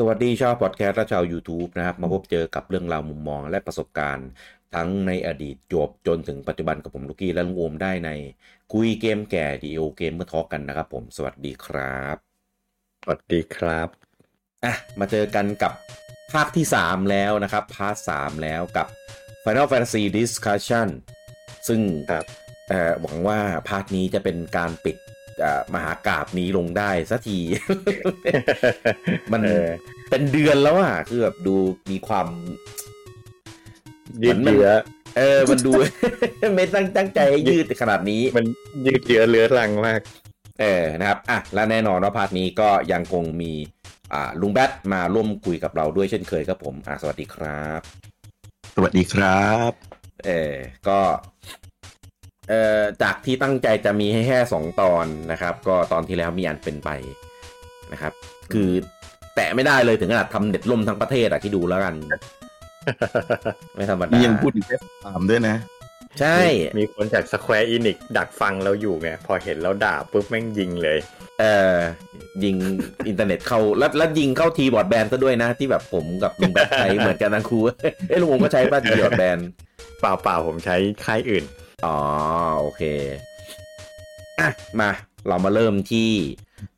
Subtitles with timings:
[0.00, 4.28] สวัสดีชาวพอดแคสต์และชาว YouTube นะครับ มาพบเจอกับเรื่องราวมุมมองและประสบการณ์
[4.74, 8.10] ทั้งในอดีตจวบจนถึงปัจจุบันกับผมลูกี้และลุงโอมได้ใน
[8.72, 12.16] คุยเกมแก่ The Old Gamer Talk กันนะครับผมสวัสดีครับ
[13.02, 13.88] สวัสดีครับ
[14.64, 15.72] อะมาเจอกันกับ
[16.32, 18.86] ภาคที่ 3 แล้วนะครับ part 3แล้วกับ
[19.44, 20.88] Final Fantasy Discussion
[21.68, 22.24] ซึ่งครับ
[22.68, 23.38] เอ่อหวังว่า
[23.68, 25.16] part นี้จะเป็นการปิดเอ่อ
[25.74, 27.38] มหากราบนี้ลงได้สักที
[29.32, 29.68] มันเออ
[30.10, 31.54] เป็นเดือนแล้วอะคือแบบดู
[31.90, 32.26] มีความ
[34.22, 34.68] ยืดเยื้อ
[35.16, 35.72] เออ มันดู
[36.54, 38.44] ไม่ตั้งตั้งใจให้ยืดขนาดนี้ มัน
[38.86, 40.00] ยืดเยื้อเลื้อรังมาก
[40.60, 43.52] เออนะครับอะและแน่นอนว่าพาร์ทนี้ก็ยังคงมี
[44.12, 47.80] อ่าลุงแบทมาร่วมคุยกับเราด้วยเช่นเคยครับผมอะสวัสดีครับ
[48.74, 49.72] สวัสดีครับ
[50.26, 50.54] เออ
[50.88, 50.98] ก็
[52.48, 56.90] เอ่อจากที่ตั้งใจจะมีให้แค่สองตอนนะครับ ก็ตอนที่แล้วมีอันเป็นไป
[57.92, 58.12] นะครับ
[58.52, 58.70] คือ
[59.34, 61.94] แตะไม่ได้เลยถึงขนาดทำเน็ตล่มทั้งประเทศอะคิดดูแล้วกัน
[63.74, 65.56] ไม่ธรรมดานี่ยังพูดถึงแค่สามด้วยนะ
[66.20, 66.40] ใช่
[66.78, 70.98] มีคนจาก Square Enix ดักฟังเราอยู่ไง พอเห็นเราด่าปุ๊บแม่งยิงเลย
[71.40, 71.76] เอ่อ
[72.44, 72.56] ยิง
[73.08, 77.62] อินเทอร์เน็ตเข้าแล้วแล้วยิงเข้าที่บรอดแบนด์ซะด้วยนะ ที่แบบผมกับลุงแบทใช้เหมือนกันทั้งคู่
[78.08, 79.38] เอ้ยลุงผมก็ใช้ป่ะทีบอร์ดแบน
[80.00, 81.44] เปล่าเปล่าผมใช้ค่ายอื่น
[81.84, 81.98] อ๋อ
[82.60, 82.82] โอเค
[84.40, 84.48] อะ
[84.80, 84.90] มา
[85.28, 86.10] เรามาเริ่มที่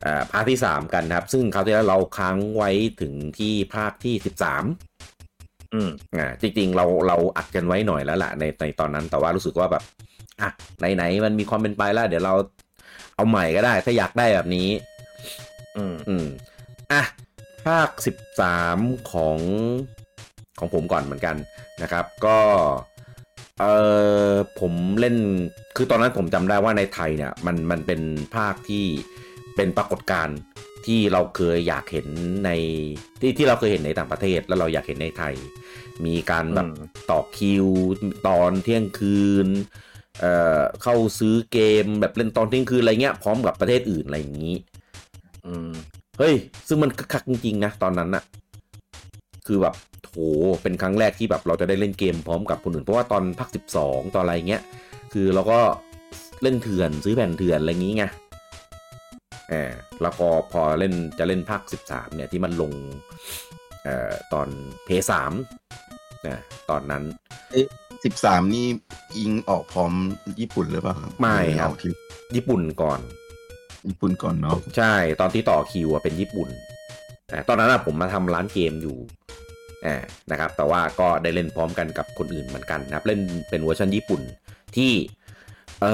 [0.05, 2.69] อ่าภาคที่ 3 กันนะครับ ซึ่งคราวที่แล้วเราค้างไว้
[3.01, 4.15] ถึงที่ภาคที่
[4.95, 9.83] 13 อืมอ่าจริงๆ เราเราอัดกันไว้หน่อยแล้วล่ะในในตอนนั้นแต่ว่ารู้สึกว่าแบบ
[10.41, 10.49] อะ
[10.95, 12.33] ไหนๆมันมีความเป็นไปแล้ว เดี๋ยวเรา
[13.15, 14.67] เอาใหม่ก็ได้ ถ้าอยากได้แบบนี้
[15.77, 16.25] อืมอืม
[16.91, 17.03] อะ
[17.65, 17.89] ภาค
[18.47, 19.37] 13 ของ
[20.59, 21.35] ของผมก่อนเหมือนกัน
[21.81, 22.37] นะครับ ก็
[23.61, 23.67] เอ
[24.31, 25.15] อผมเล่น
[25.75, 28.01] คือตอนนั้นผมจำได้ว่าในไทยเนี่ยมันมันเป็น
[28.35, 28.85] ภาคที่
[29.55, 30.37] เป็นปรากฏการณ์
[30.85, 32.07] ที่เราเคยอยากเห็น
[32.45, 32.49] ใน
[33.21, 35.33] ที่ที่เราเคยเห็นในต่างประเทศแล้วเราอยากเห็นในไทย
[36.05, 36.75] มีการแบบอืม
[37.11, 37.67] ต่อคิว
[38.27, 39.47] ตอนเที่ยงคืน
[40.19, 44.55] เอ่อเข้าซื้อเกมแบบเล่นตอนเที่ยงคืนอะไรเงี้ยพร้อมกับประเทศอื่นอะไรอย่างนี้
[45.47, 45.71] อืม
[46.19, 46.33] เฮ้ย
[46.67, 48.23] ซึ่งมันคึกคักจริงๆนะตอนนั้นอะ
[49.47, 49.75] คือแบบ
[50.11, 50.19] โห
[50.61, 54.61] เป็นครั้งแรกที่แบบเราจะได้เล่นเกมพร้อมกับคนอื่น เพราะว่าตอนภาคสิบสองตอนอะไรเงี้ย
[55.13, 55.59] คือเราก็
[56.43, 58.05] เล่นเถื่อนซื้อแผ่นเถื่อนอะไรอย่างงี้ไง
[59.49, 62.71] แอบแล้วก็พอเล่นจะเล่นภาคสิบสามเนี่ยที่มันลง
[63.83, 64.47] เอ่อตอน
[64.85, 65.31] เพย์สาม
[66.27, 66.39] นะ
[66.69, 67.03] ตอนนั้น
[68.05, 68.65] สิบสามนี่
[69.17, 69.93] อิงออกพร้อม
[70.39, 71.93] ญี่ปุ่นหรือเปล่าไม่ครับออกที่
[72.35, 72.99] ญี่ปุ่นก่อน
[73.87, 76.49] ญี่ปุ่นก่อนเนาะใช่ตอนที่ต่อคิวอะเป็นญี่ปุ่น
[77.31, 78.97] อ่าตอนนั้นอะผมมาทำร้านเกมอยู่
[79.85, 79.95] อ่า
[80.31, 83.19] นะครับแต่ว่าก็ได้เล่นพร้อมกันกับคนอื่นเหมือนกันนะครับ เล่น
[83.49, 84.21] เป็นเวอร์ชันญี่ปุ่น
[84.75, 84.93] ที่
[85.81, 85.85] เอ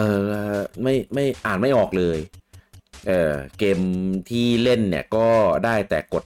[0.56, 2.20] อไม่ไม่อ่านไม่ออกเลย
[3.08, 3.80] เออเกม
[4.30, 5.28] ที่เล่นเนี่ยก็
[5.66, 6.24] ได้แต่กด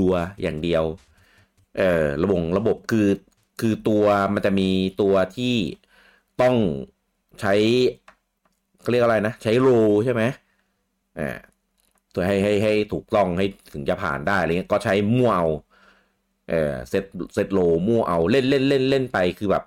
[0.00, 0.84] รัวๆอย่างเดียว
[1.78, 3.08] เออระบบระบบคือ
[3.60, 4.68] คือตัวมันจะมี
[5.00, 5.54] ตัวที่
[6.42, 6.56] ต้อง
[7.40, 7.54] ใช้
[8.80, 9.68] เขาเรียกอะไรนะ ใช้โร
[10.04, 10.22] ใช่ไหม
[11.18, 11.38] อ่า
[12.14, 15.46] ตัวให้ให้ให้ถูกต้องให้ถึงจะผ่านได้อะไรเงี้ยก็ใช้มั่วเอา
[16.52, 17.04] เออเซต
[17.34, 19.64] เซตโลมั่วเอาเล่นเล่นเล่นเล่นไปคือแบบ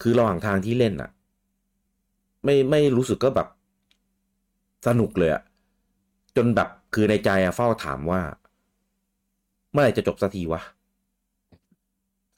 [0.00, 1.10] คือระหว่างทางที่เล่นอะ
[2.44, 3.48] ไม่ไม่รู้สึกก็แบบ
[4.86, 5.42] สนุกเลยอะ
[6.36, 8.20] จนแบบคือในใจอะเฝ้าถามว่า
[9.72, 10.62] เมื่อไหร่จะจบสักทีวะ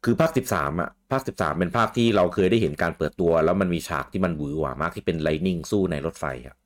[0.04, 6.56] คือภาคสิบสามอะภาคสิบสามเป็นภาคที่เราเคยได้เห็นการเปิดตัว แล้วมันมีฉากที่มันหวือหวามากที่เป็นไลนิ่งสู้ในรถไฟอะ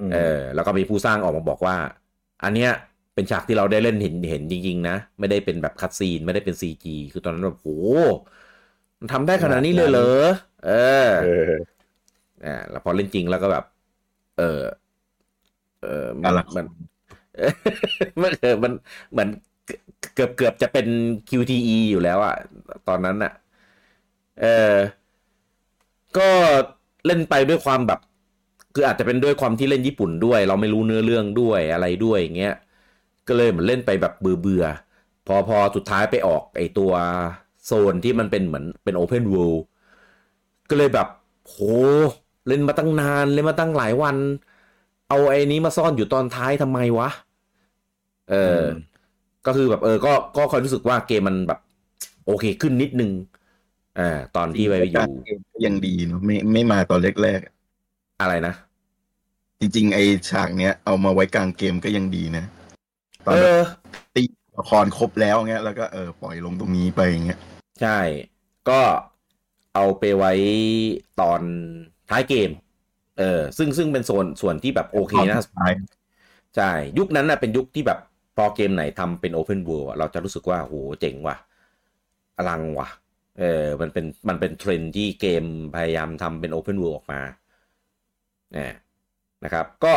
[0.00, 1.76] อืมเออ แล้วก็มีผู้สร้างออกมาบอกว่า
[2.44, 2.70] อันเนี้ย
[3.14, 7.68] เป็นฉากที่เราได้เล่นเห็นเห็นจริง ๆ นะ ไม่ได้เป็นแบบคัดซีนไม่ได้เป็นซีจีคือตอนนั้นแบบโห
[9.00, 10.02] มันทำได้ขนาดนี้เลยเหรอ
[10.64, 10.70] เออ
[11.16, 11.72] เออ
[12.44, 13.64] อ่าแล้วพอเล่นจริงแล้วก็แบบ
[14.36, 14.44] เออ
[15.80, 16.66] เออมัอะนไรมัน
[18.22, 18.72] มันเออมัน
[19.10, 19.28] เหมือน
[20.14, 20.86] เกือบเกือบจะเป็น
[21.28, 22.34] QTE อยู่แล้วอะ
[22.88, 23.32] ตอนนั้นอะ
[24.40, 24.78] เออ
[26.18, 26.28] ก็
[27.06, 28.00] เล่นไปด้วยความแบบ
[28.74, 32.54] คืออาจจะเป็นด้วยความที่เล่นญี่ปุ่นด้วย เราไม่รู้เนื้อเรื่องด้วยอะไรด้วยอย่างเงี้ย
[33.28, 36.92] ก็เลยเหมือนเล่นไปแบบเบื่อเบื่อๆพอพอสุดท้ายไปออกไอตัว
[37.66, 39.58] โซนที่มันเป็นเหมือนเป็นโอเพน o r l d
[40.68, 41.08] ก็เลยแบบ
[41.44, 41.56] โห
[42.48, 44.16] เล่นมาตั้งนาน เล่นมาตั้งหลายวัน
[45.08, 47.08] เอาไอ้นี้มาซ่อนอยู่ตอนท้ายทำไมวะ
[48.30, 48.62] เอออ
[49.46, 51.60] ก็คือแบบเออ ก็ก็คอยรู้สึกว่าเกมมันแบบ
[52.26, 53.10] โอเคขึ้นนิดนึง
[53.98, 57.52] อ่าตอนที่ไปอยู่เกมก็ยังดีเนาะไม่ไม่มาตอนแรกๆอะ
[58.20, 58.54] อะไรนะ
[59.60, 59.98] จริง ๆ ไอ
[60.30, 62.44] ฉากเนี้ยเอามาไว้กลางเกมก็ยังดีนะ
[63.26, 64.22] ตอนเอแบบอตี
[64.58, 67.38] ละครครบแล้วเงี้ยแล้วก็เออปล่อยลงตรงนี้ไปอย่างเงี้ย
[67.80, 67.98] ใช่
[68.68, 68.80] ก็
[69.74, 70.32] เอาไปไว้
[71.20, 71.40] ตอน
[72.10, 72.50] ท้ายเกม
[73.18, 75.72] เออ ซึ่งซึ่งเป็นโซนส่วนที่แบบโอเคนะสุดท้าย
[76.56, 77.98] ใช่ ยุคนั้นน่ะเป็นยุคที่แบบ
[78.36, 81.36] พออเกมไหนทำเป็น Open World อะเราจะรู้สึกว่าโหเจ๋งว่ะ
[82.36, 82.88] อลังว่ะ
[83.38, 87.20] เออ มันเป็นมันเป็นเทรนด์ที่เกมพยายามทำเป็น Open World ออกมา
[88.52, 88.74] เนี่ย
[89.44, 89.94] นะครับ ก็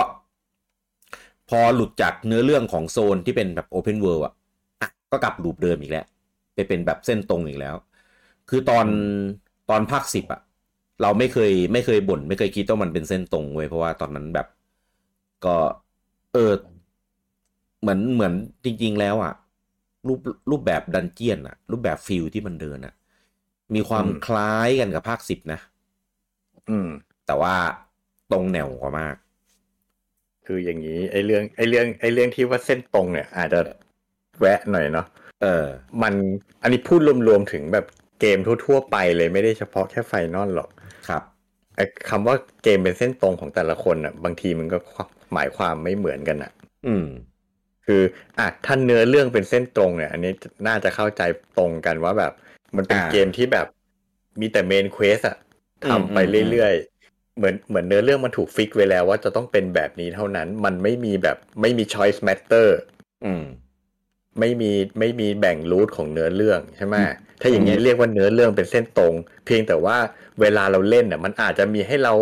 [1.50, 4.34] พอหลุดจากเนื้อเรื่องของโซนที่เป็นแบบ Open World อะ
[4.82, 6.06] อะก็กลับรูปเดิมอีกแล้ว
[6.56, 7.76] ไปเป็นแบบเส้นตรงอีกแล้ว
[8.50, 8.88] คือตอน
[9.70, 10.42] ตอนภาคสิบอะ
[11.02, 14.48] เราไม่เคยไม่เคยบ่น ไม่เคยคิดว่ามันเป็นเส้นตรงเว้ยเพราะว่าตอนนั้นแบบ
[15.46, 15.50] ก็
[16.32, 16.54] เออ
[17.82, 18.34] เหมือนเหมือน
[18.66, 19.34] จริง ๆ แล้วอะ
[20.08, 20.20] รูป
[20.52, 22.94] รูปแบบดันเจียนอะ รูปแบบฟิลที่มันเดินอะ
[23.76, 25.60] มีความอืมคล้ายกันกับภาคสิบนะ
[26.70, 26.88] อืม
[27.26, 27.56] แต่ว่า
[28.32, 29.16] ตรงแนวกว่ามาก
[30.48, 33.60] คืออย่างนี้ไอ้เรื่องไอ้เรื่องไอ้เรื่องที่ว่าเส้นตรงเนี่ยอาจจะ
[34.40, 35.08] แวะหน่อยเนาะ
[35.42, 35.66] เออ
[36.02, 36.14] มัน
[36.62, 37.86] อันนี้พูดรวมๆถึงแบบ
[38.22, 40.70] เกมทั่วๆไปเลยไม่ได้เฉพาะแค่ Final หรอก
[41.08, 41.24] ครับ
[41.76, 44.78] ไอ้คำว่าเกมเป็นเส้นตรงของแต่ละคนอะ บางทีมันก็
[45.34, 46.52] หมายความไม่เหมือนกันอะ
[46.86, 47.06] อืม
[47.86, 48.02] คือ
[48.40, 50.32] อะถ้าเนื้อเรื่องเป็นเส้นตรงเนี่ย อันนี้
[50.68, 51.22] น่าจะเข้าใจ
[51.58, 52.34] ตรงกันว่าแบบ
[52.76, 53.68] มันเป็นอ่าเกมที่แบบ
[54.42, 55.38] มีแต่ main quest อะ
[55.84, 56.95] อืมทำไปอืมเรื่อยๆ
[57.38, 62.68] เหมือนเหมือนเนื้อเรื่องมันถูก fix ไว้แล้วว่าจะต้องเป็นแบบนี้เท่านั้น มันไม่มีแบบไม่มี choice matter
[63.26, 63.44] อืม
[64.40, 67.12] ไม่มีไม่มีแบ่ง route ของเนื้อเรื่องใช่ไหมอืม
[67.42, 69.14] ถ้าอย่างเงี้ยเรียกว่าเนื้อเรื่องเป็นเส้นตรง
[69.46, 69.98] เพียงแต่ว่า
[70.42, 72.14] เวลาเราเล่นอะมันอาจจะมีให้เรา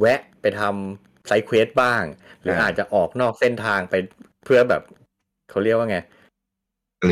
[0.00, 2.02] แวะไปทำ side quest บ้าง
[2.40, 3.94] หรืออาจจะออกนอกเส้นทางไป
[4.44, 4.82] เพื่อแบบ
[5.50, 5.98] เขาเรียกว่าไง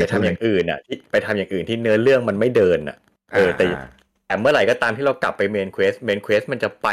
[0.01, 2.97] ไปทำอย่างอื่นอะที่ไปทำอย่างอื่นที่เนื้อเรื่องมันไม่เดินอะ
[3.35, 3.83] เออแต่
[4.31, 6.89] แต่เมื่อไหร่ก็ตามที่เรากลับไป main quest main quest มันจะไป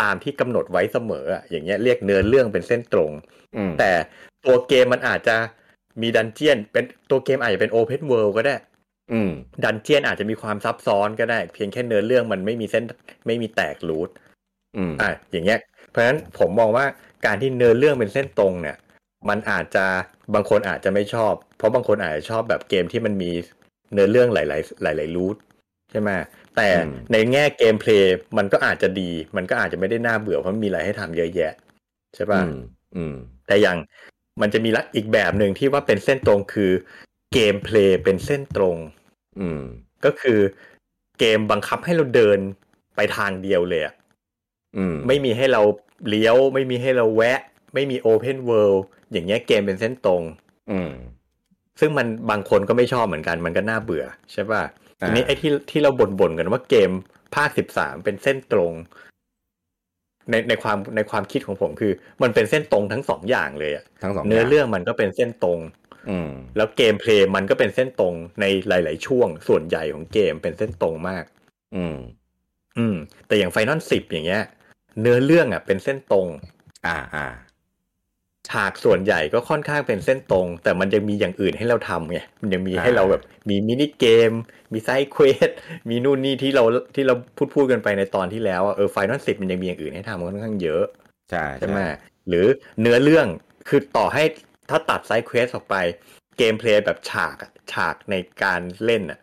[0.00, 3.10] ตามที่กำหนดไว้เสมออะอย่างเงี้ยเรียกเนื้อเรื่องเป็นเส้นตรง
[3.56, 3.92] อืมแต่
[4.46, 5.36] ตัวเกมมันอาจจะ
[6.02, 8.56] มี dungeon เป็นตัวเกมอาจจะเป็น open world ก็ได้
[9.12, 9.30] อืม
[9.64, 12.84] dungeon อาจจะมีความซับซ้อนก็ได้ เพียงแค่เนื้อเรื่องมันไม่มีเส้น
[13.26, 14.08] ไม่มีแตก route
[14.76, 16.86] อืมอะอย่างเงี้ย เพราะฉะนั้นผมมองว่า
[17.26, 18.76] การที่เนื้อเรื่องเป็นเส้นตรงเนี่ย
[19.28, 19.86] มันอาจจะ
[20.34, 23.30] บางคนอาจจะไม่ชอบ เพราะบางคนอาจจะชอบแบบเกมที่มันมี
[23.92, 24.44] เนื้อเรื่องหลา
[24.90, 25.36] ย ๆ หลาย ๆ route
[25.90, 26.10] ใช่ไหม
[26.56, 31.52] แต่อืมในแง่ gameplay มันก็อาจจะดี มันก็อาจจะไม่ได้น่าเบื่อเพราะมันมีอะไรให้ทำเยอะแยะ
[32.14, 32.58] ใช่ป่ะอืม
[32.96, 33.14] อืม
[33.46, 33.78] แต่อย่าง
[34.40, 36.72] มันจะมีลักอีกแบบหนึ่งที่ว่าเป็นเส้นตรงคือ
[37.32, 38.76] gameplay เป็นเส้นตรง
[39.40, 39.62] อืม
[40.04, 40.38] ก็คือ
[41.18, 42.38] เกมบังคับให้เราเดิน
[42.96, 43.94] ไปทางเดียวเลยอะ
[44.76, 45.62] อืมไม่มีให้เรา
[46.08, 47.40] เลี้ยว ไม่มีให้เราแวะ
[47.74, 50.22] ไม่มี open world อย่างเงี้ยเกมเป็นเส้นตรง
[50.70, 50.90] อืม
[51.80, 56.90] ซึ่งมันบางคนก็ไม่ชอบเหมือนกัน มันก็น่าเบื่อ ใช่ป่ะอ่า ทีนี้ไอ้ที่ที่เราบ่นๆกันว่าเกม
[57.36, 58.72] ภาคสิบสามเป็นเส้นตรง
[60.30, 61.92] ในในความในความคิดของผมคือ
[62.22, 65.58] มันเป็นเส้นตรงทั้งสองอย่างเลยอะทั้งสองเนื้ออย่างเรื่องมันก็เป็นเส้นตรง
[66.10, 71.24] อืมแล้ว gameplay มันก็เป็นเส้นตรงในหลาย ๆ ช่วง ส่วนใหญ่ของเกมเป็นเส้นตรงมาก
[71.76, 71.96] อืม
[72.78, 74.42] อืม แต่อย่าง Final สิบอย่างเงี้ย
[75.00, 76.26] เนื้อเรื่องอะ เป็นเส้นตรง
[76.86, 77.26] อ่าอ่า
[78.50, 84.32] ฉากส่วนใหญ่ก็ค่อนข้างเป็นเส้นตรง แต่มันยังมีอย่างอื่นให้เราทำไงมันยังมีให้อ่าเราแบบมี mini game
[84.72, 85.50] มี side quest
[85.88, 86.64] มีนู่นนี่ที่เรา
[86.94, 90.84] ที่เราพูดพูดกันไปในตอนที่แล้วอะเออ Final สิบมันยังมีอย่างอื่นให้ทำค่อนข้างเยอะ
[91.30, 91.80] ใช่ใช่ไหม
[92.28, 92.46] หรือ
[92.80, 93.26] เนื้อเรื่อง
[93.68, 94.22] คือต่อให้
[94.70, 95.76] ถ้าตัด side quest ออกไป
[96.38, 99.18] gameplay แบบฉากอะฉากในการเล่นอะ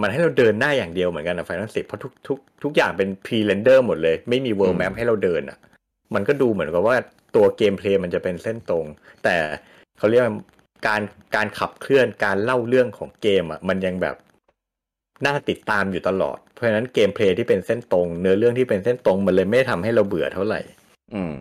[0.00, 5.58] มันให้เราเดินหน้าอย่างเดียวเหมือนกันนะ Final สิบเพราะทุกทุกทุกอย่างเป็น pre-render หมดเลย ไม่มี world map ให้เราเดินอะ
[6.14, 6.96] มันก็ดูเหมือนกับว่า
[7.34, 8.86] ตัว gameplay มันจะเป็นเส้นตรง
[9.24, 9.36] แต่
[9.98, 10.34] เขาเรียกว่า
[10.86, 11.02] การ
[11.36, 14.16] การขับเคลื่อนการเล่าเรื่องของเกมอะมันยังแบบ
[15.26, 20.60] น่าติดตามอยู่ตลอด เพราะฉะนั้น gameplay ที่เป็นเส้นตรง เนื้อเรื่องที่เป็นเส้นตรง มันเลยไม่ทำให้เราเบื่อเท่าไหร่
[21.14, 21.34] อืม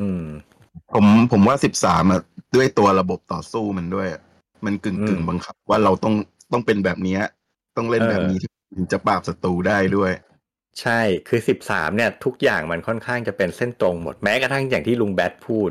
[0.00, 0.22] อืม
[0.94, 2.20] ผมผมว่าสิบสามอะ
[2.54, 4.22] ด้วยตัวระบบต่อสู้มันด้วยอะ
[4.64, 6.14] มันกึ่งอืกึ่งมบังคับ ว่าเราต้อง
[6.52, 7.20] ต้องเป็นแบบเนี้ย
[7.76, 8.38] ต้องเล่นเออแบบนี้
[8.74, 10.12] ถึงจะปราบศัตรูได้ด้วย
[10.80, 15.70] ใช่คือสิบสามเนี่ย ทุกอย่างมันค่อนข้างจะเป็นเส้นตรงหมดแม้กระทั่งอย่างที่ลุงแบทพูด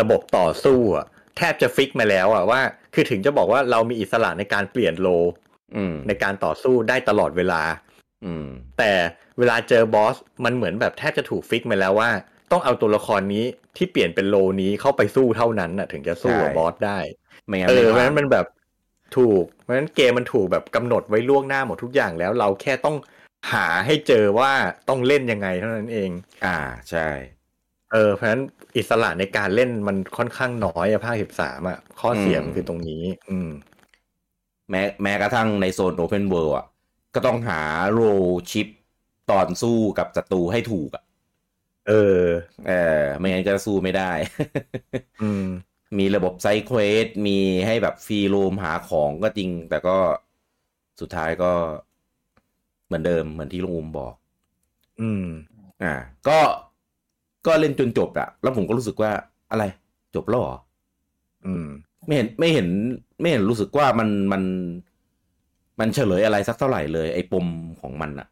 [0.00, 1.06] ระบบต่อสู้อะ
[1.36, 2.60] แทบจะฟิกมาแล้วอะว่า
[2.94, 5.08] คือถึงจะบอกว่าเรามีอิสระในการเปลี่ยนโล
[5.76, 7.62] อืมในการต่อสู้ได้ตลอดเวลา
[8.24, 8.46] อืม
[8.78, 8.92] แต่
[9.38, 12.10] เวลาเจอบอสมันเหมือนแบบแทบจะถูกฟิกมาแล้วว่า
[12.52, 13.44] ต้องเอาตัวละครนี้
[13.76, 16.98] ที่เปลี่ยนเป็นโลนี้เข้าไปสู้เท่านั้นน่ะ ถึงจะสู้กับใช่บอสได้
[17.46, 18.46] ไม่งั้นเอไม่อเพราะฉะผ่านั้นนมันแบบ
[19.16, 22.96] ถูกเพราะฉะนั้นเกมมันถูกแบบกำหนดไว้ล่วงหน้าหมดทุกอย่างแล้ว เราแค่ต้อง
[23.52, 24.52] หาให้เจอว่า
[24.88, 26.10] ต้องเล่นยังไงเท่านั้นเอง
[26.44, 26.56] อ่า
[26.90, 27.08] ใช่
[27.92, 28.42] เออเพราะฉะนั้น
[28.76, 33.50] อิสระในการเล่นมันค่อนข้างน้อยอะภาคสิบสามอะข้อเสียมันคือตรงนี้ อืม
[34.70, 36.66] แม้แม้กระทั่งในโซน Open World อะ
[37.14, 37.60] ก็ต้องหา
[37.92, 38.00] role
[38.50, 38.66] shift
[39.30, 41.04] ตอนสู้กับศัตรูให้ถูกอะ
[41.88, 42.22] เออ
[42.68, 44.10] เออ ไม่งั้นก็สู้ไม่ได้
[45.22, 45.44] อืม
[45.98, 49.98] มีระบบ side quest มีให้แบบ free roam หาของก็จริง แต่ก็
[51.00, 51.52] สุดท้ายก็
[52.88, 54.14] เหมือนเดิมเหมือนที่ลุงอุมบอก
[55.00, 55.26] อืม
[55.82, 55.94] อ่า
[56.28, 56.38] ก็
[57.46, 59.12] ก็เล่นจนจบอะแล้วผมก็รู้สึกว่า
[59.50, 59.64] อะไร
[60.14, 60.56] จบแล้วเหรอ
[61.46, 61.66] อืม
[62.06, 62.68] ไม่เห็นไม่เห็น
[63.20, 64.42] ไม่เห็นรู้สึกว่ามันมัน
[65.80, 67.46] มันเฉลยอะไรสักเท่าไหร่เลย ไอ้ปม
[67.80, 68.28] ของมันอะ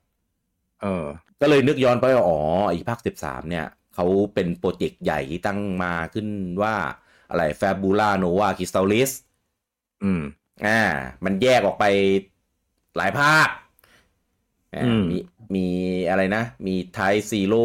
[0.83, 1.05] เออ
[1.41, 6.29] ก็เลยนึกย้อนไปว่าอ๋อไอ้ภาคสิบสามเนี่ยเขาเป็นโปรเจกต์ใหญ่ที่ตั้งมาขึ้น
[6.63, 6.75] ว่า
[7.31, 9.11] อะไร Fabula Nova Crystallis
[10.03, 10.23] อืม
[10.67, 10.81] อ่า
[11.25, 11.85] มันแยกออกไป
[12.97, 13.66] หลายภาคอ่าอื
[14.73, 15.17] มมี
[15.55, 15.61] มี
[16.09, 16.97] อะไรนะ มีไท
[17.31, 17.59] ซีโร่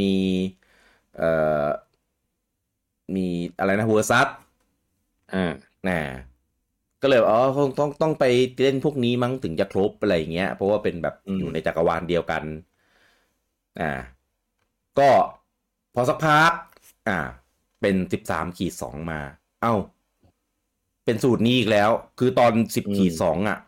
[0.00, 0.04] มี
[1.16, 1.30] เอ่
[1.66, 1.68] อ
[3.14, 3.26] มี
[3.58, 4.28] อะไรนะเวอร์ซัส
[5.32, 5.44] อ่า
[5.86, 5.98] น่ะ
[7.02, 8.24] ก็เลยอ๋อคงต้องต้องไป
[8.62, 12.42] เล่นพวกนี้มั้งถึงจะครบอะไรอย่างเงี้ย เพราะว่าเป็นแบบอืมอยู่ในจักรวาลเดียวกัน
[13.78, 13.90] อ่า
[14.98, 15.10] ก็
[15.94, 16.52] พอสักพัก
[17.08, 17.18] อ่า
[17.80, 19.20] เป็นสิบสามขีดสองมา
[19.62, 19.74] เอ้า
[21.04, 23.58] เป็นสูตรนี้อีกแล้ว คือตอนสิบขีดสองอะ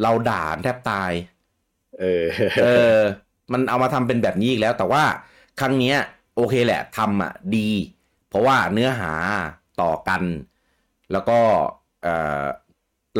[0.00, 1.12] เราด่าแทบตาย
[2.00, 2.24] เออ
[2.64, 2.98] เออ
[3.52, 5.02] มันเอามาทำเป็นแบบนี้อีกแล้ว แต่ว่า
[5.60, 5.96] ครั้งเนี้ย
[6.36, 7.68] โอเคแหละทำอะดี
[8.28, 9.12] เพราะว่าเนื้อหา
[9.82, 10.22] ต่อกัน
[11.12, 11.38] แล้วก็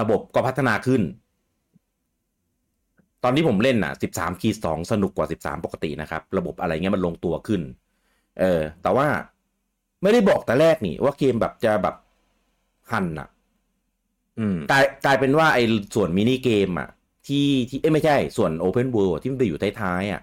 [0.01, 1.03] ระบบก็พัฒนาขึ้น
[3.25, 7.63] ตอนที่ผมเล่นอะ 13คีสองสนุกกว่า 13 ปกตินะครับ ระบบอะไรเงี้ยมันลงตัวขึ้น
[8.41, 9.07] เออ แต่ว่า
[10.03, 11.95] ไม่ได้บอกแต่แรกนี่ ว่าเกมแบบจะแบบ
[12.93, 13.29] หันอะ
[14.39, 16.89] อืมกลายกลายเป็นว่าไอ้ส่วนมินิเกมอะ
[17.31, 20.21] ที่ที่เอ้ยไม่ใช่ส่วน Open World อะที่มันไปอยู่ท้ายๆอะ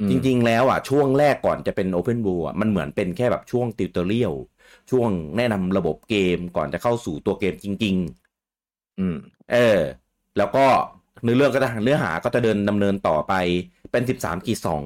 [0.00, 4.34] อืมจริง ๆ แล้วอะช่วงแรกก่อนจะเป็น Open World อะมันเหมือนเป็นแค่แบบช่วง tutorial
[4.90, 7.96] ช่วงแนะนำระบบเกมก่อนจะเข้าสู่ตัวเกมจริง
[8.98, 9.78] อืมๆเออ
[10.36, 10.66] แล้วก็
[11.22, 13.32] เนื้อเรื่องก็จะเนื้อหาก็จะเดินดำเนินต่อไป
[13.92, 14.82] เป็นสิบสามขีดสอง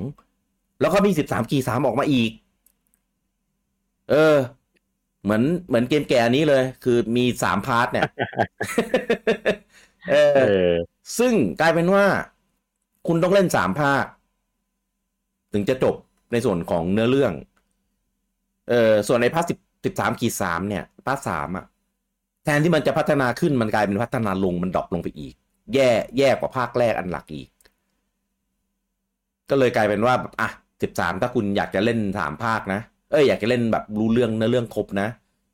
[0.80, 2.30] แล้วก็มีสิบสามขีดสามออกมาอีก
[4.11, 4.37] เออ
[5.23, 8.07] เหมือนเหมือนเกมแก่อันนี้เลย คือมีสาม part เนี่ย
[10.09, 12.05] เอเอออ ซึ่งกลายเป็นว่า
[13.07, 14.05] คุณต้องเล่นสามภาค
[15.53, 15.95] ถึงจะจบ
[16.33, 17.33] ในส่วนของเนื้อเรื่อง
[18.69, 21.65] เออส่วนในภาคสิบสิบสามขีดสามเนี่ยภาคสามอะ
[22.45, 25.35] แทนที่มันจะพัฒนาขึ้นมันกลายเป็นพัฒนาลงมันดรอปลงไปอีก
[25.75, 27.49] แย่แย่กว่าภาคแรกอันหลักอีก
[29.50, 30.49] ก็เลยกลายเป็นว่าอะ
[30.83, 35.09] สิบสามถ้าคุณอยากจะเล่นสามภาคนะเอ้ยอยากจะเล่นแบบรู้เรื่องเนื้อเรื่องครบนะ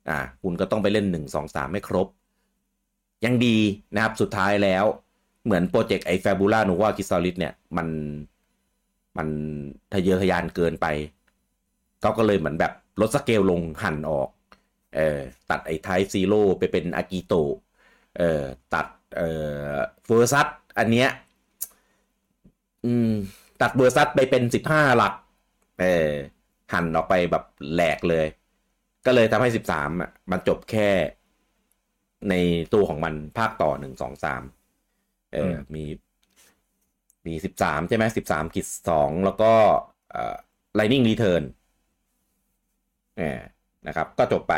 [0.09, 2.07] อะคุณก็ต้องไปเล่นหนึ่งสองสามให้ครบ
[3.25, 3.57] ยังดี
[3.95, 4.85] นะครับสุดท้ายแล้ว
[5.45, 7.87] เหมือนโปรเจกต์ไอ้ Fabula Nova Crystallis เนี่ยมัน
[9.17, 9.27] มัน
[9.93, 10.85] ทะเยอทะยานเกินไป
[12.01, 12.71] เขาก็เลยเหมือนแบบ
[13.01, 14.29] ลดสเกลลงหั่นออก
[14.95, 17.51] เออตัดไอ้ไทซีโร่ไปเป็น Agito
[18.17, 18.41] เออ
[18.73, 18.87] ตัด
[19.17, 19.21] เอ
[19.71, 19.75] อ
[20.05, 20.47] Versus
[20.77, 21.09] อันเนี้ย
[22.85, 23.09] อืม
[23.61, 25.13] ตัด Versus ไปเป็นสิบห้าหลัก
[25.79, 25.85] เออ
[26.73, 28.25] หั่นออกไปแบบแหลกเลย
[29.05, 30.89] ก็เลยทำให้สิบสามอะมันจบแค่
[32.29, 32.33] ใน
[32.73, 34.41] ตัวของมันภาคต่อหนึ่งสองสาม
[35.35, 35.83] เออมมี
[37.27, 39.51] มีสิบสามใช่ไหมสิบสามกิจสองแล้วก็
[40.11, 40.35] เอ่อ
[40.77, 41.43] Lightning Return
[43.17, 43.39] เออ
[43.87, 44.53] นะครับ ก็จบไป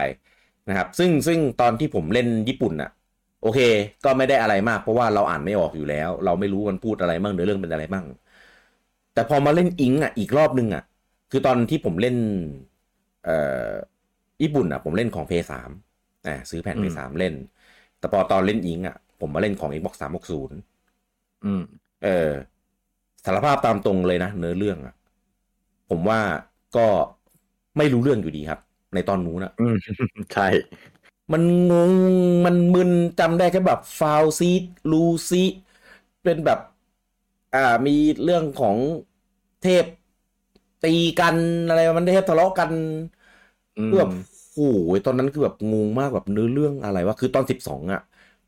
[0.68, 2.90] นะครับ ซึ่งซึ่งตอนที่ผมเล่นญี่ปุ่นอะ
[3.42, 3.60] โอเค
[4.06, 8.06] ก็ไม่ได้อะไรมาก เพราะว่าเราอ่านไม่ออกอยู่แล้ว เราไม่รู้มันพูดอะไรมั่งเนื้อเรื่องเป็นอะไรมั่ง
[9.14, 10.84] แต่พอมาเล่นอิงอะอีกรอบนึงอะ
[11.32, 12.16] คือตอนที่ผมเล่น
[13.24, 13.36] เอ่
[13.72, 13.74] อ
[14.42, 15.70] ญี่ปุ่นอะ ผมเล่นของ p สาม
[16.28, 17.34] อ่าซื้อแผ่นอื p มสามเล่น
[18.00, 20.52] แต่พอตอนเล่นอิงอะ ผมมาเล่นของ Xbox 360
[21.44, 21.62] อืม
[22.04, 22.32] เออ
[23.26, 24.94] สารภาพตามตรงเลยนะเนื้อเรื่องอะ
[25.90, 26.20] ผมว่า
[26.78, 26.88] ก็
[27.78, 28.60] ไม่รู้เรื่องอยู่ดีครับ
[28.94, 29.76] ในตอนนู้นอะอืม
[30.34, 30.48] ใช่
[31.32, 31.94] มันงง
[32.46, 34.46] มันมึนจำได้แค่แบบฟาวซี
[34.92, 35.44] ลูซี
[36.24, 36.60] เป็นแบบ
[37.54, 37.92] อ่ามี
[38.24, 38.78] เรื่องของ
[39.62, 39.86] เทพ
[40.84, 42.72] ตีกันอะไรมันเทพทะเลาะกัน
[43.78, 44.12] อืมคือแบบ
[44.54, 48.02] โอ้โหตอนนั้นคือแบบงงมากแบบเนื้อเรื่องอะไรวะคือตอนสิบสองอะ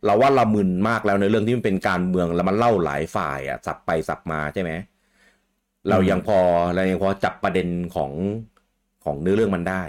[0.06, 4.72] เราว่าละมึนมากแล้วในเรื่องที่มันเป็นการเมืองแล้วมันเล่าหลายฝ่ายอะสับไปสับมาใช่ไหม
[5.90, 6.40] เรายังพอ
[6.76, 8.12] เรายังพอจับประเด็นของ
[9.04, 9.84] ของเนื้อเรื่องมันได้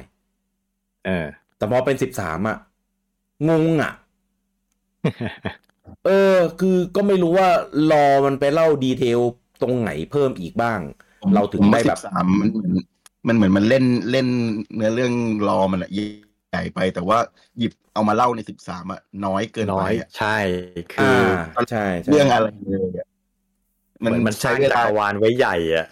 [1.06, 1.26] เออ
[1.56, 2.56] แต่พอเป็นสิบสามอะ
[3.48, 3.92] งงอะ
[6.06, 7.48] เออ คือก็ไม่รู้ว่า
[7.90, 9.20] รอมันไปเล่าดีเทล
[9.62, 10.80] ตรงไหนเพิ่มอีกบ้าง
[11.34, 12.72] เราถึงได้แบบสิบสามมันเหมือน
[13.28, 14.26] มันเหมือนมันเล่นเล่น
[14.74, 15.12] เนื้อเรื่อง
[15.48, 15.90] รอมันอะ
[16.50, 17.18] ใหญ่ไป แต่ว่า
[17.58, 20.36] หยิบเอามาเล่าในสิบสามอะน้อยเกินน้ไปอยอะใช่
[20.92, 23.06] คือ่าอใช่ใช่เรื่องอะไรเลยอะ
[23.98, 25.86] เหมือนมันใช้เวลาวานไว้ใหญ่อะ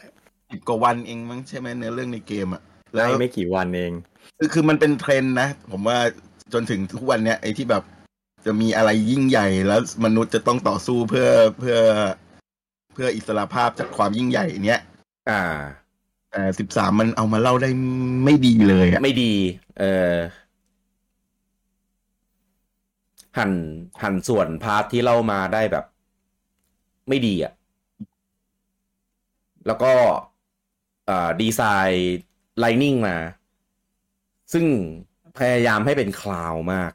[0.51, 2.63] สิบกว่าวันเองมั้งใช่ไหมเนื้อเรื่องในเกมอะ
[2.95, 3.93] แล้ได้วไม่กี่วันเอง
[4.39, 5.99] คือคือมันเป็นเทรนด์นะ ผมว่า
[6.53, 7.83] จนถึงทุกวันเนี้ยไอ้ที่แบบ
[8.47, 11.79] จะมีอะไรยิ่งใหญ่แล้วมนุษย์จะต้องต่อสู้เพื่อเพื่อ
[12.95, 14.81] เพื่ออิสรภาพจากความยิ่งใหญ่เนี้ย
[15.31, 15.43] อ่า
[16.31, 17.69] แต่สิบสามมันเอามาเล่าได้
[18.25, 19.35] ไม่ดีเลยอะไม่ดี
[19.79, 20.15] เออ
[23.39, 23.53] หั่น
[24.03, 25.85] หั่นส่วน part ที่เล่ามาได้แบบ
[27.09, 27.53] ไม่ดีอะ่ะ
[29.67, 29.93] แล้วก็
[31.09, 32.07] อ่าดีไซน์
[32.59, 33.17] Lightning มา
[34.53, 34.67] ซึ่ง
[35.39, 36.93] พยายามให้เป็น Cloud มาก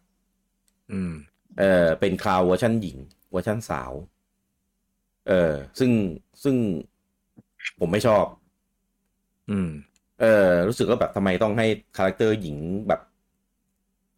[0.91, 1.13] อืม
[1.59, 2.97] เออเป็น Cloud เวอร์ชันหญิง
[3.31, 3.91] เวอร์ชันสาว
[5.27, 5.91] เออ ซึ่ง
[6.43, 6.55] ซึ่ง
[7.79, 8.25] ผมไม่ชอบ
[9.49, 9.67] อืม
[10.17, 10.25] เออ
[10.67, 11.65] รู้สึกว่าแบบทำไมต้องให้
[11.95, 12.57] character หญิง
[12.87, 12.99] แบบ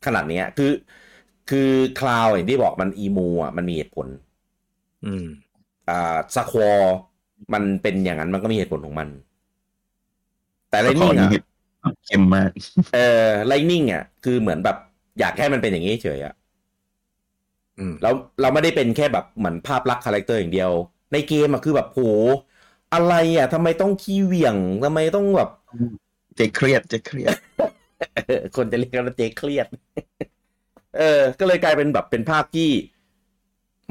[0.06, 0.72] ขนาดเนี้ย คือ
[1.50, 4.08] คือ Cloud อย่างที่บอกมัน emo อะมันมีเหตุผล
[5.04, 5.26] อืม
[5.90, 6.72] อ่า Squall
[7.54, 9.08] มันเป็นอย่างนั้นมันก็มีเหตุผลของมัน
[10.70, 11.30] แต่ Lightning นี้อะ
[12.06, 12.52] เข้มมาก
[12.94, 13.00] เออ
[13.48, 14.76] Lightning อะ คือเหมือนแบบ
[15.20, 16.34] อยากให้มันเป็นอย่างนี้เฉยอะ
[17.80, 20.72] อืมแล้วเราไม่ได้เป็นแค่แบบเหมือนภาพลักษณ์ character อย่างเดียว
[21.12, 22.00] ในเกมอะคือแบบโห
[22.94, 25.50] อะไรอะทำไมต้องขี้เหวี่ยงทำไมต้องแบบ
[26.36, 27.36] เจ๊เครียดเจ๊เครียด
[28.26, 29.68] เออคนจะเรียกกันว่าเจ๊เครียด
[30.98, 32.70] เออ ก็เลยกลายเป็นแบบเป็นภาพที่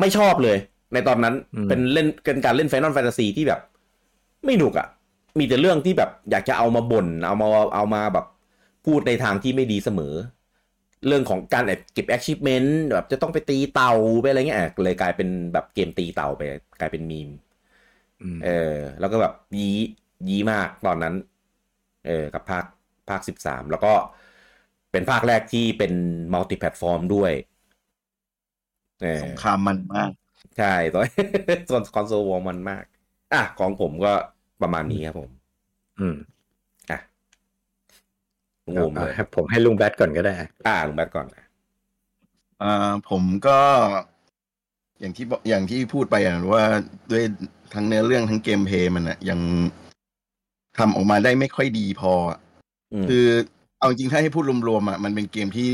[0.00, 0.58] ไม่ชอบเลย
[0.92, 3.60] ในตอนนั้นอืมเป็นเล่นเป็นการเล่นไฟนอลแฟนตาซีที่แบบ
[4.44, 4.88] ไม่หนุกอะ่ะ
[5.38, 8.26] มีแต่เรื่องที่แบบอยากจะเอามาบน่นเอามาเอามาแบบ
[8.84, 10.14] พูดในทางที่ไม่ดีเสมอ
[11.06, 16.42] เรื่องของการเก็บ achievement แบบจะต้องไปตีเต่าไปอะไรเงี้ยอะเลยกลายเป็นแบบเกมตีเต่าไป
[16.80, 17.28] กลายเป็นมีม
[18.22, 19.76] อืมเออ แล้วก็แบบยี้
[20.28, 21.14] ยี้มากตอนนั้น
[22.06, 22.64] เออ กับภาค
[23.08, 23.92] ภาคสิบสามแล้วก็
[24.94, 25.92] เป็นภาคแรกที่เป็น
[26.32, 27.32] multi-platform ด้วย
[29.02, 30.10] เออสงครามมันมาก
[30.58, 31.04] ใช่ตอน
[31.70, 32.84] ส่วน console war มันมาก
[33.32, 34.12] อะ ของผมก็
[34.62, 35.30] ประมาณนี้ครับผม
[36.00, 36.16] อืม
[36.90, 36.98] อะ
[38.76, 40.34] งงเลยให้ผมให้ลุงแบทก่อนก็ได้
[40.66, 41.44] อ่าลุงแบทก่อนนะ
[42.62, 43.58] อ่าผมก็
[45.00, 46.64] อย่างที่บอกอย่างที่พูดไปอะว่า
[47.10, 47.24] ด้วย
[47.74, 49.40] ทั้งเนื้อเรื่องทั้ง gameplay มันอะยัง
[50.78, 52.38] ทำออกมาได้ไม่ค่อยดีพออะ
[52.92, 53.26] อืมคือ
[53.84, 55.70] เอาจริงๆถ้าให้พูดรวมๆอะมันเป็นเกมที่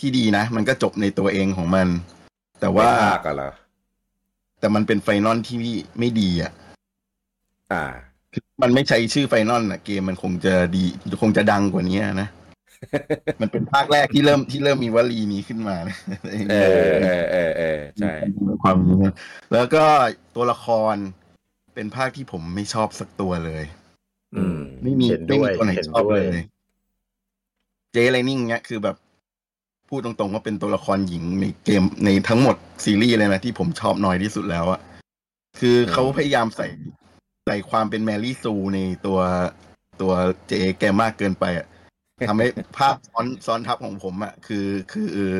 [0.00, 1.88] ที่ดีนะ มันก็จบในตัวเองของมัน
[2.60, 3.50] แต่ว่าไม่ภาคอะเหรอ
[4.60, 5.56] แต่มันเป็น Final ที่
[5.98, 6.52] ไม่ดีอะ
[7.72, 7.84] อ่า
[8.32, 10.84] คือมันไม่ใช้ชื่อ Final อะ เกมมันคงจะดี
[11.22, 12.28] คงจะดังกว่านี้นะ
[13.40, 15.96] มันเป็นภาคแรกที่เริ่มที่เริ่มมีวลีนี้ขึ้นมานะ
[16.50, 18.12] เออเออเออเออใช่
[18.62, 19.14] ความนี้นะ
[19.52, 19.84] แล้วก็
[20.34, 20.96] ตัวละคร
[21.74, 23.64] เป็นภาคที่ผมไม่ชอบสักตัวเลย
[24.36, 26.44] อืม ไม่มีเห็นไม่ด้วมียตัวไหนเห็นชอบด้วยเลย
[27.96, 28.96] เจไลนิ่งเนี่ยคือแบบ
[29.88, 34.80] พูดตรงๆว่าเป็นตัวละครหญิงในเกมในทั้งหมดซีรีส์เลยนะที่ผมชอบน้อยที่สุดแล้วอะ
[35.58, 36.68] คือเขาพยายามใส่
[37.46, 39.18] ใส่ความเป็นแมรี่ซูในตัว
[40.00, 40.12] ตัว
[40.48, 41.66] เจแกมากเกินไปอะ
[42.28, 42.46] ทำให้
[42.78, 45.30] ภาพซ้อนซ้อนทับของผมอะคือคือ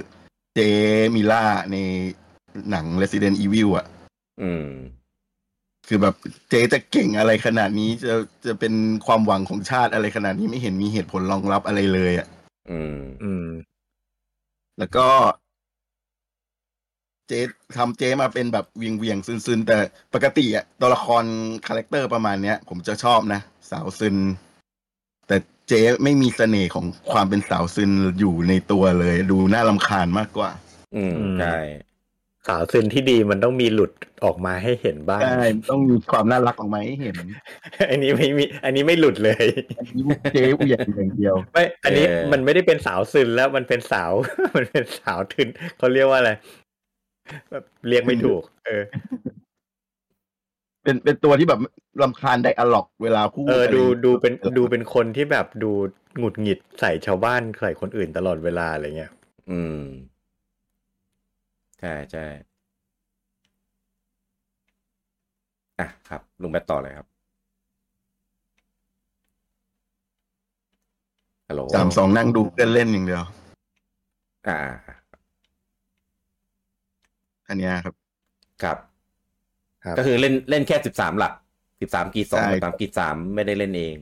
[0.55, 1.77] เจ๊ Milla ใน
[2.71, 3.87] หนัง Resident Evil อะ
[4.43, 4.69] อืม
[5.87, 6.15] คือแบบ
[6.49, 8.15] เจ๊จะเก่งอะไรขนาดนี้เจ๊
[8.47, 8.75] จะเป็น
[9.07, 12.27] ความหวังของชาติอะไรขนาดนี้ไม่เห็นมีเหตุผลรองรับอะไรเลยอะ่ะ
[12.71, 13.49] อืม อืม
[14.79, 15.07] แล้วก็
[17.29, 17.41] เจ๊
[17.77, 19.79] ทำเจ๊มาเป็นแบบเหวี่ยงเหวี่ยงๆซึนๆแต่
[20.15, 21.25] ปกติอะตัวละคร
[21.67, 24.17] character ประมาณเนี้ย ผมจะชอบนะ สาวซึน
[25.27, 25.37] แต่
[25.69, 30.51] เจ๊ไม่มีเสน่ห์ของความเป็นสาวซึนอยู่ในตัวเลย ดูน่ารำคาญมากกว่า
[30.97, 31.59] อืมอืมใช่
[32.47, 33.93] สาวซึนที่ดีมันต้องมีหลุด
[34.25, 37.17] ออกมาให้เห็นบ้างใช่ต้องมีความน่ารักออกมาให้เห็น
[37.91, 39.45] อันนี้ไม่มี อันนี้ไม่หลุดเลย
[39.79, 44.13] อันนี้เจ๊เวียงอย่างเดียวไม่ อันนี้มันไม่ได้เป็นสาวซึนแล้วมันเป็นสาว
[44.57, 46.33] มันเป็นสาวทึนเขาเรียกว่าอะไร
[47.51, 48.83] แบบเรียกไม่ถูก เออ
[50.83, 51.61] เป็นเป็นตัวที่แบบ
[52.03, 55.71] รำคาญไดอะล็อกเวลาพูดเอออะไรดูดูเป็นดูเป็นคนที่แบบดู
[56.19, 59.13] หงุดหงิดใส่ชาวบ้านใส่คนอื่นตลอดเวลาอะไรเงี้ย
[59.51, 59.81] อืม
[61.81, 62.25] ใช่ใช่
[65.81, 67.07] อะครับ ลุงแบทต่อเลยครับ
[71.49, 73.25] ฮัลโหลสามสองนั่งดูเพื่อนเล่นอย่างเดียว
[74.49, 74.59] อ่า
[77.49, 77.95] อันเนี้ยครับ
[78.63, 78.79] ครับ
[79.85, 81.33] ครับ ก็คือเล่นเล่นแค่สิบสามหลัก
[81.81, 83.97] สิบสามกีดสองใช่ สิบสามกีดสามไม่ได้เล่นเอง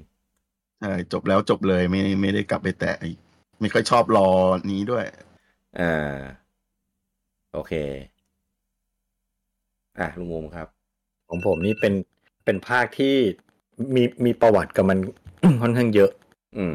[0.81, 3.19] ใช่จบแล้วจบเลยไม่ไม่ได้กลับไปแตะอีก
[3.61, 4.29] ไม่ค่อยชอบรอ
[4.71, 5.05] นี้ด้วย
[5.81, 6.17] อ่า
[7.55, 7.73] โอเค
[9.99, 10.67] อะลุงงมครับ
[11.29, 11.95] ของผมนี่เป็น
[12.45, 13.17] เป็นภาคที่
[13.95, 14.99] มีมีประวัติกับมัน
[15.63, 16.11] ค่อนข้างเยอะ
[16.57, 16.75] อืม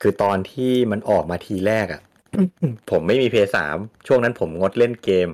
[0.00, 2.02] คือตอนที่มันออกมาทีแรกอะ่ะ
[2.90, 5.28] ผมไม่มีเพลย์สามช่วงนั้นผมงดเล่นเกม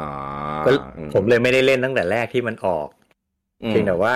[0.00, 0.10] อ๋อ
[0.66, 2.88] ก็อืผมเลยไม่ได้เล่นตั้งแต่แรกที่มันออก
[3.62, 4.14] อืมเพียงแต่ว่า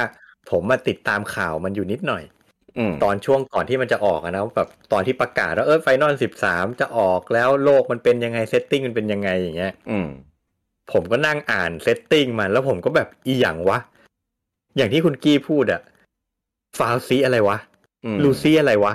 [0.51, 2.38] ผมมาติดตามข่าวมันอยู่นิดหน่อยอืม
[3.05, 10.09] ตอนช่วงก่อนที่มันจะออกอะนะแบบตอนที่ประกาศว่าเออ Final สิบสามจะออกแล้วโลกมันเป็นยังไง setting มันเป็นยังไงอย่างเงี้ยอืม
[10.93, 13.79] ผมก็นั่งอ่าน setting มันแล้วผมก็แบบอีหยังวะ
[14.77, 15.81] อย่างที่คุณกี้พูดอะ
[16.79, 17.59] fal'Cie อะไรวะ
[18.05, 18.95] อืมลูซี่อะไรวะ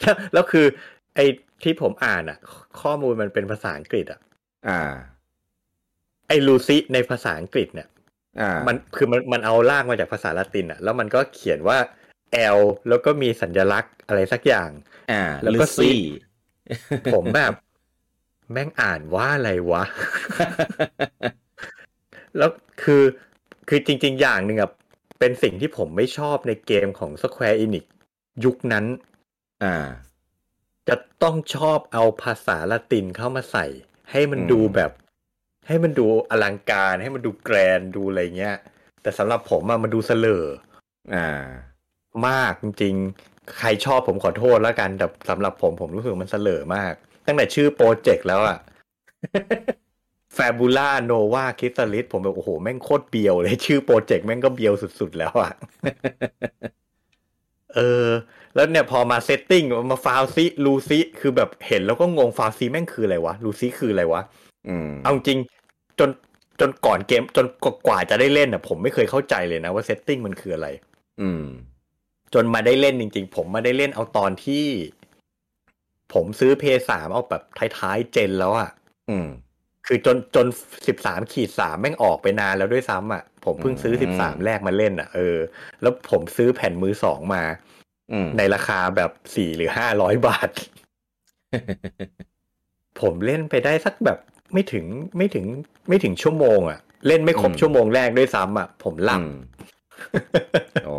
[0.00, 0.66] แล้วแล้วคือ
[1.14, 1.24] ไอ้
[1.62, 2.38] ที่ผมอ่านอะ
[2.80, 4.20] ข้อมูลมันเป็นภาษาอังกฤษอะ
[4.68, 4.80] อ่า
[6.28, 7.88] ไอ้ลูซี่ในภาษาอังกฤษเนี่ย
[8.40, 11.78] อ่ามันคือมันมันเอาลากมาจากภาษาละตินอะแล้วมันก็เขียนว่า
[12.56, 14.70] L แล้วก็มีสัญลักษณ์อะไรสักอย่าง
[15.12, 16.00] อ่า แล้วก็ลูซี่
[17.14, 17.54] ผมแบบ
[18.52, 19.84] แม่งอ่านว่าอะไรวะ
[22.38, 22.50] แล้ว
[22.82, 23.02] คือ
[23.68, 24.70] คือจริง ๆ อย่างหนึ่งอะ
[25.18, 27.84] เป็นสิ่งที่ผมไม่ชอบในเกมของ Square Enix
[28.44, 28.84] ยุคนั้น
[29.64, 29.76] อ่า
[30.88, 33.66] จะต้องชอบเอาภาษาละตินเข้ามาใส่
[34.10, 34.90] ให้มันอืมดูแบบ
[35.68, 38.56] ให้มันดูอลังการ ให้มันดูแกรนด์ดูอะไรเงี้ย
[39.02, 40.44] แต่สำหรับผมอะมันดูเสลอ
[41.14, 41.26] อ่า
[42.28, 46.92] มากจริงๆ ใครชอบผมขอโทษแล้วกัน แต่สำหรับผมผมรู้สึกมันเสลอมาก
[47.26, 48.58] ตั้งแต่ชื่อโปรเจกต์แล้วอะ
[50.34, 55.52] Fabula Nova Crystallis ผมแบบโอ้โห แม่งโคตรเบียวเลย ชื่อโปรเจกต์แม่งก็เบียวสุดๆ แล้วอะ
[57.74, 58.06] เออ
[58.54, 64.22] แล้วเนี่ยพอมา setting มา fal'Cie l'Cie คือแบบเห็นแล้วก็งง fal'Cie แม่งคืออะไรวะ l'Cie คืออะไรวะ
[64.68, 65.38] อืมเอาจริง
[65.98, 66.10] จน
[66.60, 67.46] จนก่อนเกม จน
[67.86, 70.68] กว่าจะได้เล่นอะ ผมไม่เคยเข้าใจเลยนะว่า setting มันคืออะไร
[71.20, 71.44] อืม
[72.34, 74.64] จนมาได้เล่นจริง ๆ ผมมาได้เล่นเอาตอนที่
[76.12, 77.42] ผมซื้อเพย์สามเอาแบบ
[77.78, 78.70] ท้ายๆเจนแล้วอะ
[79.10, 79.28] อืม
[79.86, 80.46] คือจนจน
[80.86, 85.36] สิบสามขีดสามแม่งออกไปนานแล้วด้วยซ้ำอะ ผมเพิ่งซื้ออืสิบสามมแรกมาเล่นอะเออ
[85.82, 87.42] แล้วผมซื้อแผ่นมือสองมา
[88.12, 90.50] อืมในราคาแบบสี่หรือห้าร้อยบาท
[93.00, 94.18] ผมเล่นไปได้สักแบบ
[94.52, 94.84] ไม่ถึง
[95.16, 95.44] ไม่ถึง
[95.88, 99.34] ไม่ถึงชั่วโมงอะ เล่นไม่ครบอืมชั่วโมงแรกด้วยซ้ำอะ ผมหลับอืม
[100.86, 100.96] โอ้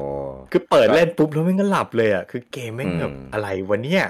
[0.52, 4.06] คือเปิดเล่นปุ๊บแล้วแม่งก็หลับเลยอะคือเกมแม่งแบบอืมอะไรวะเนี่ย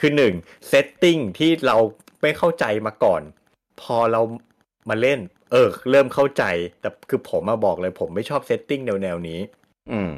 [0.00, 0.34] คือหนึ่ง
[0.68, 1.76] setting ที่เรา
[2.22, 3.22] ไม่เข้าใจมาก่อน
[3.80, 4.20] พอเรา
[4.88, 5.18] มาเล่น
[5.52, 6.44] เออ เริ่มเข้าใจ
[6.80, 9.40] แต่คือผมมาบอกเลยผมไม่ชอบ setting แนวแนวๆนี้
[9.92, 10.12] อืม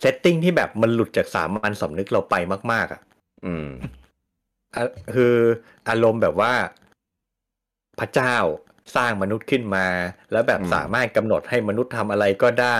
[0.00, 2.34] setting ที่แบบมันหลุดจากสามัญสำนึกเราไป
[2.72, 3.00] มาก ๆ อะ
[3.46, 3.68] อืม
[4.74, 4.82] อะ
[5.14, 5.34] คือ
[5.88, 6.52] อารมณ์แบบว่า
[8.00, 8.34] พระเจ้า
[8.96, 9.86] สร้างมนุษย์ขึ้นมา
[10.32, 12.78] แล้วแบบอืมสามารถกำหนดให้มนุษย์ทำอะไรก็ได้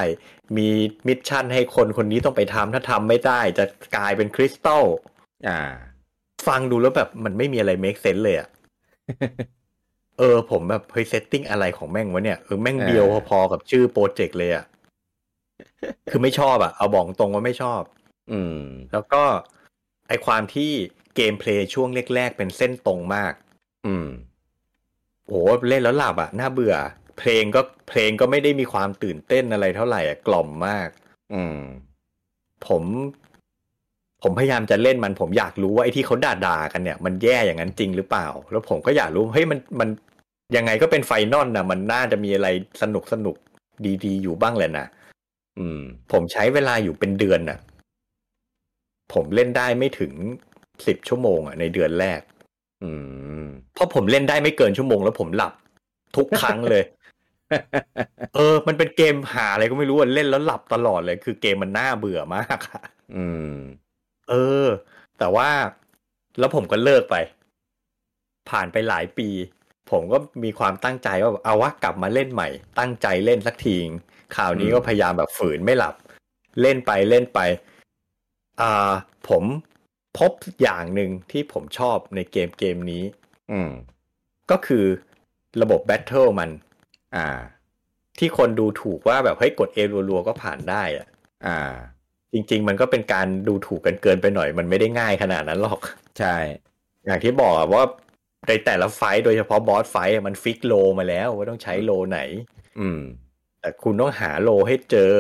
[0.56, 0.68] มี
[1.08, 3.64] mission ให้คนคนนี้ต้องไปทำถ้าทำไม่ได้จะ
[3.96, 4.84] กลายเป็นคริสตัล
[5.48, 5.60] อ่า
[6.48, 8.48] ฟังดูแล้วแบบมันไม่มีอะไร make sense เลยอะ
[10.18, 14.64] เออ ผมแบบเฮ้ย setting อะไรของแม่งวะเนี่ยเออแม่งเออเดียวพอๆกับชื่อโปรเจกต์เลยอะ
[16.10, 17.82] คือไม่ชอบอะเอาบอกตรงว่าไม่ชอบ
[18.32, 18.60] อืม
[18.92, 19.22] แล้วก็
[20.08, 20.70] ไอความที่
[21.16, 23.32] gameplay ช่วงแรกๆเป็นเส้นตรงมาก
[23.86, 24.08] อืม
[25.26, 25.34] โห
[25.68, 26.74] เล่นแล้วหลับอะน่าเบื่อ
[27.18, 30.88] เพลงก็เพลงก็ไม่ได้มีความตื่นเต้นอะไรเท่าไหร่อะกล่อมมาก
[31.34, 31.58] อืม
[32.66, 32.82] ผม
[34.22, 39.88] ผมพยายามจะเล่นมัน ผมอยากรู้ว่าไอ้ที่เขาด่าด่ากันเนี่ย มันแย่อย่างนั้นจริงหรือเปล่า แล้วผมก็อยากรู้เฮ้ยมันมัน
[40.56, 42.48] ยังไงก็เป็นไฟนอลนะมันน่าจะมีอะไร
[42.82, 43.36] สนุกสนุก
[44.04, 44.86] ดีๆ อยู่บ้างแหละนะ
[45.58, 45.80] อืม
[46.12, 47.58] ผมใช้เวลาอยู่เป็นเดือนน่ะ
[49.12, 50.12] ผมเล่นได้ไม่ถึง
[50.86, 52.20] สิบชั่วโมงอะในเดือนแรก
[53.74, 55.52] เพราะผมเล่นได้ไม่เกินชั่วโมงแล้วผมหลับ
[56.16, 56.84] ทุกครั้งเลย
[58.36, 62.82] เออ มันเป็นเกมหาอะไรก็ไม่รู้อะเล่นแล้วหลับตลอดเลย คือเกมมันน่าเบื่อมากอะ
[63.16, 63.54] อืม
[64.30, 64.34] เอ
[64.64, 64.66] อ
[65.18, 65.48] แต่ว่า
[66.38, 67.16] แล้วผมก็เลิกไป
[68.50, 69.28] ผ่านไปหลายปี
[69.90, 73.76] ผมก็มีความตั้งใจว่าเอาวะกลับมาเล่นใหม่ ตั้งใจเล่นสักที
[74.36, 75.94] คราวนี้ก็พยายามแบบฝืนไม่หลับ
[76.60, 77.40] เล่นไปเล่นไป
[78.60, 78.90] อ่า
[79.28, 79.44] ผม
[80.18, 80.30] พบ
[80.62, 83.02] อย่างหนึ่งที่ผมชอบในเกมเกมนี้
[83.52, 83.70] อืม
[84.50, 84.84] ก็คือ
[85.62, 86.50] ระบบ battle มัน
[87.16, 87.26] อ่า
[88.18, 91.06] ที่คนดูถูกว่าแบบเฮ้ยกด A รัวๆก็ผ่านได้อะ
[91.46, 91.58] อ่า
[92.32, 95.80] จริง ๆ มันก็เป็นการดูถูกกันเกินไปหน่อย มันไม่ได้ง่ายขนาดนั้นหรอก
[96.18, 96.36] ใช่
[97.06, 97.84] อย่างที่บอกอะว่า
[98.48, 102.20] ในแต่ละ fight โดยเฉพาะ boss fight อะมันฟิกโลมาแล้วว่าต้องใช้โลไหน
[102.80, 103.00] อืม
[103.60, 105.14] แต่คุณต้องหาโลให้เจอ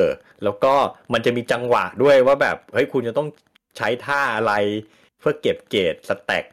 [0.44, 0.74] แล้วก็
[1.12, 3.28] มันจะมีจังหวะด้วยว่าแบบเฮ้ยคุณจะต้อง
[3.76, 4.52] ใช้ท่าอะไร
[5.18, 6.44] เพื่อเก็บเกรดสแต็ก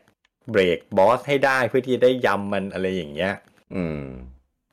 [0.51, 3.33] เบรกบอสให้ได้เพื่อที่จะได้ยำมันอะไรอย่างเงี้ย
[3.75, 4.03] อืม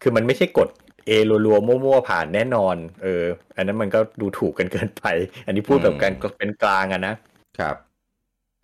[0.03, 0.69] คือมันไม่ใช่กด
[1.07, 1.11] เอ
[1.47, 3.23] รัวๆมั่วๆผ่านแน่นอน เออ
[3.57, 5.05] อันนั้นมันก็ดูถูกกันเกินไป
[5.47, 7.15] อันนี้พูดแบบการเป็นกลางอะนะ
[7.59, 7.77] ครับ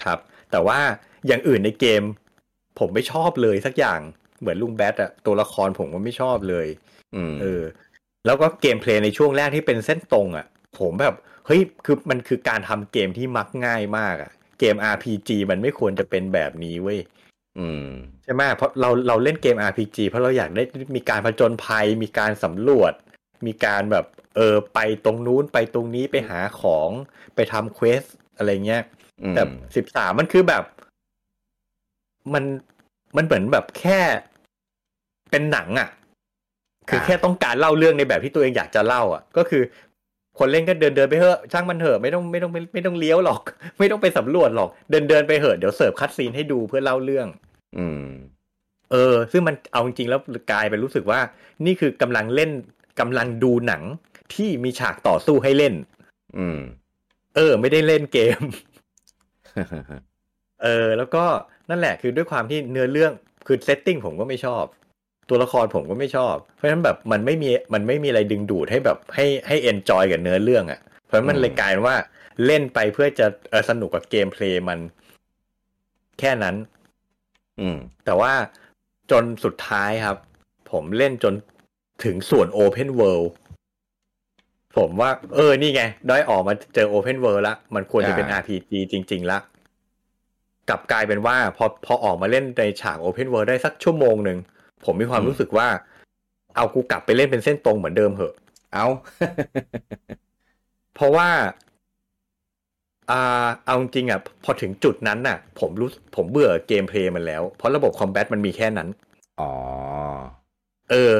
[0.05, 0.19] ครับ
[0.51, 0.79] แต่ว่า
[1.27, 2.03] อย่างอื่นในเกม
[2.79, 4.01] ผมไม่ชอบเลยสักอย่าง
[4.41, 6.67] เหมือนลุงแบทอะตัวละครผมก็ไม่ชอบเลย
[7.17, 7.63] อืมเออ
[8.27, 10.47] แล้วก็เกมเพลย์ในช่วงแรกที่เป็นเส้นตรงอะ
[10.81, 11.15] ผมแบบ
[11.47, 17.01] เฮ้ยคือมันคือการทำเกมที่มักง่ายมากอะเกม RPG มันไม่ควรจะเป็นแบบนี้เว้ย
[17.59, 17.87] อืม
[18.25, 20.63] ใช่ไหมเพราะเราเราเล่นเกม RPG เพราะเราอยากได้
[20.97, 22.93] มีการผจญภัย มีการสำรวจ
[23.47, 26.91] มีการแบบเออไปตรงนู้นไปตรงนี้ไปหาของ
[27.35, 28.03] ไปทำ quest
[28.37, 28.83] อะไรเงี้ย
[29.23, 29.43] อืมแต่
[29.77, 30.65] สิบสามมันคือแบบ
[32.35, 32.45] มัน
[33.17, 34.01] มันเหมือนแบบแค่
[35.31, 35.89] เป็นหนังอะ่ะ
[36.89, 39.63] คือแค่ต้องการเล่าเรื่องในแบบที่ตัวเองอยากจะเล่าอะ ก็คือ
[40.39, 43.41] คนเล่นก็เดินเดินไปเถอะช่างมันเถอะไม่ต้องไม่ต้องไม่ไม่ต้องเลี้ยวหรอก
[43.79, 47.27] ไม่ต้องไปสำรวจหรอก เดินเดินไปเถอะเดี๋ยวเสิร์ฟ cutscene ให้ดูเพื่อเล่าเรื่อง
[47.79, 48.07] อืม
[48.93, 50.21] เออ ซึ่งมันเอาจริงๆแล้ว
[50.51, 51.21] กลายเป็นรู้สึกว่า
[51.67, 52.51] นี่คือกำลังเล่น
[53.01, 53.83] กำลังดูหนัง
[54.35, 55.75] ที่มีฉากต่อสู้ให้เล่น
[56.39, 56.59] อืม
[57.37, 58.41] เออ ไม่ได้เล่นเกม
[60.63, 61.25] เออ แล้วก็
[61.71, 63.13] นั่นแหละคือด้วยความที่เนื้อเรื่อง
[63.47, 64.65] คือ setting ผมก็ไม่ชอบ
[65.29, 71.97] ตัวละครผมก็ไม่ชอบ เพราะฉะนั้นแบบมันไม่มีมันไม่มีอะไรดึงดูดให้แบบให้ให้ enjoy กับเนื้อเรื่องอะ่ะ เพราะฉะนั้นมันเลยกลายเป็นว่า
[72.47, 74.79] เล่นไปเพื่อจะเออสนุกกับ gameplay มัน
[76.19, 76.57] แค่นั้น
[77.61, 78.33] อืม แต่ว่า
[79.11, 80.17] จนสุดท้ายครับ
[80.71, 81.35] ผมเล่นจน
[82.05, 83.29] ถึงส่วน Open World
[84.77, 89.39] ผมว่า เออ นี่ไง ได้ออกมาเจอ Open World แล้วมันควรจะเป็นอ่า RPG จริง ๆ ละ
[90.69, 94.39] กลับกลายเป็นว่า พอพอออกมาเล่นในฉาก Open World ได้สักชั่วโมงหนึ่ง
[94.85, 95.69] ผมมีความรู้สึกว่า
[96.57, 98.35] เอากูกลับไปเล่นเป็นเส้นตรงเหมือนเดิมเหอะ
[98.73, 98.87] เอา
[100.95, 101.29] เพราะว่า
[103.11, 108.89] อ่าเอาจริงๆอะ พอถึงจุดนั้นน่ะ ผมรู้ผมเบื่อ gameplay มันแล้ว เพราะระบบ combat มันมีแค่นั้น
[109.41, 109.53] อ๋อ
[110.91, 111.13] เออ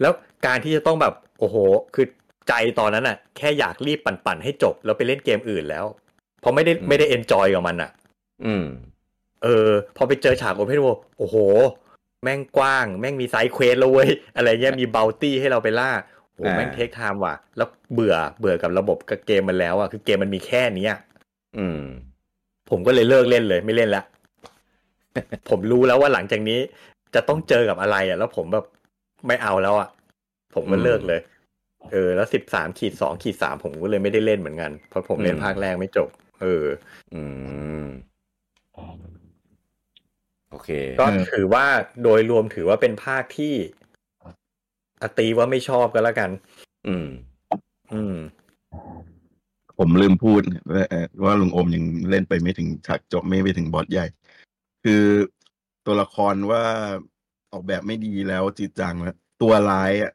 [0.00, 0.12] แล้ว
[0.46, 1.56] การที่จะต้องแบบ โอ้โห
[1.94, 2.06] คือ
[2.48, 5.84] ใจตอนนั้นน่ะ แค่อยากรีบปั่นๆให้จบ แล้วไปเล่นเกมอื่นแล้ว
[6.40, 7.90] เพราะไม่ได้อืมไม่ได้ enjoy กับมันอะ
[8.44, 8.64] อืม
[9.44, 11.36] เออ พอไปเจอฉากโอเพน o วโอ้โห
[12.22, 15.90] แม่งกว้าง แม่งมี side quest แล้วเว้ยอะไรเงี้ยมี bounty ให้เราไปล่า
[16.34, 20.96] โอ้โหอ่าแม่ง take time ว่ะ แล้วเบื่อเบื่อกับระบบกับเกมมันแล้วอะคือเกมมันมีแค่เนี้ย
[21.58, 21.80] อืม
[22.70, 24.02] ผมก็เลยเลิกเล่นเลย ไม่เล่นละ
[25.48, 26.58] ผมรู้แล้วว่าหลังจากนี้
[27.14, 28.66] จะต้องเจอกับอะไรอะ แล้วผมแบบ
[29.26, 29.88] ไม่เอาแล้วอะ
[30.54, 31.20] ผมก็เลิกเลย
[31.92, 36.08] เออ แล้วสิบสามขีดสองขีดสามผมก็เลยไม่ได้เล่นเหมือนกัน เพราะผมเล่นอืมภาคแรกไม่จบ
[36.42, 36.66] เออ
[37.14, 37.22] อื
[37.84, 37.86] ม
[40.50, 41.66] โอเค ก็เออถือว่า
[42.02, 43.54] โดยรวมถือว่าเป็นภาคที่
[45.02, 46.30] อะตีว่าไม่ชอบก็แล้วกัน
[46.86, 47.06] อืม
[47.92, 48.16] อืม
[49.78, 50.40] ผมลืมพูด
[50.72, 54.06] ว่าเอ่อว่าลุงโอมยังเล่นไปไม่ถึงฉากจบไม่ไปถึงบอสใหญ่
[54.84, 55.02] คือ
[55.86, 56.62] ตัวละครว่า
[57.52, 60.12] ออกแบบไม่ดีแล้วจีดจังแล้วตัวร้ายอะ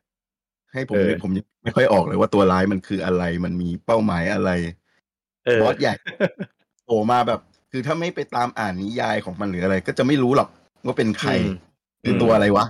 [0.73, 4.51] ให้ผมเออนึกผมยังไม่ค่อยออกเลยว่าตัวร้ายมันคืออะไร มันมีเป้าหมายอะไร
[5.45, 5.93] เออบอสใหญ่
[6.85, 7.41] โผล่มาแบบ
[7.77, 10.49] คือถ้าไม่ไปตามอ่านนิยายของมันหรืออะไร ก็จะไม่รู้หรอก
[10.85, 11.47] ว่าเป็นใครอืม
[12.03, 12.65] คือตัวอะไรวะ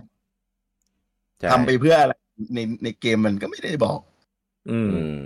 [1.41, 2.13] ใช่ทำไปเพื่ออะไร
[2.56, 4.00] ในในเกมมันก็ไม่ได้บอก
[4.70, 5.22] อืมอืม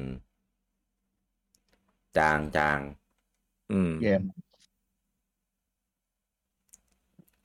[2.18, 2.80] จางจาง
[3.72, 4.16] อืมแย่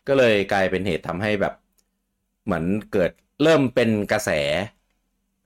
[0.09, 1.55] ก็เลยกลายเป็นเหตุทำให้แบบ
[2.45, 3.11] เหมือนเกิด
[3.43, 4.31] เริ่มเป็นกระแส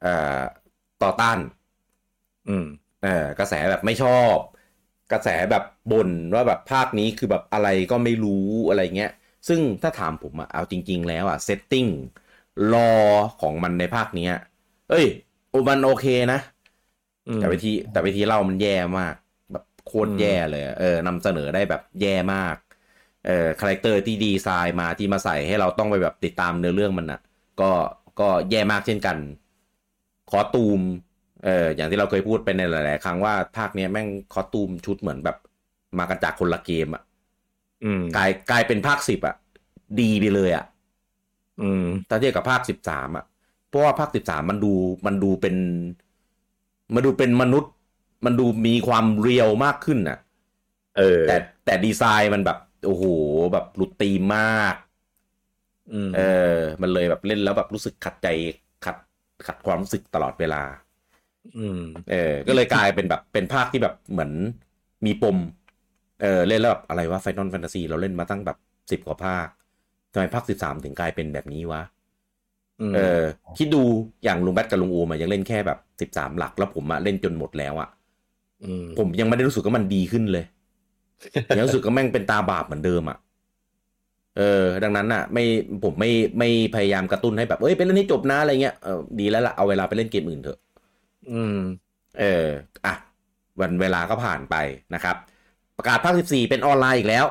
[0.02, 0.40] เอ่อ
[1.02, 1.38] ต่อต้าน
[2.48, 2.66] อืม
[3.02, 4.36] เออกระแสแบบไม่ชอบ
[5.10, 9.10] กระแสแบบบ่นว่าแบบภาคนี้คือแบบอะไรก็ไม่รู้อะไรเงี้ย
[9.48, 11.86] ซึ่งถ้าถามผมอะเอาจริง ๆ แล้วอะ setting
[12.72, 12.78] lore
[13.38, 14.30] ของมันในภาคเนี้ย
[14.88, 15.06] เอ้ย
[15.50, 16.38] โอมันโอเคนะ
[17.26, 19.14] อืมแต่วิธีแต่วิธีเล่ามันแย่มาก
[19.52, 22.56] แบบโคตรอืมแย่เลยอะเออนำเสนอได้แบบแย่มาก
[23.26, 27.20] เออ character ที่ดีไซน์มาที่มาใส่ให้เราต้องไปแบบติดตามเนื้อเรื่องมันอะ
[27.60, 27.70] ก็
[28.20, 29.16] ก็แย่มากเช่นกัน
[30.30, 30.80] คอสตูม
[31.44, 35.36] เอออย่างที่เราเคยพูดไปในหลาย ๆ ครั้งว่าภาคเนี้ยแม่งคอสตูมชุดเหมือนแบบ
[35.98, 37.02] มากันจากคนละเกมอะ
[37.82, 39.34] อืมกลายกลายเป็นภาคสิบอะ
[40.00, 40.64] ดีไปเลยอะ
[41.60, 43.24] อืมถ้าเทียบกับภาคสิบสามอะ
[43.68, 44.72] เพราะว่าภาคสิบสามมันดู
[45.06, 45.54] มันดูเป็น
[46.94, 47.72] มันดูเป็นมนุษย์
[48.24, 50.18] มันดูมีความเรียวมากขึ้นอะ
[50.94, 53.04] เออ แต่แต่ดีไซน์มันแบบโอ้โห
[53.52, 54.74] แบบหลุดตีมมาก
[55.92, 56.20] อืมเออ
[56.80, 58.26] มันเลยแบบเล่นแล้วแบบรู้สึกขัดใจ
[58.84, 58.96] ขัด
[59.46, 60.62] ขัดความรู้สึกตลอดเวลา
[61.56, 61.80] อืม
[62.10, 64.30] เออ ก็เลยกลายเป็นแบบเป็นภาคที่แบบเหมือน
[65.06, 65.36] มีปม
[66.22, 68.58] เออเล่นแล้วแบบอะไรวะไฟนอลแฟนตาซีเราเล่นมาตั้งแบบ
[68.90, 69.46] สิบ10กว่าภาค
[70.12, 71.82] ทำไมภาคสิบสามถึงกลายเป็นแบบนี้วะ
[72.92, 73.22] มเออ
[73.58, 73.82] คิดดู
[74.24, 77.88] อย่างลุงแบทกับลุงโอมายังเล่นแค่แบบสิบสามหลัก แล้วผมอะเล่นจนหมดแล้วอะ
[78.64, 80.44] อืมผมยังไม่ได้รู้สึกว่ามันดีขึ้นเลย
[81.56, 83.18] ยังรู้สึกว่าแม่งเป็นตาบาปเหมือนเดิมอะ
[84.36, 85.44] เออ ดังนั้นอะไม่
[85.84, 90.58] ผมไม่ไม่พยายามกระตุ้นให้แบบเอ้ยไปเล่นให้จบนะอะไรเงี้ยเออดีแล้วล่ะเอาเวลาไปเล่นเกมอื่นเถอะ
[91.30, 91.56] อืม
[92.18, 92.46] เออ
[92.84, 92.94] อะ
[93.60, 94.54] วันเวลาก็ผ่านไป
[94.94, 95.16] นะครับ
[95.76, 97.24] ประกาศภาค14เป็นออนไลน์อีกแล้ว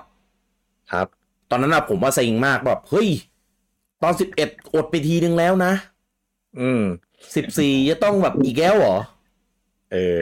[0.91, 1.07] ครับ
[1.49, 3.09] ตอนนั้นนะผมว่าเซ็งมากแบบเฮ้ย
[4.03, 5.73] ตอน11อดไปทีนึงแล้วนะ
[6.59, 6.81] อืม
[7.35, 8.97] 14จะต้องแบบอีกแล้วเหรอ
[9.91, 10.21] เออ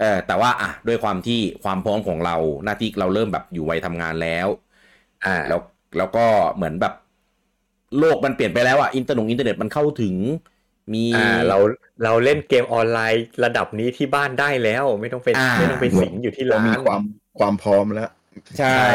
[0.00, 4.48] เออ แต่ว่าอะด้วยความที่ความพร้อมของเราหน้าที่เราเริ่มแบบอยู่วัยทำงานแล้ว
[5.24, 5.60] อ่า แล้ว
[5.96, 6.94] แล้วก็เหมือนแบบ
[7.98, 10.14] โลกมันเปลี่ยนไปแล้วอะอินเทอร์เน็ตอินเทอร์เน็ตมันเข้าถึง
[10.94, 11.58] มีอ่าเรา
[12.04, 17.02] เราเล่นเกมออนไลน์ระดับนี้ที่บ้านได้แล้ว ไม่ต้องไปอ่าไม่ต้องไปสิงอยู่ที่เราร้ามีนความ
[17.38, 18.10] ความพร้อมแล้ว
[18.58, 18.92] ใช่ใช่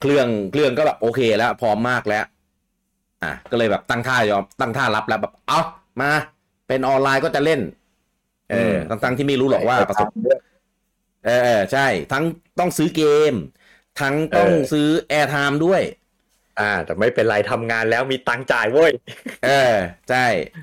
[0.00, 2.24] เครื่องเครื่องก็แบบโอเคแล้ว พร้อมมากแล้ว
[3.22, 5.60] อะก็เลยแบบตั้งท่ายอมตั้งท่ารับแล้วแบบเอา
[6.00, 6.10] มา
[6.68, 7.60] เป็นออนไลน์ก็จะเล่น
[8.50, 10.08] เออทั้งทั้งที่ไม่รู้หรอกว่าประสบ
[11.24, 12.24] เออเออใช่ ทั้ง
[12.58, 13.34] ต้องซื้อเกม
[14.00, 15.82] ทั้งต้องเออซื้อ airtime ด้วย
[16.58, 18.90] อ่า แต่ไม่เป็นไรทำงานแล้วมีตังค์จ่ายเว้ย
[19.40, 19.50] เออ
[20.08, 20.16] ใช่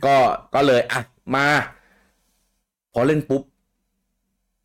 [0.05, 0.09] ก็
[0.53, 0.99] ก็เลยอะ
[1.33, 1.41] มา
[2.93, 3.43] พอเล่นปุ๊บ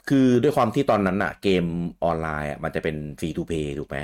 [0.09, 1.65] คือด้วยความที่ตอนนั้นอะเกม
[2.05, 3.99] ออนไลน์อะมันจะเป็น free to play ถูกไหม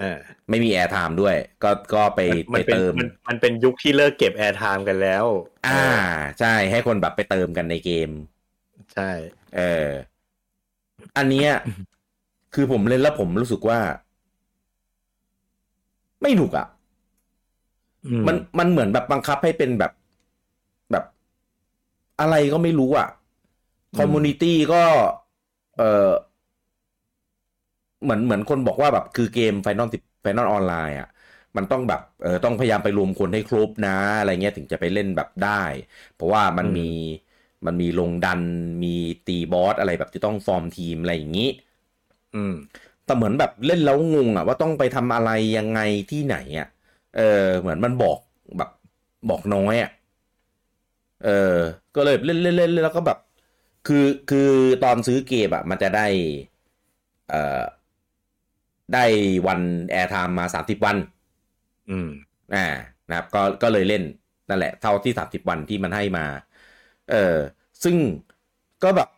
[0.00, 0.06] อ่า
[0.50, 2.20] ไม่มี airtime ด้วย ก็ก็ไป
[2.52, 5.24] มันเป็นเติมมันมันเป็นยุคที่เลิกเก็บ airtime กันแล้ว
[5.64, 5.70] อ่า
[6.38, 8.08] ใช่ให้คนแบบไปเติมกันในเกม
[8.92, 9.02] ใช่
[9.52, 9.60] เออ
[11.16, 11.50] อันเนี้ย
[12.54, 13.80] คือผมเล่นแล้วผมรู้สึกว่า
[16.20, 16.66] ไม่หนุกอะ
[18.06, 19.92] อืมันมันเหมือนแบบบังคับให้เป็นแบบ
[20.90, 21.04] แบบ
[22.20, 23.08] อะไรก็ไม่รู้อะ
[23.98, 24.82] community ก็
[25.76, 26.10] เออ
[28.02, 31.06] เหมือนเหมือนคนบอกว่าแบบคือเกม Final ติ Final ออนไลน์อะ
[31.56, 35.50] มันต้องแบบเออต้องพยายามไปรวมคนให้ครบนะอะไรเงี้ยถึงจะไปเล่นแบบได้
[36.14, 36.82] เพราะว่ามันมี
[37.66, 38.40] มันมีลงดัน
[38.82, 38.88] มี
[39.24, 41.48] ตีบอสอะไรแบบที่ต้องฟอร์มทีมอะไรอย่างนี้
[42.34, 42.52] อืม
[43.10, 46.68] แต่เหมือนแบบเล่นแล้วงงอะว่าต้องไปทำอะไรยังไงที่ไหนอะ
[47.16, 48.18] เออ เหมือนมันบอก
[48.58, 48.70] แบบ
[49.28, 49.90] บอกน้อยอะ
[51.24, 51.56] เออ
[51.94, 53.18] ก็เลยเล่นเล่นเล่นแล้วก็แบบ
[53.86, 54.50] คือคือ
[54.84, 56.06] ตอนซื้อเกมอะมันจะได้
[57.28, 57.62] เอ่อ
[58.92, 59.04] ได้
[59.46, 60.96] วัน airtime มาสามสิบวัน
[61.90, 62.08] อืม
[62.54, 62.66] อ่า
[63.08, 64.02] นะครับ ก็ก็เลยเล่น
[64.48, 66.26] นั่นแหละ เท่าที่สามสิบวันที่มันให้มา
[67.10, 67.36] เออ
[67.84, 67.96] ซึ่ง
[68.82, 69.08] ก็แบบ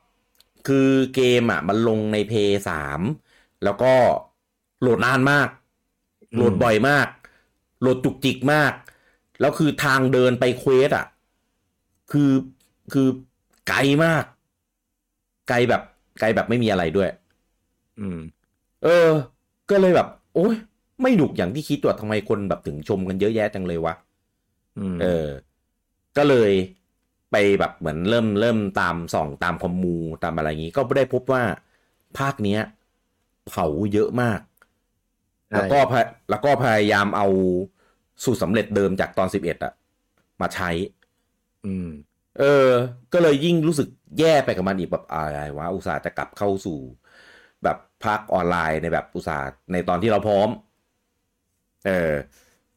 [0.68, 3.00] คือเกมอะ มันลงในเพลย์สาม
[3.64, 3.92] แล้วก็
[4.81, 5.48] โหลดนานมาก
[6.33, 7.07] อืมโหลดบ่อยมาก
[7.81, 8.72] โหลดจุกจิกมาก
[9.40, 11.07] แล้วคือทางเดินไป quest อะ
[12.11, 12.33] คือ
[12.92, 13.09] คือ
[13.68, 14.25] ไกลมาก
[15.48, 15.83] ไกลแบบ
[16.20, 17.09] ไกลแบบไม่มีอะไรด้วย
[17.98, 18.18] อืม
[18.85, 19.11] เออ
[19.70, 20.55] ก็เลยแบบ โอ้ย
[21.03, 23.94] ไม่หนุกอย่างที่คิดว่าทำไมคนแบบถึงชมกันเยอะแยะจังเลยวะ
[24.77, 25.07] อืมเออ
[26.16, 26.53] ก็เลย
[27.31, 31.42] ไปแบบเหมือนเริ่มเริ่มตามส่องตามคอมมูตามอะไรอย่างนี้ ก็ได้พบว่า
[32.18, 32.61] ภาคเนี้ย
[33.46, 34.40] เผาเยอะมาก
[35.48, 37.26] ใช่แล้วก็พยแล้วก็พยายามเอา
[38.24, 39.72] สูตรสำเร็จเดิมจากตอนสิบเอ็ดอะ
[40.40, 40.70] มาใช้
[41.64, 41.88] อืม
[42.38, 42.68] เออ
[43.12, 46.78] ก็เลยยิ่งรู้สึกแย่ไปกับมันอีกแบบอะไรวะอุตส่าห์จะกลับเข้าสู่
[47.62, 50.48] แบบพักออนไลน์ในแบบอุตส่าห์ในตอนที่เราพร้อม
[51.87, 52.12] เออ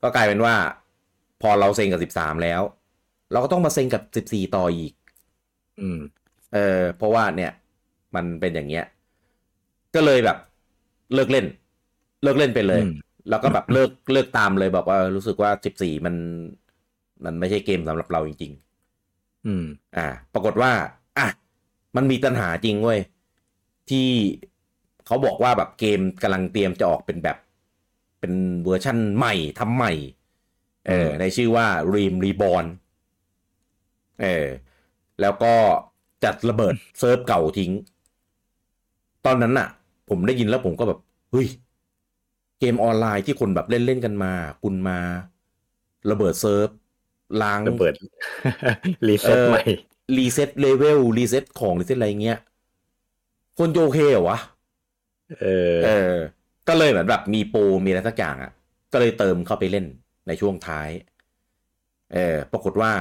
[0.01, 0.56] ก็กลายเป็นว่า
[1.41, 2.62] พอเราเซ็งกับสิบสามแล้ว
[3.32, 4.93] เราก็ต้องมาเซ็งกับสิบสี่ต่ออีก
[5.80, 5.99] อืม
[6.54, 7.51] เออ เพราะว่าเนี่ย
[8.15, 8.86] มันเป็นอย่างเงี้ย
[9.95, 10.38] ก็เลยแบบ
[11.13, 11.46] เลิกเล่น
[12.24, 12.94] เลิกเล่นไปเลยอืม
[13.30, 16.15] แล้วก็แบบเลิกเลิกตามเลยบอกว่ารู้สึกว่าสิบสี่มัน
[17.26, 18.54] มันไม่ใช่เกมสำหรับเราจริง
[19.00, 19.65] ๆ อืม
[19.98, 20.72] อ่า ปรากฏว่า
[21.18, 21.28] อะ
[21.96, 23.00] มันมีปัญหาจริงเว้ย
[23.89, 24.10] ที่
[25.06, 27.38] เขาบอกว่าแบบเกมกำลังเตรียมจะออกเป็นแบบ
[28.20, 29.94] เป็นเวอร์ชั่นใหม่ทำใหม่
[30.88, 32.65] เออ ในชื่อว่า Ream Reborn
[34.22, 34.46] เออ
[35.22, 35.54] แล้วก็
[36.24, 37.72] จัดระเบิดเซิร์ฟเก่าทิ้ง
[39.26, 39.70] ตอนนั้นน่ะ
[40.10, 41.00] ผมได้ยินแล้วผมก็แบบ
[41.32, 41.48] เฮ้ย
[42.60, 45.00] เกมออนไลน์ที่คนแบบเล่นเล่นๆกันมา คุณมา
[46.10, 46.70] ระเบิดเซิร์ฟ
[47.41, 47.94] ล้างระเบิด
[49.08, 49.62] reset เออใหม่
[50.17, 52.39] reset level reset ของ reset อะไรเงี้ย
[53.58, 54.38] คนจะโอเคเหรอวะ
[55.39, 55.46] เออ
[55.84, 56.15] เออ
[56.68, 58.52] ก็เลยเหมือนแบบมีโปรมีอะไรสักอย่างอะ
[58.91, 59.86] ก็เลยเติมเข้าไปเล่น
[60.28, 60.89] ในช่วงท้าย
[62.13, 62.91] เออปรากฏว่า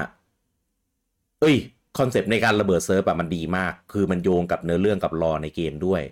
[1.41, 1.57] เอ้ย
[1.99, 6.03] concept ในการระเบิดเซิร์ฟอะมันดีมาก คือมันโยงกับเนื้อเรื่องกับ lore ในเกมด้วย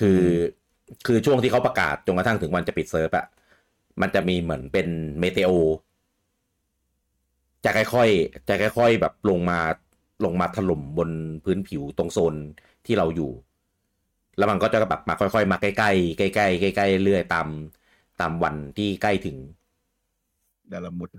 [0.00, 0.20] คือ
[1.06, 3.26] คือช่วงที่เขาประกาศจนกระทั่งถึงวันจะปิดเซิร์ฟอะ
[4.00, 4.86] มันจะมีเหมือนเป็น
[5.20, 5.50] Meteor
[7.64, 9.60] จะค่อยๆจะค่อยๆแบบลงมา
[10.24, 11.10] ลงมาถล่มบน
[11.44, 12.34] พื้นผิวตรงโซน
[12.86, 13.30] ที่เราอยู่
[14.36, 17.48] แล้วมันก็จะแบบมาค่อยๆ มาใกล้ๆใกล้ๆใกล้ๆเรื่อยๆตาม
[18.20, 19.36] ตามวันที่ใกล้ถึง
[20.72, 21.10] Dalamud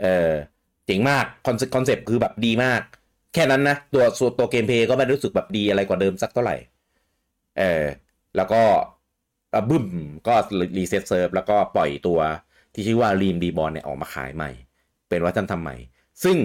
[0.00, 0.32] เออ
[0.86, 2.82] เจ๋งมากคอน concept คือแบบดีมาก
[3.34, 6.56] แค่นั้นนะ ตัวส่วนตัว gameplay ก็ไม่ได้รู้สึกแบบดีอะไรกว่าเดิมสักเท่าไหร่
[7.58, 7.84] เออ
[8.36, 8.62] แล้วก็
[9.54, 9.84] อะบึ้ม
[10.26, 10.34] ก็
[10.78, 12.20] reset เซิร์ฟแล้วก็ปล่อยตัว
[12.74, 14.50] ที่ชื่อว่า Realm Reborn เนี่ยออกมาขายใหม่
[15.08, 15.76] เป็นวัฒนธรรมใหม่
[16.24, 16.36] ซึ่ง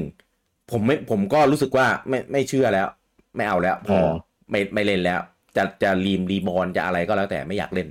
[0.71, 2.87] ผมไม่ผมก็รู้สึกว่าไม่ไม่เชื่อแล้ว
[3.35, 4.09] ไม่เอาแล้วพออืม
[4.51, 5.19] ไม่ไม่เล่นแล้ว
[5.55, 7.87] จะจะรีมรีบอลจะอะไรก็แล้วแต่ไม่อยากเล่น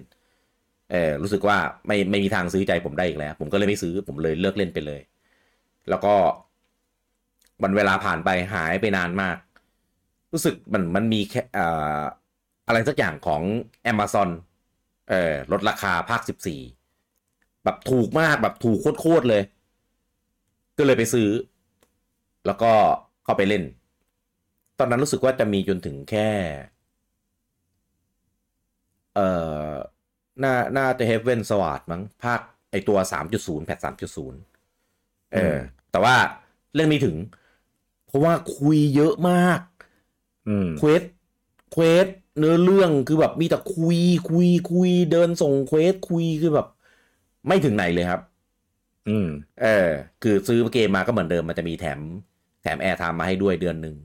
[0.92, 5.00] เออรู้สึกว่าไม่ไม่มีทางซื้อใจผมได้อีกแล้ว ผมก็เลยไม่ซื้อผมเลยเลิกเล่นไปเลย
[5.88, 6.14] แล้วก็
[7.62, 9.36] วันเวลาผ่านไปหายไปนานมาก
[10.32, 11.66] รู้สึกมันมันมีแค่เอ่
[11.99, 12.01] อ
[12.69, 13.43] อะไรสักอย่างของ
[13.93, 14.29] Amazon
[15.11, 16.61] เออลดราคาภาคสิบสี่
[17.64, 19.43] แบบถูกมากแบบถูกโคตรๆเลย
[20.79, 21.29] ก็เลยไปซื้อ
[22.47, 22.73] แล้วก็
[23.25, 23.64] เข้าไปเล่น
[24.79, 26.31] ตอนนั้นรู้สึกว่าจะมีจนถึงแค่
[29.14, 29.29] เอ่
[29.71, 29.73] อ
[30.41, 32.41] หน้าหน้าจะ Heavensward มั้งภาค
[32.71, 32.99] ไอตัว
[33.33, 33.78] 3.0 patch
[34.57, 35.57] 3.0 เออ
[35.91, 36.16] แต่ว่า
[36.75, 37.16] เรื่องไม่ถึง
[38.07, 39.61] เพราะว่าคุยเยอะมาก
[40.49, 41.03] อืม quest
[41.72, 42.07] quest
[42.39, 46.66] เนื้อเรื่องคือแบบมีแต่คุยคุยคุยเดินส่ง quest คุยคือแบบ
[47.47, 48.20] ไม่ถึงไหนเลยครับ
[49.09, 49.28] อืม
[49.62, 49.89] เออ
[50.22, 52.01] คือซื้อเกมมาก็เหมือนเดิมมันจะมีแถม
[52.62, 53.97] แถม airtime มาให้ด้วยเดือนหนึ่ง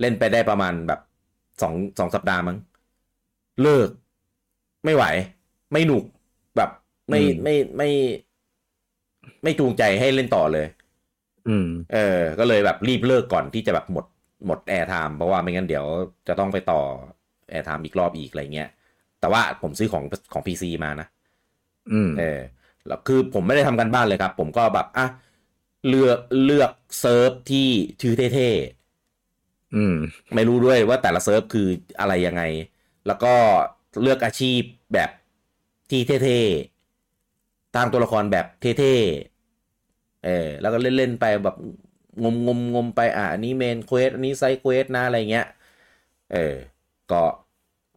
[0.00, 1.00] เล่นไปได้ประมาณแบบ
[1.62, 2.56] สองสองสัปดาห์มั้ง
[3.62, 3.88] เลิก
[4.84, 5.04] ไม่ไหว
[5.72, 6.04] ไม่หนุก
[6.56, 6.70] แบบ
[7.08, 7.88] ไม่อืมไม่ไม่
[9.42, 10.66] ไม่จูงใจให้เล่นต่อเลย
[11.48, 14.06] อืม เออ ก็เลยแบบรีบเลิกก่อนที่จะแบบหมด
[14.46, 15.86] หมด airtime เพราะว่าไม่งั้นเดี๋ยว
[16.28, 16.80] จะต้องไปต่อ
[17.52, 18.68] airtime อีกรอบอีกอะไรเงี้ย
[19.20, 21.06] แต่ว่าผมซื้อของของ PC มานะ
[21.92, 22.40] อืม เออ
[22.86, 25.06] แล้วคือผมไม่ได้ทำการบ้านเลยครับ ผมก็แบบอะ
[25.88, 27.68] เลือกเลือกเซิร์ฟที่
[28.00, 29.96] ชื่อเท่ๆอืม
[30.34, 31.68] ไม่รู้ด้วยว่าแต่ละเซิร์ฟคือ
[32.00, 32.42] อะไรยังไง
[33.06, 33.34] แล้วก็
[34.02, 34.60] เลือกอาชีพ
[34.94, 35.10] แบบ
[35.90, 41.56] ที่เท่ๆตั้งตัวละครแบบเท่ๆเออแล้วก็เล่นๆไปแบบ
[42.22, 45.46] งมงมงมไปอะอันนี้ main quest อันนี้ side quest นะอะไรเงี้ย
[46.32, 46.54] เออ
[47.12, 47.22] ก็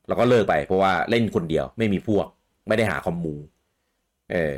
[0.07, 2.27] แล้วก็เลิกไปเพราะว่าเล่นคนเดียวไม่มีพวก
[2.67, 3.35] ไม่ได้หาคอมมู
[4.31, 4.55] เออ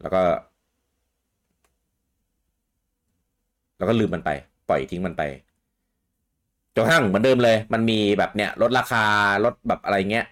[0.00, 0.22] แล้วก็
[3.76, 4.30] แล้วก็ลืมมันไป
[4.68, 5.22] ปล่อยทิ้งมันไป
[6.74, 9.04] จนกระทั่งเหมือนเดิมเลย มันมีแบบเนี้ยลดราคา
[9.44, 10.26] ลดแบบอะไรเงี้ย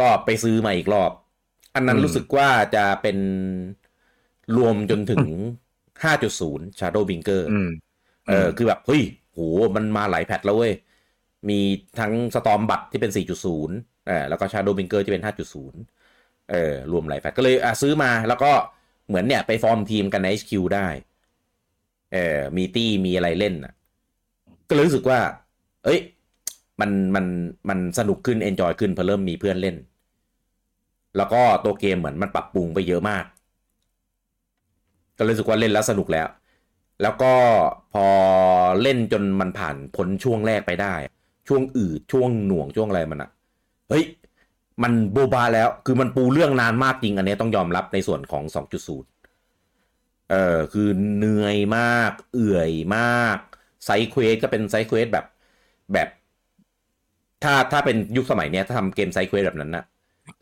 [0.00, 1.10] ก็ไปซื้อมาอีกรอบ
[1.74, 3.16] อันนั้นอืมรู้สึกว่าจะเป็น
[4.56, 5.22] รวมจนถึง
[6.04, 7.68] 5.0 Shadow Binker อืม
[8.28, 9.02] เออ คือแบบ เฮ้ย
[9.32, 9.38] โห
[9.76, 10.72] มันมาหลาย patch แล้วเว้ย
[11.50, 11.60] มี
[12.00, 18.52] ทั้ง Stormblood ที่เป็น 4.0เออแล้วก็ Shadowbringers ที่เป็น 5.0 เออรวมหลาย patch ก็เลยอะซื้อมาแล้วก็
[19.08, 20.88] เหมือนเนี่ยไปฟอร์มทีมกันใน HQ ได้
[22.12, 23.74] เออมีตี้มีอะไรเล่นอะ
[24.68, 25.20] ก็เลยรู้สึกว่า
[25.84, 26.00] เอ้ย
[26.80, 27.26] มันมัน
[27.68, 29.76] มันสนุกขึ้น enjoy ขึ้นพอเริ่มมีเพื่อนเล่น
[31.16, 33.24] แล้วก็ตัวเกมเหมือนมันปรับปรุงไปเยอะมาก
[35.18, 36.28] ก็เลยรู้สึกว่าเล่นแล้วสนุกแล้ว
[37.02, 37.32] แล้วก็
[37.94, 38.06] พอ
[38.82, 40.94] เล่นจนมันผ่านพ้นช่วงแรกไปได้
[41.48, 43.30] ช่วงอืดช่วงหน่วงช่วงอะไรมันอะ
[43.88, 44.04] เฮ้ย
[44.82, 49.08] มันโบบาแล้วคือมันปูเรื่องนานมากจริงอันนี้ต้องยอมรับในส่วนของ 2.0
[50.30, 53.02] เออคือเหนื่อยมาก เอื่อยมา
[53.36, 53.38] ก
[53.84, 55.24] side quest ก็เป็น side quest แบบ
[55.92, 56.08] แบบ
[57.42, 59.84] ถ้าถ้าเป็นยุคสมัยเนี้ยถ้าทำเกม side quest แบบนั้นนะ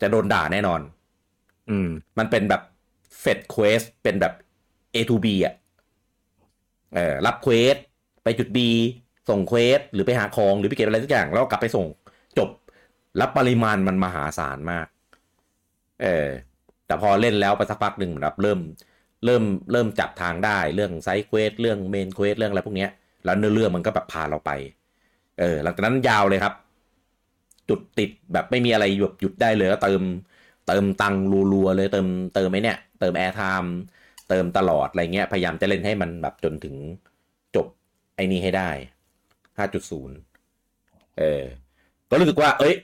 [0.01, 0.81] จะโดนด่าแน่นอน
[1.69, 2.61] อืม มันเป็นแบบ
[3.19, 4.33] fetch quest เป็นแบบ
[4.95, 5.55] A to B อะ
[6.93, 7.77] เออรับ quest
[8.23, 8.59] ไปจุด B
[9.29, 11.85] ส่ง quest หรือไปหาของหรือไปเก็บอะไรสักอย่าง แล้วกลับไปส่ง
[12.37, 12.49] จบ
[13.17, 14.87] แล้วปริมาณมันมหาศาลมาก
[16.03, 16.27] เออ
[16.85, 18.59] แต่พอเล่นแล้วไปสักพักหนึ่งแบบเริ่ม
[19.25, 22.89] เริ่มเริ่มจับทางได้เรื่อง side quest เรื่อง main quest เรื่องอะไรพวกเนี้ย
[23.25, 24.51] แล้วเนื้อเรื่องมันก็แบบพาเราไป
[25.39, 26.53] เออ หลังจากนั้นยาวเลยครับ
[27.69, 30.01] จุดติดแบบไม่มีอะไรหยุดหยุดได้เลยก็เติม
[30.67, 31.15] เติมตัง
[31.53, 33.73] รัวๆเลยเติมเติมไอ้เนี่ยเติม airtime
[34.29, 36.75] เติมตลอดอะไรเงี้ย พยายามจะเล่นให้มันแบบจนถึง
[37.55, 37.67] จบ
[38.15, 38.69] ไอ้นี้ให้ได้
[39.57, 41.43] 5.0 เออ
[42.09, 42.75] ก็รู้สึกว่า เอ้ย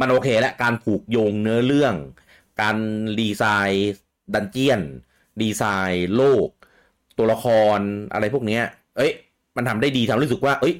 [0.00, 1.94] มันโอเคแล้วการผูกโยงเนื้อเรื่อง
[2.60, 2.76] การ
[3.20, 3.92] ดีไซน์
[4.34, 4.80] dungeon
[5.42, 6.48] ดีไซน์โลก
[7.18, 7.46] ตัวละค
[7.76, 7.80] ร
[8.12, 8.62] อะไรพวกเนี้ย
[8.96, 9.12] เอ้ย
[9.56, 10.74] มันทำได้ดีทำรู้สึกว่า เอ้ย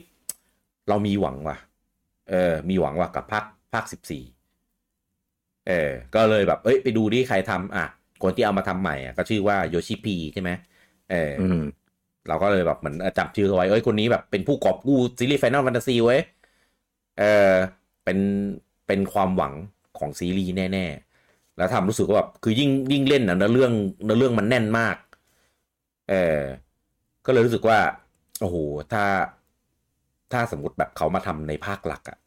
[0.89, 1.57] เรามีหวังว่ะ
[2.31, 4.25] เออ มีหวังว่ะกับภาคภาคสิบสี่
[5.69, 7.87] เออ ก็เลยแบบ เอ้ย ไปดูดิใครทำอะ
[8.23, 10.51] คนที่เอามาทำใหม่อะก็ชื่อว่าโยชิพีใช่ไหม
[11.11, 11.43] เอออ
[12.29, 16.21] เราก็เลยแบบเหมือนจับชื่อเขาไว้เอ้ยคนนี้แบบเป็นผู้กอบกู้ซีรีส์ Final Fantasy เว้ย
[17.19, 17.53] เออ
[18.05, 18.19] เป็น
[18.87, 19.55] เป็นความหวัง
[19.99, 23.73] ของซีรีส์แน่ๆ แล้วทำรู้สึกว่าแบบคือยิ่งยิ่งเล่นอะเนื้อเรื่อง
[24.05, 24.97] เนื้อเรื่องมันแน่นมาก
[26.11, 26.41] เออ
[27.27, 27.79] ก็เลยรู้สึกว่า
[28.41, 28.57] โอ้โห
[28.93, 29.05] ถ้า
[30.33, 32.19] ถ้าสมมติแบบเขามาทำในภาคหลักอะ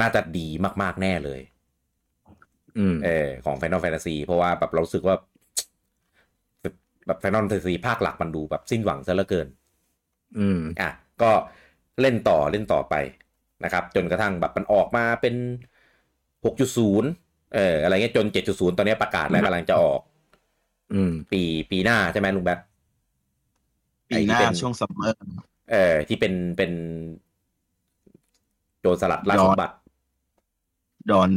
[0.00, 0.46] น่าจะดี
[0.82, 1.40] มากๆแน่เลย
[2.78, 5.16] อืมเออของ Final Fantasy เพราะว่าแบบเราสึกว่า
[7.06, 9.48] แบบ Final Fantasy ภาคหลักมันดูแบบสิ้นหวังซะเหลือเกิน
[10.38, 10.90] อืม อะ
[11.22, 11.30] ก็
[12.00, 12.94] เล่นต่อเล่นต่อไป
[13.64, 15.34] นะครับ จนกระทั่งแบบมันออกมาเป็น
[16.44, 20.00] 6.0 เอออะไรเงี้ยจน 7.0 ตอนนี้ประกาศแล้วกำลังจะออก
[20.92, 22.60] อืม ปีปีหน้าใช่ไหมลุงแบท
[24.10, 25.16] ปีหน้าช่วง summer
[25.72, 26.72] เออที่เป็นเป็น
[28.80, 29.74] โจรสลัดราชสมบัติ
[31.10, 31.30] Dawn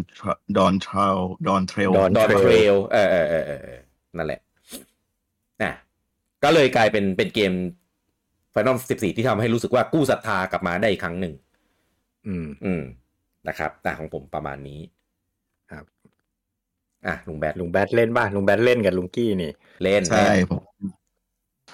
[0.57, 1.17] Dawntrail
[1.47, 3.79] Dawn Trail Dawn Dawn Trail Trailเออเออเออเออเออ
[4.17, 4.41] นั่นแหละ
[5.63, 5.71] อะ
[6.43, 7.53] ก็เลยกลายเป็นเป็นเกม
[8.53, 11.33] Final 14ที่ทำให้รู้สึกว่ากู้ศรัทธากลับมาได้อีกครั้งหนึ่ง
[12.27, 12.81] อืม อืม
[13.47, 14.79] นะครับแต่ของผมประมาณนี้
[15.71, 15.85] ครับ
[17.07, 19.51] อะลุงแบทลุงแบทเล่นบ้างลุงแบทเล่นกับลุงกี้นี่
[19.83, 20.63] เล่นใช่เล่นผม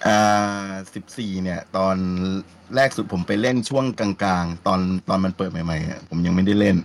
[0.06, 1.96] อ่าสิบสี่เนี่ย ตอน
[2.74, 4.10] แรกสุดผมไปเล่นช่วงกลา
[4.42, 6.76] งๆ ตอนตอนมันเปิดใหม่ๆอะผมยังไม่ได้เล่น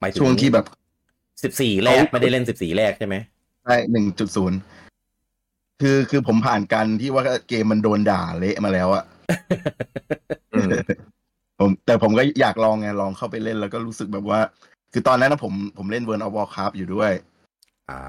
[0.00, 0.66] หมายถึช่วงที่แบบ
[1.42, 3.16] สิบสี่แรกเขาไม่ได้เล่นสิบสี่แรกใช่ไหม
[3.64, 4.58] ใช่หนึ่งจุดศูนย์
[5.80, 9.04] คือคือผมผ่านการที่ว่าเกมมันโดนด่าเละมาแล้วอะ
[10.54, 10.70] อืม
[11.58, 14.40] ผมแต่ผมก็อยากลองไงลองเข้าไปเล่นแล้วก็รู้สึกแบบว่า
[14.92, 17.12] คือตอนนั้นนะผมผมเล่น World of Warcraft อยู่ด้วย
[17.90, 18.00] อ่า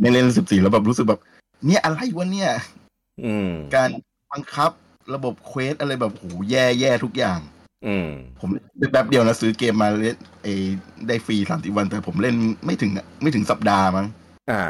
[0.00, 1.20] เล่นเล่นสิบสี่แล้วแบบรู้สึกแบบ
[1.66, 2.50] เนี่ยอะไรวะเนี่ย
[3.24, 3.90] อืม การ
[4.32, 4.70] บังคับ
[5.14, 7.40] ระบบ quest อะไรแบบโหแย่แย่ทุกอย่าง
[7.86, 8.08] อืม
[8.40, 8.48] ผม
[8.92, 10.48] แป๊บเดียวนะซื้อเกมมาเล่นเอ
[11.08, 12.34] ได้ฟรีสามสิบวัน แต่ผมเล่น
[12.64, 14.06] ไม่ถึงอะไม่ถึงสัปดาห์มั้ง
[14.50, 14.62] อ่า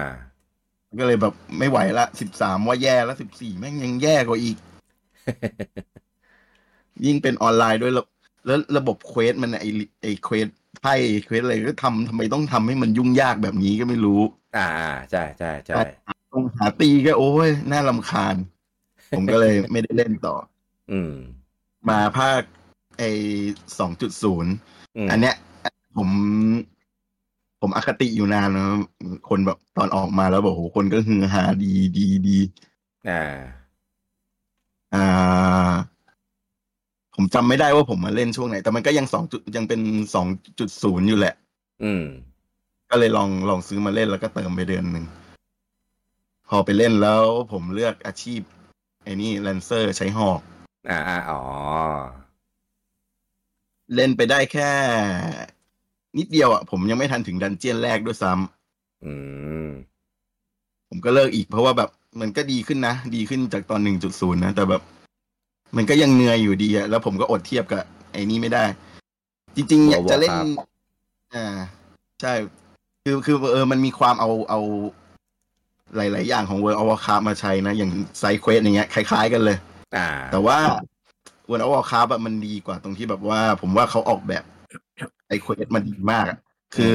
[0.99, 4.57] ก็เลยแบบไม่ไหวละสิบสามว่าแย่แล้วสิบสี่แม่งยังแย่กว่าอีก
[7.05, 8.07] ยิ่งเป็นออนไลน์ด้วยแล้ว
[8.47, 9.67] แล้วระบบ quest มันไอ
[10.03, 10.47] ไอ quest
[10.81, 14.21] ไพ่ quest อะไรก็ทำทำไมต้องทำให้มันยุ่งยากแบบนี้ก็ไม่รู้
[14.57, 15.77] อ่าอ่าใช่ใช่ใช่
[16.33, 18.37] ต้องหาตีก็โอ้ยน่ารำคาญ
[19.17, 20.37] ผมก็เลยไม่ได้เล่นต่อ
[20.93, 21.15] อืม
[21.89, 22.43] มาภาค
[22.99, 23.03] ไอ
[23.79, 24.53] สองจุดศูนย์
[25.07, 25.35] มอันเนี้ย
[25.97, 26.09] ผม
[27.63, 28.67] ผมอคติอยู่นานนะ
[29.29, 32.39] คนแบบตอนออกมาแล้วบอกโหคนก็ฮือฮาดีดีดี
[33.09, 33.23] อ่า
[34.95, 35.73] อ่า
[37.15, 39.81] ผมจำไม่ได้ว่าผมมาเล่นช่วงไหน แต่มันก็ยังสองจุดยังเป็น
[40.15, 40.27] สอง
[40.59, 41.35] จุดศูนย์อยู่แหละ
[41.83, 42.05] อืม
[42.91, 45.05] ก็เลยลองลองซื้อมาเล่นแล้วก็เติมไปเดือนหนึ่ง
[46.49, 48.41] พอไปเล่นแล้วผมเลือกอาชีพ
[49.05, 50.41] ไอ้นี่แลนเซอร์ใช้หอก
[50.89, 51.41] อ่าอ่าอ๋อ
[53.95, 54.73] เล่นไปได้แค่
[56.19, 59.13] นิดเดียวอะผมยังไม่ทันถึงดันเจียนแรกด้วยซ้ำอื
[59.67, 59.69] ม
[60.89, 61.91] ผมก็เลิกอีกเพราะว่าแบบ
[62.21, 64.83] มันก็ดีขึ้นนะ ดีขึ้นจากตอนหนึ่งจุดศูนย์นะ แต่แบบ
[65.77, 67.83] มันก็ยังเหนื่อยอยู่ดีอะแล้วผมก็อดเทียบกับ
[68.13, 68.65] ไอ้นี่ไม่ได้
[69.57, 70.59] จริง ๆ อยากจะเล่น Warcraft
[71.35, 71.47] อ่า
[72.23, 72.35] ใช่
[73.05, 74.61] คือคือเออมันมีความเอาเอา
[75.97, 79.57] หลาย ๆ อย่างของ World of Warcraft มาใช้นะ อย่าง side quest อย่างเงี้ยคล้าย ๆ กันเลย
[79.97, 80.59] อ่า แต่ว่า
[81.49, 84.45] World of Warcraft อะมันดีกว่าตรงที่แบบว่า ผมว่าเขาออกแบบ
[85.33, 86.39] ไอ quest มันดีมากอะ
[86.75, 86.95] คือ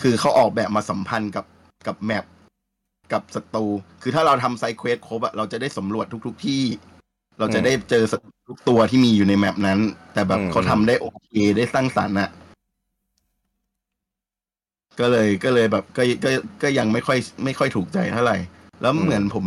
[0.00, 1.44] คือเขาออกแบบมาสัมพันธ์กับ
[1.86, 2.24] กับ map
[3.12, 3.66] กับศัตรู
[4.02, 6.62] คือถ้าเราทำ side quest ครบอะเราจะได้สำรวจทุก ๆที่
[7.38, 9.78] เราจะได้เจอศัตรูทุกตัวที่มีอยู่ใน map นั้น
[10.12, 12.30] แต่แบบอืมเขาทำได้โอเคได้สร้างสรรค์อะ
[15.00, 16.30] ก็เลยก็เลยแบบก็ก็
[16.62, 18.36] ก็ยังไม่ค่อยไม่ค่อยถูกใจเท่าไหร่
[18.82, 19.44] แล้วเหมือนผม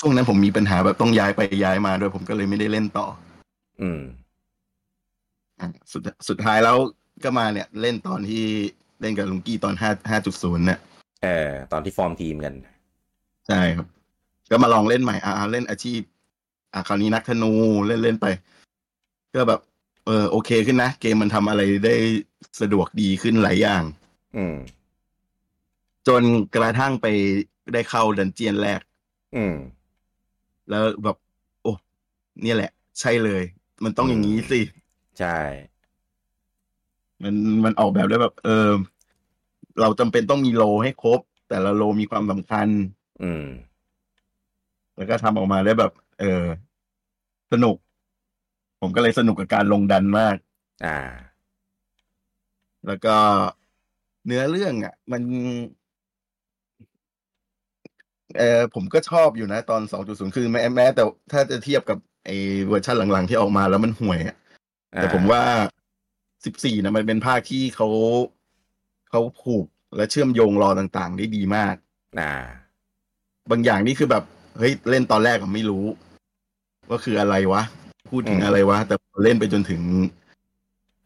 [0.00, 3.06] ช่วงนั้นผมมีปัญหาแบบต้องย้ายไปย้ายมาด้วยผมก็เลยไม่ได้เล่นต่อ
[3.80, 4.00] อืม
[5.60, 6.76] อะสุดสุดท้ายแล้ว
[7.24, 8.44] ก็มาเนี่ย เล่นตอนที่
[9.00, 10.78] เล่นกับลุงกี้ตอนห้าห้าจุดศูนย์เนี่ย
[11.22, 12.54] เออตอนที่ฟอร์มทีมกัน
[13.48, 13.86] ใช่ครับ
[14.50, 16.00] ก็มาลองเล่นใหม่อ่าเล่นอาชีพ
[16.72, 17.52] อ่าคราวนี้นักธนู
[17.86, 18.26] เล่นเล่นไป
[19.34, 19.60] ก็แบบ
[20.06, 21.94] เออโอเคขึ้นนะ เกมมันทำอะไรได้
[22.60, 23.82] สะดวกดีขึ้นหลายอย่าง
[24.36, 24.56] อืม
[26.08, 26.22] จน
[26.56, 27.06] กระทั่งไป
[27.72, 28.80] ได้เข้าดันเจียนแรก
[29.36, 29.54] อืม
[30.70, 31.16] แล้วแบบ
[31.62, 31.72] โอ้
[32.42, 33.42] เนี่ยแหละ ใช่เลย
[33.84, 34.60] มันต้องอย่างนี้สิ
[35.18, 35.38] ใช่
[37.22, 38.70] มันมันออกแบบได้แบบ เออ
[39.80, 42.68] เราจำเป็นต้องมีโลให้ครบ แต่ละโลมีความสำคัญ
[43.22, 43.44] อืม
[44.96, 46.44] แล้วก็ทำออกมาได้แบบ เออ
[47.52, 47.76] สนุก
[48.80, 50.36] ผมก็เลยสนุกกับการลงดันมาก
[50.86, 50.98] อ่า
[52.86, 53.16] แล้วก็
[54.26, 55.22] เนื้อเรื่องอะ มัน
[58.38, 61.02] เออผมก็ชอบอยู่นะ ตอน 2.0 คือแม้แม้แต่
[61.32, 62.36] ถ้าจะเทียบกับไอ้
[62.68, 64.36] เวอร์ชันหลังๆที่ออกมาแล้วมันห่วยอะ
[64.96, 65.42] แต่ผมว่า
[66.44, 67.88] 14นะมันเป็นภาคที่เขา
[69.10, 69.66] เขาผูก
[69.96, 71.74] และเชื่อมโยงรอต่างๆ ได้ดีมาก
[72.20, 72.32] อ่า
[73.50, 74.24] บางอย่างนี่คือแบบ
[74.58, 75.84] เฮ้ยเล่นตอนแรกผมไม่รู้
[76.88, 77.62] ว่าคืออะไรวะ
[78.10, 79.82] พูดถึงอืมอะไรวะ แต่พอเล่นไปจนถึง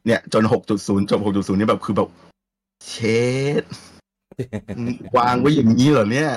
[0.07, 2.09] เนี่ย จน6.0จบ6.0นี่แบบคือแบบ
[2.89, 2.95] เช
[3.61, 3.63] ด
[5.17, 6.31] วางไว้อย่างนี้เหรอเนี่ย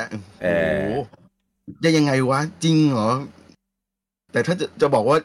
[0.44, 0.94] เอโอ้อโห
[1.84, 3.12] จะยังไงวะ จริงเหรอ
[4.32, 5.18] แต่ถ้าจะจะบอกว่า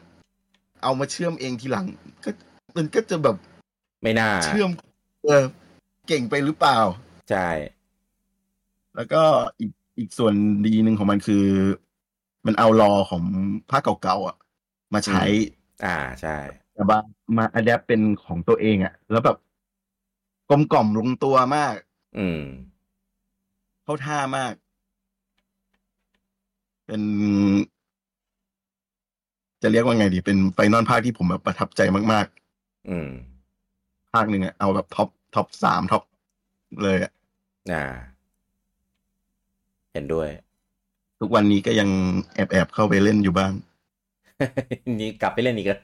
[0.82, 1.86] เอามาเชื่อมเองทีหลัง
[2.24, 2.30] ก็
[2.76, 3.36] มันก็จะแบบ
[4.02, 4.70] ไม่น่า เชื่อม
[5.24, 5.44] เออ
[6.08, 6.78] เก่งไปหรือเปล่า
[7.30, 7.48] ใช่
[8.96, 9.22] แล้วก็
[9.60, 10.34] อีกอีกส่วน
[10.66, 11.44] ดีหนึ่งของมันคือ
[12.46, 13.24] มันเอารอของ
[13.70, 14.36] ภาคเก่าๆอะ
[14.94, 15.22] มาใช้
[15.84, 16.36] อ่าใช่
[16.74, 16.98] แต่ว่า
[17.36, 19.36] มาอัดแอปเป็นของตัวเองอะ แล้วแบบ
[20.50, 21.74] กลมกล่อมลงตัวมาก
[22.18, 22.40] อืม
[23.84, 24.54] เข้าท่ามาก
[26.86, 27.02] เป็น
[29.62, 31.80] จะเรียกว่าไงดี เป็นไฟนอลภาคที่ผมแบบประทับใจ
[32.12, 32.26] มาก
[32.88, 33.29] อืมๆ
[34.12, 36.02] ภาคหนึ่งอะเอาแบบ top top สาม top
[36.82, 37.12] เลยอะ
[37.72, 37.84] อ่า
[39.92, 40.28] เห็นด้วย
[41.20, 41.88] ทุกวันนี้ก็ยัง
[42.34, 43.52] แอบแอบๆเข้าไปเล่นอยู่บ้าง
[45.00, 45.80] นี่กลับไปเล่นอีกแล้ว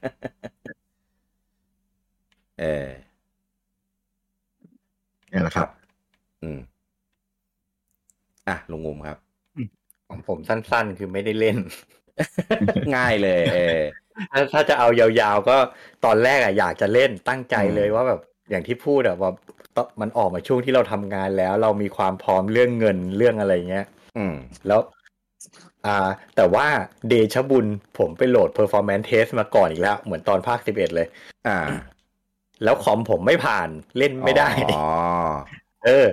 [2.60, 2.86] เออ
[5.30, 5.68] เนี่ยแหละครับ
[6.42, 6.58] อืม
[8.48, 9.18] อะลุงงุมครับ
[10.08, 11.58] ของผมสั้นๆ คือไม่ได้เล่น
[12.96, 13.80] ง่ายเลย เออ
[14.32, 15.56] ถ้าถ้าจะเอายาวๆ ก็
[16.04, 23.86] ตอนแรกอะอยากจะเล่นตั้งใจเลยว่าแบบอย่างที่พูดอะว่ามันออกมาช่วงที่เราทำงานแล้ว เรามีความพร้อมเรื่องเงินเรื่องอะไรเงี้ย
[24.16, 24.34] อืม
[24.68, 24.80] แล้ว
[25.86, 25.96] อ่า
[26.36, 26.66] แต่ว่า
[27.08, 27.66] เดชะบุญ
[27.98, 31.06] ผมไปโหลด performance test มาก่อนอีกแล้ว เหมือนตอนภาค11เลย
[31.48, 31.58] อ่า
[32.64, 34.88] แล้วคอมผมไม่ผ่านเล่นไม่ได้อ๋อ
[35.84, 36.06] เออ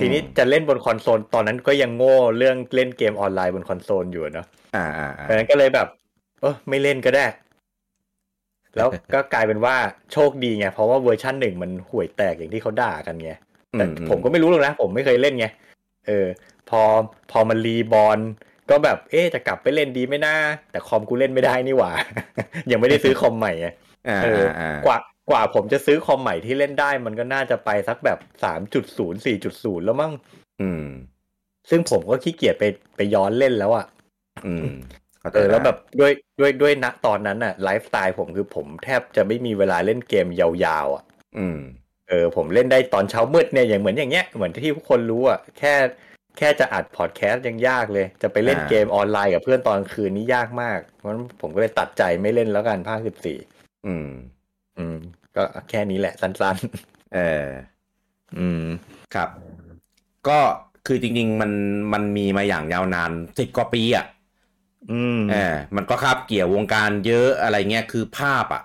[0.00, 4.46] ทีนี้อืมจะเล่นบนคอนโซลตอนนั้นก็ยังโง่เรื่องเล่นเกมออนไลน์บนคอนโซลอยู่เนอะ
[4.76, 5.88] อ่าอ่าอ่าดังนั้นก็เลยแบบ
[6.40, 7.26] เออไม่เล่นก็ได้
[8.76, 9.76] แล้วก็กลายเป็นว่า
[10.12, 13.32] โชคดีไงเพราะว่าเวอร์ชันหนึ่งมันห่วยแตกอย่างที่เขาด่ากันไง
[13.72, 15.46] แต่อือืผมก็ไม่รู้หรอกนะ ผมไม่เคยเล่นไง
[16.06, 16.26] เออ
[16.70, 16.82] พอ
[17.30, 18.18] พอมันรีบอล
[18.70, 20.34] ก็แบบเอ๊ะจะกลับไปเล่นดีไหมนะ
[20.70, 21.92] แต่คอมกูเล่นไม่ได้นี่หว่า
[22.70, 23.68] ยังไม่ได้ซื้อคอมใหม่ไง
[24.08, 24.98] อ่าเอออ่ากว่า
[25.30, 30.12] กว่าผมจะซื้อคอมใหม่ที่เล่นได้มันก็น่าจะไปสักแบบสามจุดศูนย์สี่จุดศูนย์แล้วมั้ง
[30.60, 30.84] อืม
[31.70, 32.64] ซึ่งผมก็ขี้เกียจไป
[32.96, 33.86] ไปย้อนเล่นแล้วอะ
[34.46, 41.04] อืมข้าใจ เออแล้วได้แบบด้วยด้วยด้วยณตอนนั้นอะไลฟ์สไตล์ผมคือผมแทบจะไม่มีเวลาเล่นเกมยาวๆอะ
[41.38, 41.58] อืม
[42.08, 45.74] เออ ผมเล่นได้ตอนเช้ามืดเนี่ยอย่างเหมือนอย่างเงี้ยเหมือนที่ทุกคนรู้อะแค่
[46.38, 53.38] แค่จะอัดพอดแคสต์ยังยากเลย จะไปเล่นอ่าเกมออนไลน์กับเพื่อนตอนกลางคืนนี่ยากมากเพราะฉะนั้นผมก็เลยตัดใจไม่เล่นแล้วกันภาคสิบสี่
[53.86, 54.08] อืม
[54.78, 54.96] อืม
[55.36, 56.56] ก็แค่นี้แหละสั้น
[57.14, 58.64] เออๆออืม
[59.14, 59.28] ครับ
[60.28, 60.38] ก็
[60.86, 61.52] คือจริง ๆ มัน
[61.92, 64.06] มันมีมาอย่างยาวนานสิบกว่าปีอะ
[64.86, 65.34] อืมเออ
[65.76, 68.60] มันก็คาบเกี่ยววงการเยอะอะไรเงี้ยคือภาพอะ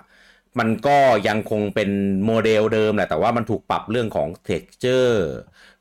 [0.60, 0.92] มันก็
[1.26, 1.90] ยังคงเป็น
[2.26, 5.12] โมเดลเดิมแหละ แต่ว่ามันถูกปรับเรื่องของ texture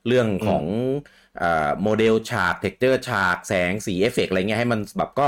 [0.06, 0.66] เรื่องของ
[1.38, 1.44] อ่า
[1.82, 5.24] โมเดลฉาก texture ฉากแสงสีเอฟเฟกต์อะไรเงี้ยให้มันแบบก็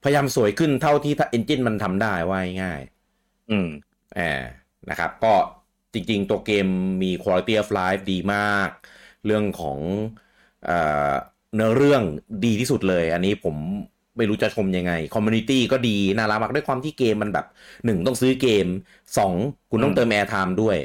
[0.00, 2.80] พยายามสวยขึ้นเท่าที่ engine มันทำได้ว่าง่าย
[3.48, 4.22] อืมๆอ่า
[4.88, 5.28] นะครับ ก็
[5.94, 6.66] จริง ๆ ตัวเกม
[7.02, 8.70] มี quality of life ดีมาก
[9.24, 9.80] เรื่องของ
[10.62, 10.72] เอ่อ
[11.54, 12.02] เนื้อเรื่อง
[12.42, 13.56] ดีที่สุดเลย อันนี้ผม
[14.20, 17.44] ไม่รู้จะชมยังไง community ก็ดีน่ารักมากด้วยความที่เกมมันแบบ
[17.84, 18.66] หนึ่งต้องซื้อเกม
[19.16, 19.34] สอง
[19.70, 20.76] คุณต้องอืมเติม airtime ด้วย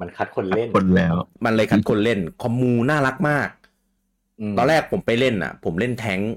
[0.00, 6.30] มันคัดคนเล่นคนแล้ว มันเลยคัดคนเล่น คอมมูน่ารักมากตอนแรกผมไปเล่นอะ ผมเล่นแทงค์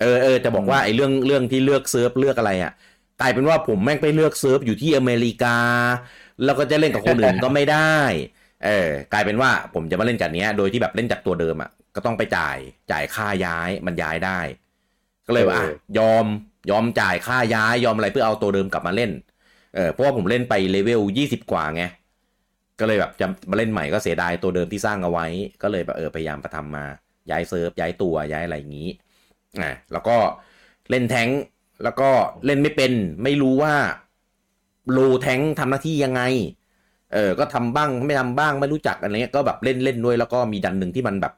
[0.00, 2.72] เออเออจะบอกว่าไอ้เรื่องเรื่องที่เลือกเซิร์ฟเลือกอะไรอะ
[3.20, 5.56] กลายเป็นว่าผมแม่งไปเลือกเซิร์ฟอยู่ที่อเมริกา
[6.44, 8.00] แล้วก็จะเล่นกับคนอื่นก็ไม่ได้
[8.64, 12.56] เออกลายเป็นว่าผมจะมาเล่นกับเนี้ย โดยที่แบบเล่นจากตัวเดิมอะก็ต้องไปจ่าย
[12.90, 14.40] จ่ายค่าย้ายมันย้ายได้
[15.26, 15.64] ก็เลยว่าอะ
[15.98, 16.24] ยอม
[16.70, 19.10] ยอมจ่ายค่าย้ายยอมอะไรเพื่อเอาตัวเดิมกลับมาเล่น
[19.74, 21.82] เออเพราะว่าผมเล่นไปเลเวลยี่สิบกว่าไง
[22.80, 25.26] ก็เลยแบบจะมาเล่นใหม่ก็เสียดายตัวเดิมที่สร้างเอาไว้
[25.62, 26.84] ก็เลยแบบเออพยายามประทำมา
[27.30, 28.88] ย้ายเซิร์ฟย้ายตัวย้ายอะไรอย่างนี้
[29.60, 30.16] อ่าแล้วก็
[30.90, 31.40] เล่นแทงค์
[31.84, 32.10] แล้วก็
[32.46, 32.92] เล่นไม่เป็น
[33.22, 33.74] ไม่รู้ว่า
[34.92, 36.22] โลแทงค์ทำหน้าที่ยังไง
[37.12, 41.32] เออ ก็ทำบ้างไม่ทำบ้างไม่รู้จักอะไรเงี้ย ก็แบบเล่นเล่นด้วยแล้วก็มีดันหนึ่งที่มันแบบ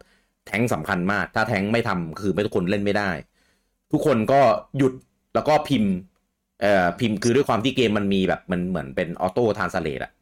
[0.46, 3.10] แทงค์สำคัญมาก ถ้าแทงค์ไม่ทำคือไม่ทุกคนเล่นไม่ได้
[3.94, 4.40] ทุกคนก็
[4.78, 4.92] หยุด
[5.34, 5.92] แล้วก็พิมพ์
[6.62, 10.12] เอ่อพิมพ์คือด้วยความที่เกมมันมีแบบมันเหมือนเป็นออโต้ทานสเลตอะ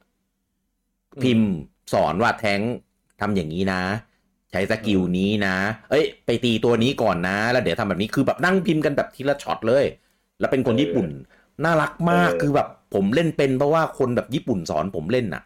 [1.23, 1.51] พิมพ์
[1.93, 2.73] สอนว่าแทงค์
[3.21, 3.83] ทำอย่างนี้นะ
[4.51, 5.57] ใช้ skill นี้นะ
[5.91, 9.85] เอ้ย ไปตีตัวนี้ก่อนนะ แล้วเดี๋ยวทำแบบนี้คือแบบนั่งพิมพ์กันแบบทีละช็อตเลย
[10.39, 11.09] แล้วเป็นคนญี่ปุ่น
[11.65, 15.43] น่ารักมากเออคือแบบผมเล่นเป็นเพราะว่าคนแบบญี่ปุ่นสอนผมเล่นน่ะ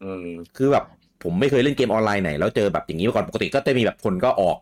[0.00, 0.26] อืม
[0.56, 0.84] คือแบบ
[1.22, 4.56] ผมไม่เคยเล่นเกมออนไลน์ไหนแล้วเจอแบบอย่างนี้มาก่อนปกติก็จะมีแบบคนก็ออก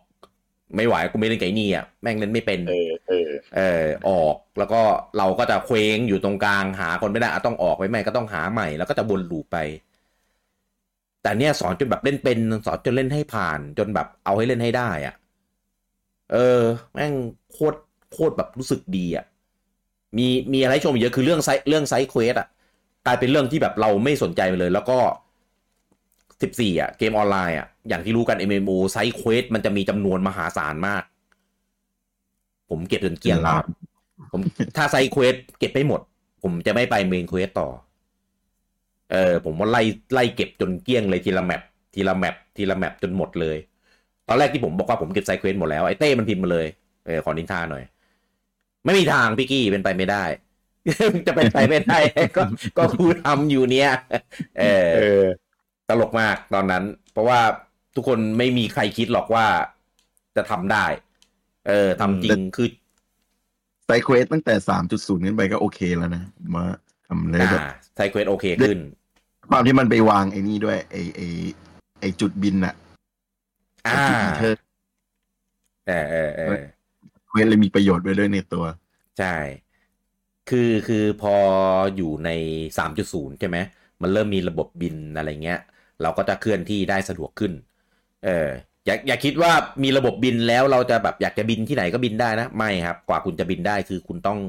[0.75, 4.81] ไม่ไหวกูไม่เล่นไอ้นี่อะแม่งเล่นไม่เป็น เออ เออ เออ ออกแล้วก็
[5.17, 9.57] เราก็จะเคว้งอยู่ตรงกลางหาคนไม่ได้อะต้องออกไปใหม่ก็ต้องหาใหม่แล้วก็จะวน loop ไป
[11.23, 15.15] แต่เนี่ยสอนจนแบบเล่นเป็นสอนจนเล่นให้ผ่าน จนแบบเอาให้เล่นให้ได้อะ
[16.31, 16.61] เออ
[16.93, 17.13] แม่ง
[17.51, 17.77] โคตร
[18.11, 19.25] โคตรแบบรู้สึกดีอะ
[20.17, 22.47] มีมีอะไรให้ชมอีกเยอะคือเรื่อง side เรื่อง side quest อะ
[23.05, 24.99] กลายเป็นเรื่องที่แบบเราไม่สนใจเลย แล้วก็
[26.43, 31.03] สิบสี่อะเกมออนไลน์อะอย่างที่รู้กัน MMO ไซเควสมันจะมีจำนวนมหาศาลมาก
[32.69, 33.61] ผมเก็บจนเกลี้ยงแล้ว
[34.31, 34.41] ผม
[34.75, 36.01] ถ้า side quest เก็บไม่หมด
[36.43, 37.69] ผมจะไม่ไป main quest ต่อ
[39.11, 39.81] เออผมว่าไล่
[40.13, 41.61] ไล่เก็บจนเกลี้ยงเลยทีละ map
[41.93, 43.57] ทีละ map ทีละ map จนหมดเลย
[44.27, 46.67] ตอนแรกที่ผมบอกว่าผมเก็บ side quest หมดแล้ว ไอ้เต้มันพิมพ์มาเลย
[47.05, 47.83] เออขอนินทาหน่อย
[48.85, 50.23] ไม่มีทางพี่กี้เป็นไปไม่ได้
[51.27, 51.97] จะเป็นไปไม่ได้
[52.37, 52.43] ก็
[52.77, 53.89] ก็กูทำอยู่เนี้ย
[54.59, 55.23] เออเออ
[55.91, 57.39] ตลกมากตอนนั้น เพราะว่า
[57.95, 59.45] ทุกคนไม่มีใครคิดหรอกว่า
[60.35, 60.85] จะทำได้
[61.67, 62.67] เออทำจริงคือ
[63.85, 66.23] side quest ตั้งแต่สามจุดศูนย์ขึ้นไปก็โอเคแล้วนะ
[66.55, 66.63] มา
[67.07, 68.79] ทำเลยแบบอ่า side quest โอเคขึ้น
[69.49, 71.27] ความที่มันไปวางไอ้นี่ด้วยไอ้ไอ้
[71.99, 72.73] ไอ้จุดบินอะ
[73.87, 74.57] อ่าจุด aether
[75.87, 76.47] เออเออเออ
[77.27, 78.65] quest เลยมีประโยชน์ไปด้วยในตัว
[79.19, 79.35] ใช่
[80.49, 81.35] คือคือพอ
[81.95, 82.29] อยู่ใน
[82.77, 83.57] สามจุดศูนย์ใช่ไหม
[84.01, 85.59] มันเริ่มมีระบบบินอะไรเงี้ย
[86.03, 87.51] เราก็จะเคลื่อนที่ได้สะดวกขึ้น
[88.25, 88.49] เออ
[88.85, 89.51] อย่าอย่าคิดว่า
[89.83, 94.39] มีระบบบินแล้วเราจะแบบอยากจะบินที่ไหนก็บินได้นะ ไม่ครับ กว่าคุณจะบินได้คือคุณต้อง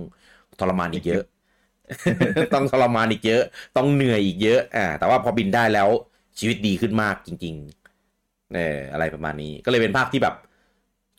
[0.61, 1.23] ทรมานอีกเยอะ
[2.55, 3.43] ต้องทรมานอีกเยอะ
[3.77, 5.89] ต้องเหนื่อยอีกเยอะ อ่า แต่ว่าพอบินได้แล้ว
[6.39, 7.55] ชีวิตดีขึ้นมากจริง
[8.05, 10.35] ๆ เอออะไรประมาณนี้ ก็เลยเป็นภาพที่แบบ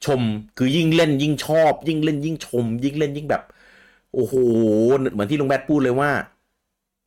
[0.05, 0.21] ชม
[0.57, 3.41] คือยิ่งเล่นยิ่งชอบ ยิ่งเล่นยิ่งชม ยิ่งเล่นยิ่งแบบ
[4.13, 4.35] โอ้โห
[5.13, 6.11] เหมือนที่ลุงแบทพูดเลยว่า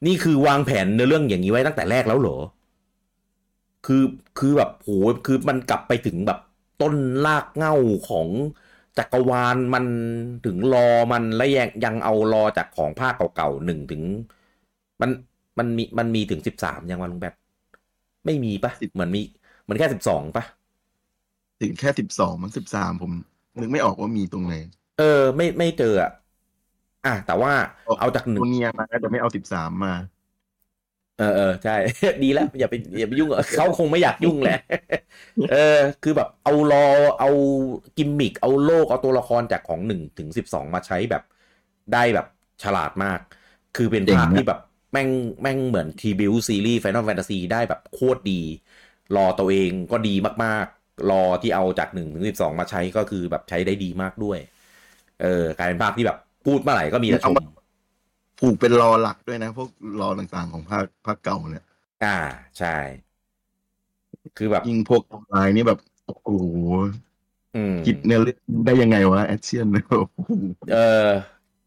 [0.07, 2.39] นี่คือวางแผนในเรื่องอย่างนี้ไว้ตั้งแต่แรกแล้วเหรอ
[3.87, 4.03] คือ
[4.39, 4.91] คือแบบโห
[5.27, 6.39] คือมันกลับไปถึงแบบ
[6.83, 6.95] ต้น
[7.27, 7.75] ลากเหง้า
[8.09, 8.29] ของ
[8.99, 9.85] จักรวาลมัน
[10.45, 14.03] ถึงรอมันและยังยังเอารอจากของภาคเก่าๆหนึ่งถึง
[15.01, 15.11] มัน
[15.59, 17.35] มันมีมันมีถึงสิบสามยังวันลุงแบท
[18.27, 19.21] ไม่มีปะเหมือนมี
[19.63, 20.45] เหมือนแค่สิบสองปะ
[21.61, 23.13] ถึงแค่สิบสองมันสิบสามผม
[23.61, 24.55] นึกไม่ออกว่ามีตรงไหน
[24.99, 26.11] เออ ไม่ไม่เจออะ
[27.05, 27.53] อะแต่ว่า
[27.99, 29.93] เอาจากหนึ่งโนเนียมาแต่ไม่เอาสิบสามมา
[31.19, 31.77] เออเออใช่
[32.25, 34.61] ดีแล้วอย่าไปอย่าไปยุ่งกับเขาคงไม่อยากยุ่งแหละ
[35.53, 36.87] เออ คือแบบเอารอ
[37.21, 37.31] เอา
[37.97, 41.23] กิมมิกเอาโลกเอาตัวละครจากของหนึ่งถึงสิบสองมาใช้แบบ
[41.93, 42.27] ได้แบบ
[42.63, 43.21] ฉลาดมาก
[43.77, 44.61] คือเป็นเจ๋งภาพนะที่แบบ
[44.93, 45.09] แม่ง
[45.43, 48.41] แม่งเหมือนทีบิวซีรีส์ Final Fantasy ได้แบบโคตรดี
[49.17, 50.15] รอตัวเองก็ดี
[50.45, 54.39] มากๆ รอที่เอาจากหนึ่งถึงสิบสองมาใช้ก็คือแบบใช้ได้ดีมากด้วย
[55.23, 57.37] เออกลายเป็นภาพที่แบบพูดเมื่อไหร่ก็มีแต่ชม
[58.39, 59.71] ผูกเป็น lore หลักด้วยนะ พวก
[60.01, 61.65] lore ต่างๆของภาคภาคเก่าเนี่ย
[62.05, 62.17] อ่า
[62.59, 62.77] ใช่
[64.37, 66.29] คือแบบยิ่งพวกออนไลน์นี่แบบโอ้โห
[67.57, 70.33] อืมคิดเนื้อเรื่องได้ยังไงวะแอคชั่นเนี่ยโอ้โห
[70.73, 70.77] เอ
[71.07, 71.09] อ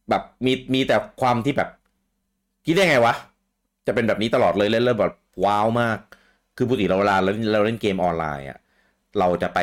[0.10, 1.70] แบบมีมีแต่ความที่แบบ
[2.66, 3.14] คิดได้ไงวะ
[3.88, 5.14] จะเป็นแบบนี้ตลอดเลยเล่นแล้วแบบ
[5.46, 5.98] ว้าวมาก
[6.58, 8.60] คือปกติเราเวลาเราเราเล่นเกมออนไลน์อะ
[9.20, 9.60] เราจะไป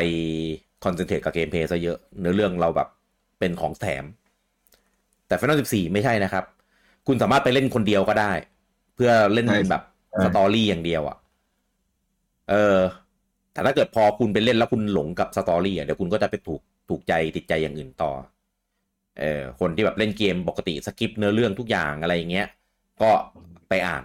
[0.83, 2.87] concentrate กับ gameplay ซะเยอะเนื้อเรื่องเราแบบ
[3.39, 4.05] เป็นของแถม
[5.27, 6.43] แต่ Final 14 ไม่ใช่นะครับ
[7.07, 8.31] คุณสามารถไปเล่นคนเดียวก็ได้
[8.95, 9.83] เพื่อเล่นแบบ
[10.23, 11.17] story อย่างเดียวอะ
[12.49, 12.79] เออ
[13.53, 18.11] แต่ถ้าเกิดพอคุณไปเล่นแล้วคุณหลงกับ story อะเดี๋ยวคุณก็จะไปถูกถูกใจติดใจอย่างอื่นต่อ
[19.19, 22.47] เออคนที่แบบเล่นเกมปกติ skip เนื้อเรื่องทุกอย่างอะไรอย่างเงี้ย
[23.01, 23.11] ก็
[23.69, 24.03] ไปอ่าน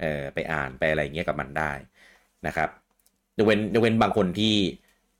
[0.00, 1.72] เออไปอ่านไปอะไรอย่างเงี้ยกับมันได้
[2.46, 2.68] นะครับ
[3.38, 4.54] ยกเว้นยกเว้นบางคนที่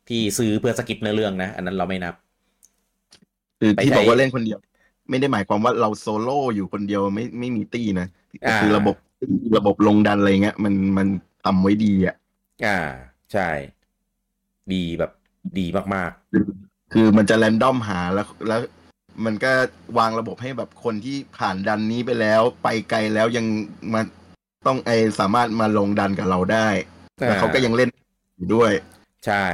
[0.08, 2.14] ที่ซื้อเพื่อสกิปเนื้อเรื่องนะ อันนั้นเราไม่นับ
[3.60, 4.58] คือไปที่ใช้บอกว่าเล่นคนเดียว
[5.08, 8.06] ไม่ได้หมายความว่าเราโซโล่อยู่คนเดียวไม่ไม่มีตี้นะ
[8.44, 8.96] อ่าคือระบบ
[9.56, 11.08] ระบบลงดันอะไรเงี้ยมันมัน
[11.44, 12.16] ทำไว้ดีอะ
[12.66, 12.78] อ่า
[13.32, 13.48] ใช่
[14.72, 15.12] ดีแบบ
[15.58, 16.10] ดีมาก
[16.92, 18.60] คือมันจะแรนดอมหาแล้วแล้ว
[19.24, 19.52] มันก็
[19.98, 23.46] วางระบบให้แบบคนที่ผ่านดันนี้ไปแล้ว ไปไกลแล้วยัง
[23.92, 24.00] มา
[24.66, 24.90] ต้องไอ
[25.20, 26.68] สามารถมาลงดันกับเราได้
[27.22, 27.90] อ่าแล้วเขาก็ยังเล่น
[28.36, 29.46] อยู่ด้วยๆใช่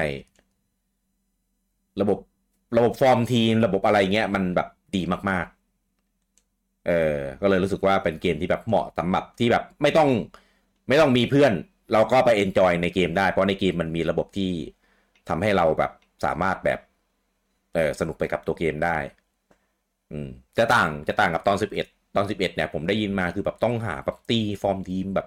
[2.01, 2.19] ระบบ
[2.77, 10.09] ระบบฟอร์มทีม ระบบอะไรเงี้ย มันแบบ ดีมากๆ เออ ก็เลยรู้สึกว่าเป็นเกมที่แบบเหมาะสำหรับที่แบบไม่ต้อง
[10.89, 11.53] ไม่ต้องมีเพื่อน
[11.93, 14.53] เราก็ไปเอนจอยในเกมได้ เพราะในเกมมันมีระบบที่
[15.29, 15.93] ทำให้เราแบบ
[16.25, 16.81] สามารถแบบ
[17.75, 18.99] เออสนุกไปกับตัวเกมได้
[20.11, 20.27] อืม
[20.59, 25.27] จะต่างจะต่างกับตอนสิบเอ็ดตอนสิบเอ็ดเนี่ย ผมได้ยินมาคือแบบต้องหาแบบตีฟอร์มทีมแบบ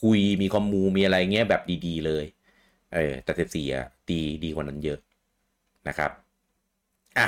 [0.00, 2.24] คุยมี commu มีอะไรเงี้ยแบบดีๆ เลย
[2.90, 4.98] เออ แต่สิบสี่อะดีดีกว่านั้นเยอะ
[5.88, 6.10] นะครับ
[7.18, 7.26] อะ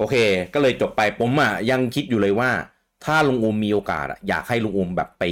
[0.00, 0.16] โอเค
[0.54, 2.50] ก็เลยจบไปผมอะยังคิดอยู่เลยว่า
[3.04, 5.24] ถ้าลุงอมมีโอกาสอะอยากให้ลุงอมแบบไป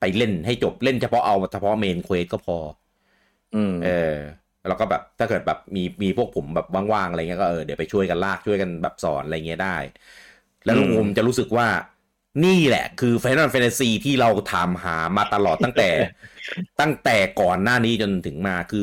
[0.00, 2.58] ไปเล่นให้จบเล่นเฉพาะเอาเฉพาะ main quest ก็พอ
[3.52, 3.88] อืมเออ
[4.66, 9.76] แล้วก็แบบถ้าเกิดแบบมีมีพวกผมแบบว่างๆอะไรเงี้ยก็เออเดี๋ยวไปช่วยกันลากช่วยกันแบบสอนอะไรเงี้ยได้
[10.64, 11.68] แล้วลุงอืมอมจะรู้สึกว่า
[12.44, 15.90] นี่แหละคือ Final Fantasy ที่เราถามหามาตลอดตั้งแต่
[16.80, 18.82] ตั้งแต่ก่อนหน้านี้จนถึงมาคือ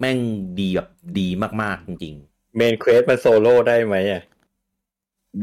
[0.00, 0.18] แม่ง
[0.60, 0.88] ดีแบบ
[1.18, 1.28] ดี
[1.62, 2.14] มาก ๆ จริง
[2.56, 4.22] main quest มันโซโล่ได้ไหมอะ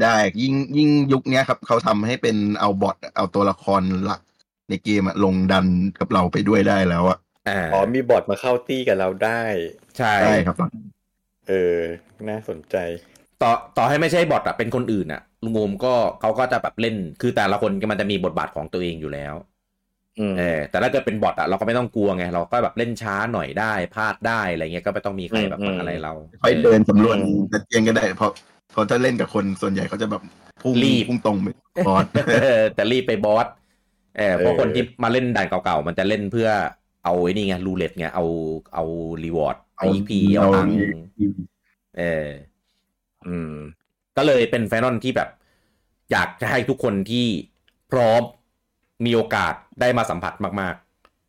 [0.02, 4.20] ได้ยิ่งยิ่งยุคเนี้ยครับ เขาทำให้เป็นเอา bot เอาตัวละครหลัก
[4.68, 5.66] ในเกมอะลงดัน
[5.98, 9.42] กับเราไปด้วยได้แล้วอะๆอ่าอ๋อมีบอทมาเข้าตี้กับเราได้
[9.98, 10.56] ใช่ใช่ครับ
[11.48, 11.78] เออ
[12.28, 12.76] น่าสนใจ
[13.42, 19.53] ต่อต่อให้ไม่ใช่บอทอะเป็นคนอื่นอะลุงโอมก็เขาก็จะแบบเล่น คือแต่ละคนมันจะมีบทบาทของตัวเองอยู่แล้วอืม
[20.38, 26.12] เออแต่ถ้าเกิดเป็นบอทอะเราก็ไม่ต้องกลัวไงเราก็แบบเล่นช้าหน่อยได้พลาดได้อะไรเงี้ยก็ไม่ต้องมีใครแบบมาอะไรเรา
[26.42, 28.30] ค่อยเดินสำรวจอืมแต่เตียงก็ได้เพราะ
[28.72, 30.22] เพราะถ้าเล่นกับคนส่วนใหญ่เขาจะแบบ
[30.62, 31.48] พุ่งรีบพุ่งตรงไป
[31.88, 33.46] boss เออแต่รีบไป boss
[34.16, 36.48] เออเพราะคนที่มาเล่นด่านเก่าๆมันจะเล่นเพื่อ
[37.04, 38.24] เอาไอ้นี่ไง roulette ไงเอา
[38.74, 38.84] เอา
[39.24, 40.74] reward เอา EP เอาตังค์
[41.98, 42.28] เออ
[43.28, 43.54] อืม
[44.16, 45.28] ก็เลยเป็น Final ที่แบบ
[46.12, 47.26] อยากจะให้ทุกคนที่
[47.92, 48.22] พร้อม
[49.06, 50.74] มีโอกาสได้มาสัมผัสมาก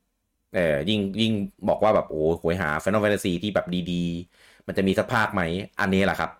[0.01, 1.33] ๆเออยิ่งยิ่ง
[1.69, 5.41] บอกว่าแบบโอ้โหโหยหา Final Fantasy ที่แบบดีๆ มันจะมีสักภาคไหม
[5.79, 6.31] อันนี้แหละครับ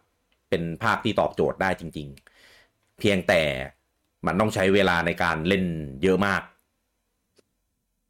[0.50, 2.08] เป็นภาคที่ตอบโจทย์ได้จริง
[2.54, 3.42] ๆ เพียงแต่
[4.26, 5.64] มันต้องใช้เวลาในการเล่น
[6.04, 6.42] เยอะมาก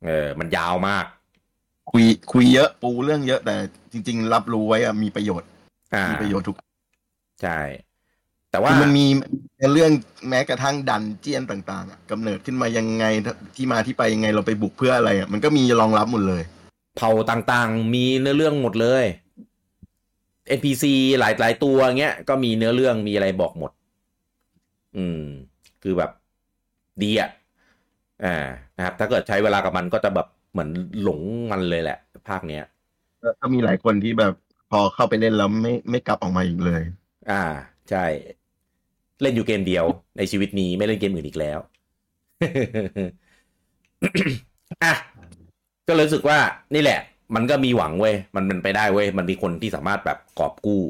[0.06, 1.06] เออมันยาวมาก
[1.92, 3.56] คุยคุยเยอะปูเรื่องเยอะแต่
[3.92, 5.50] จริง ๆ รับรู้ไว้อะมีประโยชน์
[5.96, 6.58] อ่ามีประโยชน์ทุก
[7.44, 7.60] ใช่
[8.56, 9.08] แต่ว่าคือมันมี
[9.74, 9.92] เรื่อง
[10.30, 13.06] แม้กระทั่งดันเจียนต่างๆอะกำเนิดขึ้นมายังไง
[13.56, 16.44] ที่มาที่ไปยังไงเราไปบุกเพื่ออะไรอะมันก็มีรองรับหมดเลย
[16.98, 19.06] เผ่าต่างๆ มีเนื้อเรื่องหมดเลย
[20.58, 20.84] NPC
[21.20, 23.72] หลายหลายตัวเงี้ยก็มีเนื้อเรื่องมีอะไรบอกหมด
[24.98, 25.24] อืม
[25.84, 26.12] คือแบบ
[27.02, 27.30] ดีอะ
[28.24, 28.36] อ่า
[28.78, 30.70] นะครับ ถ้าเกิดใช้เวลากับมันก็จะแบบเหมือน
[31.02, 31.20] หลง
[31.52, 31.98] มันเลยแหละ
[32.30, 32.64] ภาคเนี้ย
[33.42, 34.34] ก็มีหลายคนที่แบบ
[34.72, 36.82] พอเข้าไปเล่นแล้วไม่ไม่กลับออกมาอีกเลย
[37.32, 37.44] อ่า
[37.90, 38.06] ใช่
[39.22, 39.86] เล่นอยู่เกมเดียว
[40.18, 41.60] ในชีวิตนี้ไม่เล่นเกมอื่นอีกแล้ว
[44.84, 44.94] อะ
[45.88, 46.38] ก็เลยรู้สึกว่า
[46.74, 47.00] นี่แหละ
[47.36, 50.82] มันก็มีหวังเว้ยมันเป็นไปได้เว้ยมันมีคนที่สามารถแบบกอบกู้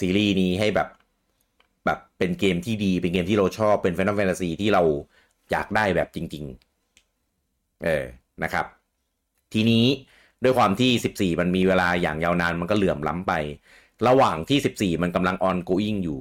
[0.00, 0.88] ซีรีส์นี้ให้แบบ
[1.84, 4.82] แบบเป็นเกมที่ดีเป็นเกมที่เราชอบเป็นแฟนตาแฟนตาซีที่เรา
[5.50, 6.44] อยากได้แบบจริง
[7.14, 8.04] ๆ เออ
[8.42, 8.66] นะครับ
[9.52, 9.84] ทีนี้
[10.42, 13.32] ด้วยความที่ 14 มันมีเวลาอย่างยาวนานมันก็เหลื่อมล้ำไป
[14.06, 16.20] ระหว่างที่ 14 มันกำลัง ongoing อยู่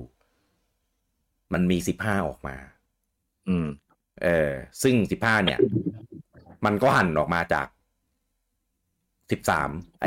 [1.53, 2.55] มันมี15ออกมา
[3.49, 3.67] อืม
[4.23, 5.59] เออ ซึ่ง15เนี่ย
[6.65, 7.67] มันก็หั่นออกมาจาก
[9.29, 10.05] 13ไอ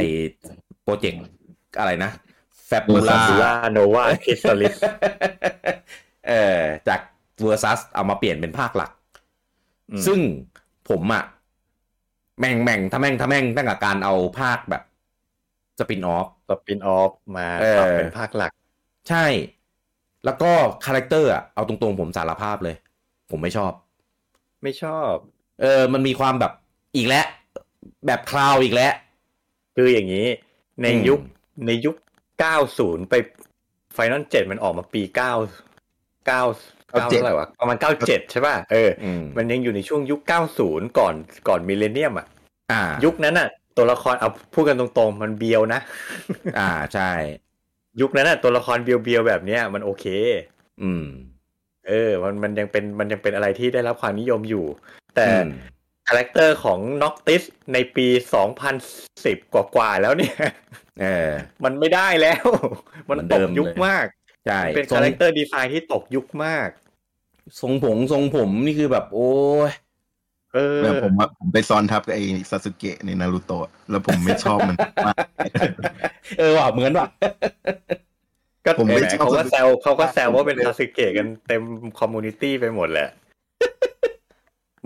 [0.82, 1.22] โปรเจกต์
[1.78, 2.10] อะไรนะ
[2.66, 4.76] Fabu ซาล่าบูล่า Nova Crystallis
[6.28, 7.00] เออจาก
[7.42, 8.92] Versus เอามาเปลี่ยนเป็นภาคหลัก
[10.06, 10.20] ซึ่ง
[10.88, 11.24] ผมอะ
[12.38, 14.82] แม่งแม่งถ้าแม่งถ้าแม่งตั้งแต่การเอาภาคแบบ
[15.78, 18.52] spin-off spin-off มาเออปรับเป็นภาคหลัก
[19.08, 19.26] ใช่
[20.24, 20.50] แล้วก็
[20.84, 22.76] character อะเอาตรงๆผมสารภาพเลย
[23.30, 23.72] ผมไม่ชอบ
[24.62, 25.14] ไม่ชอบ
[25.60, 26.52] เออ มันมีความแบบ
[26.96, 27.26] อีกแล้ว
[28.06, 28.92] แบบ Cloud อีกแล้ว
[29.76, 30.26] คืออย่างนี้
[30.82, 31.20] ในอืมยุค
[31.66, 31.96] ในยุค
[32.56, 33.14] 90 ไป
[33.94, 35.16] Final 7มันออกมาปี 9 9 9
[36.88, 40.20] เท่าไหร่วะประมาณ97 ใช่ป่ะเอออืมมันยังอยู่ในช่วงยุค
[40.60, 41.14] 90 ก่อน
[41.48, 42.26] ก่อน millennium อะ
[42.72, 45.80] อ่ายุคนั้นอะ ตัวละครเอาพูดกันตรงๆ มันเบียวนะ
[46.58, 47.10] อ่าใช่
[48.00, 50.04] ยุคนั้นอะตัวละครเบียวๆแบบเนี้ยมันโอเค
[50.82, 51.04] อืม
[51.88, 54.64] เออ มันมันยังเป็นมันยังเป็นอะไรที่ได้รับความนิยมอยู่
[55.14, 55.48] แต่อืม
[56.08, 57.42] character ของ Noctis
[57.72, 58.06] ในปี
[58.80, 60.36] 2010 กว่าๆแล้วเนี่ย
[61.00, 61.30] เออ
[61.64, 62.46] มันไม่ได้แล้ว
[63.08, 64.06] มันเหมือนตเดิกมยุคเลยมาก
[64.46, 66.68] ใช่เป็นทรง character design ที่ตกยุคมาก
[67.60, 69.32] ทรงผมทรงผมนี่คือแบบ โอ้
[69.68, 69.70] ย
[70.54, 74.76] เออแล้วผมว่าผมไปซ้อนทับกับไอ้ซาสึเกะในนารูโตะแล้วผมไม่ชอบมัน
[75.06, 75.16] มาก
[76.38, 77.06] เออว่ะเหมือนว่ะ
[78.64, 81.62] ก็ผมไม่แหชอบเขาก็แซวเขาก็แซวว่าเป็นซาสึเกะกันเต็ม
[81.98, 83.08] community ไปหมดแหละ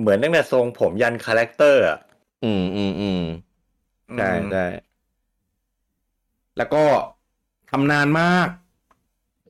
[0.01, 1.99] เหมือนตั้งแต่ทรงผมยัน character อะ
[2.45, 3.23] อืมอืมอืม
[4.19, 4.67] ใช่อืมใช่
[6.59, 6.85] แล้วก็
[7.71, 8.49] ทำนานมาก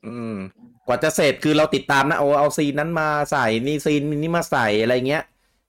[0.06, 0.36] อืม
[0.86, 5.24] กว่าจะเสร็จคือเราติดตามนะเอาเอา scene นั้นมาใส่นี่ scene นี้มาใส่อะไรเงี้ย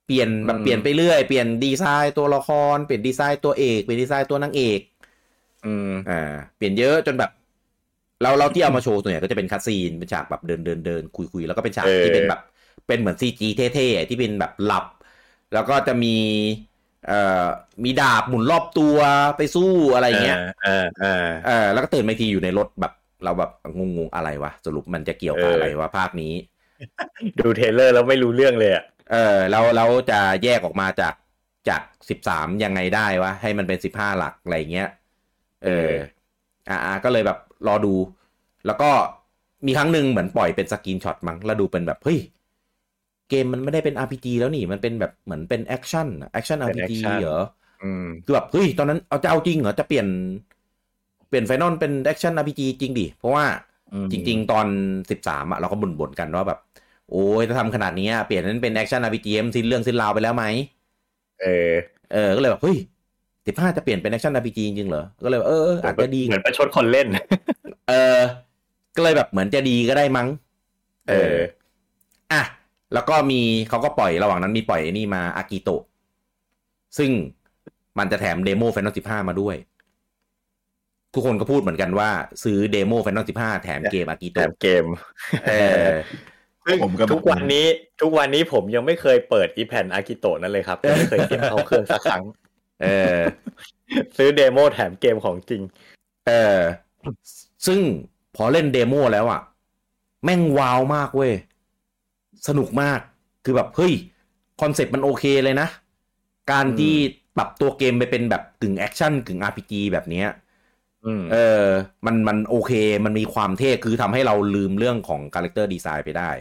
[0.06, 4.80] เปลี่ยนแบบอืมเปลี่ยนไปเรื่อย เปลี่ยนดีไซน์ตัวละคร เปลี่ยนดีไซน์ตัวเอก เปลี่ยนดีไซน์ตัวนางเอก
[5.64, 6.14] อืม อ่า
[6.56, 7.30] เปลี่ยนเยอะจนแบบ
[8.22, 12.40] เราเราที่เอามาโชว์ส่วนใหญ่ก็จะเป็น cutscene เป็นฉากแบบเดินเดินเดินคุยคุยแล้วก็เป็นฉากเออที่เป็นแบบ
[12.88, 14.86] เป็นเหมือน CG เท่ๆที่เป็นแบบหลับ
[15.54, 16.08] แล้วก็จะมี
[17.08, 17.48] เอ่อ
[17.84, 18.98] มีดาบหมุนรอบตัว
[19.38, 20.70] ไปสู้อะไรเงี้ยอ่า
[21.02, 21.08] อ่า
[21.46, 22.94] เออแล้วก็ตื่นมาอีกทีอยู่ในรถแบบ
[23.24, 26.34] เราแบบงงๆอะไรวะสรุปมันจะเกี่ยวกับเออออะไรวะภาคนี้
[27.40, 28.84] ดู trailer แล้วไม่รู้เรื่องเลยอะ
[29.14, 31.14] เออแล้วแล้วจะแยกออกมาจาก
[31.70, 34.90] จากสิบสามยังไงได้วะ ให้มันเป็นสิบห้าหลักอะไรเงี้ย
[35.66, 35.92] เออ
[36.70, 37.38] อ่าก็เลยแบบ
[37.68, 37.94] รอดู
[38.66, 38.90] แล้วก็
[39.66, 42.20] มีครั้งหนึ่งเหมือนปล่อยเป็น screenshot มั้งแล้วดูเป็นแบบเฮ้ย
[43.30, 47.40] เกมมันไม่ได้เป็น RPG แล้วนี่ มันเป็นแบบเหมือนเป็น action action เป็น RPG action เหรอ
[47.84, 50.08] อืมคือแบบเฮ้ยตอนนั้นเอาจะเอาจริงเหรอจะเปลี่ยน
[51.28, 53.46] เปลี่ยนไฟนอลเป็นแอคชั่น RPG จริงดิ เพราะว่า
[53.94, 54.68] อืมจริง ๆ ตอน
[55.10, 56.60] สิบสามอะเราก็บ่นๆกันว่าแบบ
[57.14, 60.46] โอ้ยถ้าทำขนาดนี้อะเปลี่ยนนั้นเป็นแอคชั่น RPG มันสิ้นเรื่องสิ้นราวไปแล้วไหม
[61.42, 61.72] เออ
[62.14, 62.78] เออ ก็เลยแบบเฮ้ย
[63.48, 67.08] สิบห้าจะเปลี่ยนเป็นแอคชั่น RPG จริงๆเหรอ ก็เลยแบบเออเอออาจจะดี เหมือนประชดคนเล่น
[67.90, 68.18] เออ
[68.96, 70.28] ก็เลยแบบเหมือนจะดีก็ได้มั้ง
[71.10, 71.36] เออ
[72.34, 72.42] อะ
[72.94, 75.84] แล้วก็มีเขาก็ปล่อยระหว่างนั้นมีปล่อยไอ้นี่มาอากิโตะ
[76.98, 77.12] ซึ่ง
[78.00, 79.56] มันจะแถม demo แฟนตาสิบห้ามาด้วย
[81.14, 82.10] ทุกคนก็พูดเหมือนกันว่า
[82.44, 84.86] ซื้อ demo แฟนตาสิบห้าแถมเกมอากิโตะ แถมเกม
[85.50, 86.33] เออซึ่ง
[86.84, 87.66] ผมก็แบบทุกวันนี้
[88.02, 92.24] ทุกวันนี้ผมยังไม่เคยเปิดอีแผ่นอากิโตะนั่นเลยครับยังไม่เคยเก็บเข้าเครื่องสักครั้ง
[92.82, 93.18] เออ
[94.18, 95.62] ซื้อ demo แถมเกมของจริง
[96.28, 96.60] เออ
[97.66, 97.80] ซึ่ง
[98.36, 99.42] พอเล่น demo แล้วอะ
[100.24, 101.32] แม่ง wow มากเว้ย
[102.48, 103.00] สนุกมาก
[103.44, 103.94] คือแบบเฮ้ย
[104.62, 105.68] concept มันโอเคเลยนะ
[106.52, 106.96] การที่
[107.38, 110.43] ปรับตัวเกมไปเป็นแบบกึ่ง action กึ่ง RPG แบบเนี้ยอืม
[111.34, 111.66] เออ
[112.06, 112.72] มันมันโอเค
[113.06, 116.32] มันมีความเท่คือทำให้เราลืมเรื่องของ character design ไปได้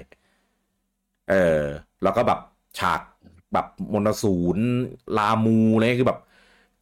[1.31, 1.61] เออ
[2.03, 2.41] แล้วก็แบบ
[2.79, 3.01] ฉาก
[3.53, 4.59] แบบมนต์อสูร
[5.19, 6.21] รามูอะไรเงี้ยคือแบบ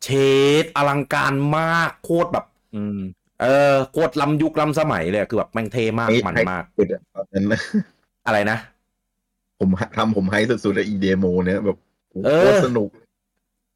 [0.02, 0.08] เช
[0.62, 2.98] ดอลังการมากโคตรแบบ อืม
[3.42, 7.60] เออโคตรล้ำยุคล้ำสมัยเลยคือแบบแม่งเท่มากไอ้มันไอ้มากสุดอะตอนนั้นนะ
[8.26, 8.58] อะไรนะ
[9.58, 11.78] ผมทำผมไฮสุดๆอะอีเดโมเนี่ยแบบ
[12.10, 12.88] โอ้โหเออโคตรสนุก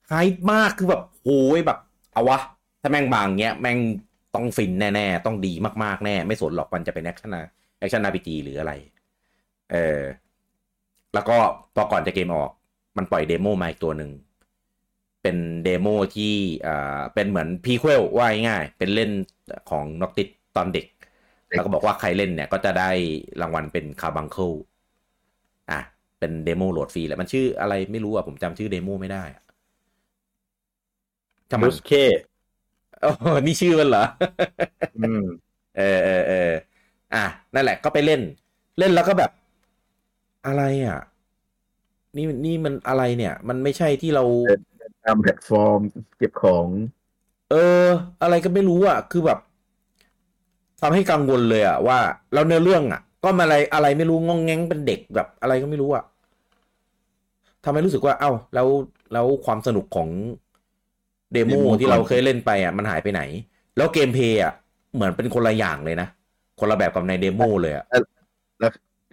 [0.08, 1.78] hype มากคือแบบโอ้ยแบบ
[2.12, 2.38] เอาวะ
[2.84, 3.78] ถ้าแม่งบางเงี้ยแม่ง
[4.34, 5.52] ต้องฟินแน่ๆ ต้องดี
[5.84, 8.72] มากๆแน่ ไม่สนหรอกมันจะเป็น action action RPG หรืออะไร
[9.72, 10.02] เออ
[11.14, 11.36] แล้วก็
[11.74, 12.50] พอก่อนจะเกมออก
[12.96, 14.10] มันปล่อยเดโมมาอีกตัวหนึ่ง
[15.22, 16.34] เป็นเดโมที่
[16.66, 19.10] อ่าเป็นเหมือน prequel ว่าง่ายๆเป็นเล่น
[19.70, 20.86] ของ Noctis ตอนเด็ก
[21.54, 22.90] แล้วก็บอกว่าใครเล่นเนี่ย ก็จะได้
[23.40, 24.52] รางวัลเป็น Carbuncle
[25.70, 25.80] อะ
[26.18, 29.42] เป็นเดโมโหลดฟรีแหละมันชื่ออะไรไม่รู้อะ ผมจำชื่อเดโมไม่ได้อะ
[31.50, 31.90] ทำไมลูสเค
[33.04, 34.04] โอ้โหนี่ชื่อมันเหรอ
[34.96, 35.22] อืม
[35.76, 36.50] เออเออเออ
[37.14, 37.24] อะ
[37.54, 38.20] นั่นแหละก็ไปเล่น
[38.78, 39.30] เล่นแล้วก็แบบ
[40.46, 40.98] อะไรอะ
[42.16, 44.24] นี่นี่มันอะไรเนี่ย มันไม่ใช่ที่เรา
[45.04, 45.80] ตามแพลตฟอร์ม
[46.18, 46.66] เก็บของ
[47.50, 47.86] เออ
[48.22, 49.38] อะไรก็ไม่รู้อะ คือแบบ
[50.80, 51.98] ทำให้กังวลเลยอะว่า
[52.32, 56.04] แล้วเนื้อเรื่องอะ ก็มาอะไรอะไรไม่รู้งองแงงเป็นเด็กแบบอะไรก็ไม่รู้อะ
[57.64, 58.68] ทำให้รู้สึกว่า เอ้า แล้ว
[59.12, 60.08] แล้วความสนุกของ
[61.34, 63.22] เดโม Demo ที่เราก่อนเคยเล่นไปอะมันหายไปไหน
[63.76, 64.52] แล้ว gameplay อะ
[64.94, 66.08] เหมือนเป็นคนละอย่างเลยนะ
[66.60, 67.84] คนละแบบกับในเดโมเลยอะ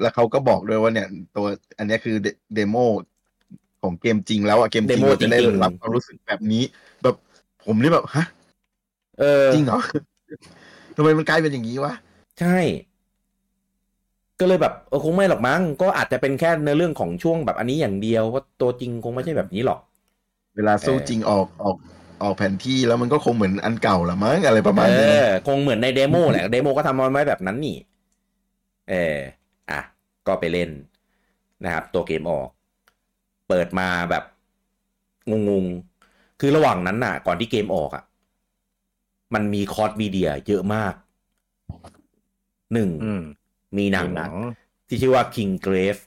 [0.01, 1.45] แล้วเขาก็บอกด้วยว่าเนี่ย ตัว
[1.77, 2.15] อันเนี้ยคือ
[2.55, 2.75] เดโม
[3.81, 6.63] ของเกมจริงแล้วอะเกมจริง Demo เราจะได้จริงๆรับความรู้สึกแบบนี้
[7.03, 7.15] แบบ
[7.65, 8.25] ผมนี่แบบฮะ
[9.19, 9.79] เออจริงเหรอ
[10.95, 11.93] ทำไมมันกลายเป็นอย่างนี้วะ
[12.39, 12.57] ใช่
[14.39, 19.79] ก็เลยแบบเออคงไม่หรอกมั้งก็อาจจะเป็นแค่เนื้อเรื่องของช่วงแบบอันนี้อย่างเดียวว่าตัวจริงคงไม่ใช่แบบนี้หรอก
[20.55, 21.75] เวลาสู้เออจริงออกออก
[22.23, 27.77] ออกแผนที่แล้วมันก็คงเหมือนอันเก่าละมั้งอะไรประมาณเอนี้นะอคงเหมือนในเดโมแหละเดโมก็ทำมาไว้แบบนั้นนี่
[28.89, 29.17] เออ
[29.71, 29.81] อะ
[30.27, 30.69] ก็ไปเล่น
[31.63, 32.49] นะครับ ตัวเกมออก
[33.47, 34.23] เปิดมาแบบ
[35.49, 38.03] งงๆ คือระหว่างนั้นน่ะ ก่อนที่เกมออกอะ
[39.33, 40.93] มันมีคอร์สมีเดียเยอะมาก
[42.73, 43.21] หนึ่งอืม
[43.77, 44.33] มีหนังหนัง
[44.87, 46.01] ที่ชื่อว่า King Grave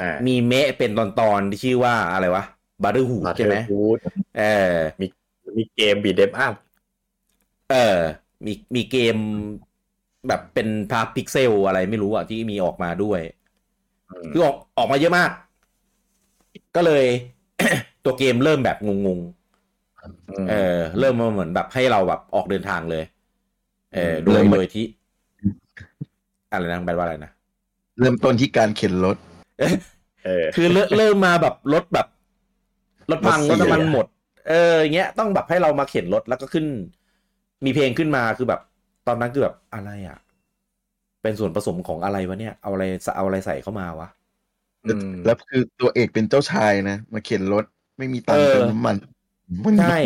[0.00, 1.00] อ่ามีเมะเป็นต
[1.30, 2.44] อนๆที่ชื่อว่าอะไรวะ
[2.82, 3.98] บ o ร์ e ฮูดใช่ไหม Brotherhood
[4.38, 4.74] เออ
[5.56, 6.54] มีเกมบีเดมอัพ
[7.70, 7.98] เออ
[8.46, 9.16] มีมีเกม
[10.28, 13.20] แบบเป็นภาพพิกเซลอะไรไม่รู้อะที่มีออกมาด้วย
[14.32, 15.30] คือออกออกมาเยอะมาก
[16.76, 17.04] ก็เลย
[18.04, 23.04] ตัวเกมเริ่มแบบงงๆเออ เริ่มมาเหมือนแบบให้เราแบบออกเดินทางเลย
[23.94, 24.84] เออโดยโดยที่
[26.50, 27.30] อะไรนะแปลว่าอะไรนะ
[27.98, 29.16] เริ่มต้นที่การเข็นรถ
[30.26, 32.06] เออ คือเริ่มเริ่มมาแบบรถแบบ
[33.10, 34.06] รถพังรรถถเสียน้ำมันหมด
[34.48, 36.66] เอออย่างเงี้ยต้องแบบให้เรามาเข็นรถแล้วก็ขึ้น
[37.64, 38.60] มีเพลงขึ้นมาคือแบบ
[39.06, 40.18] ตอนนั้นคือแบบอะไรอะ
[41.22, 42.84] เป็นส่วนผสมของอะไรวะเนี่ย เอาอะไร
[43.16, 44.08] เอาอะไรใส่เข้ามาวะ
[44.84, 47.64] อืมแล้วคือตัวเอกเป็นเจ้าชายนะมาเข็นรถ
[47.98, 48.96] ไม่มีตังค์เออเติมน้ำมัน
[49.64, 49.98] มันใช่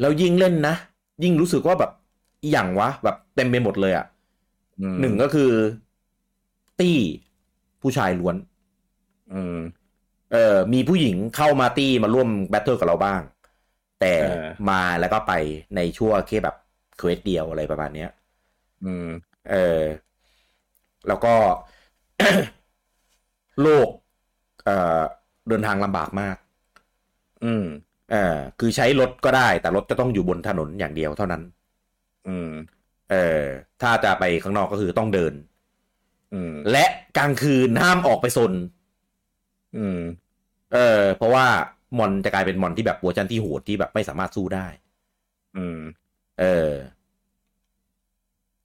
[0.00, 0.74] แล้วยิ่งเล่นนะ
[1.22, 1.90] ยิ่งรู้สึกว่าแบบ
[2.42, 4.06] อหย่างวะ แบบเต็มไปหมดเลยอะ
[4.80, 5.50] อืมหนึ่งก็คือ
[6.80, 6.96] ตี้
[7.82, 8.36] ผู้ชายล้วน
[9.32, 9.56] อืม
[10.32, 13.20] เออมีผู้หญิงเข้ามาตี้มาร่วม battle กับเราบ้าง
[14.00, 15.32] แต่เออมาแล้วก็ไป
[15.76, 16.56] ในช่วงแค่แบบ
[16.98, 18.10] quest เดียวอะไรประมาณเนี้ย
[18.84, 19.08] อืม
[19.50, 19.82] เออ
[21.08, 21.34] แล้วก็
[23.62, 23.88] โลก
[24.64, 25.02] เอ่อ
[25.48, 26.36] เดินทางลำบากมาก
[27.44, 27.64] อืม
[28.10, 31.42] เออคือใช้รถก็ได้ แต่รถจะต้องอยู่บนถนนอย่างเดียวเท่านั้น
[32.28, 32.50] อืม
[33.10, 33.42] เออ
[33.82, 35.32] ถ้าจะไปข้างนอกก็คือต้องเดิน
[36.34, 36.84] อืม และ
[37.18, 38.52] กลางคืนห้ามออกไปซน
[39.76, 39.98] อืม
[40.72, 41.46] เออ เพราะว่า
[41.98, 44.66] มอนจะกลายเป็นมอนที่แบบเวอร์ชันที่โหดที่แบบไม่สามารถสู้ได้
[45.56, 45.78] อืม
[46.40, 46.70] เออ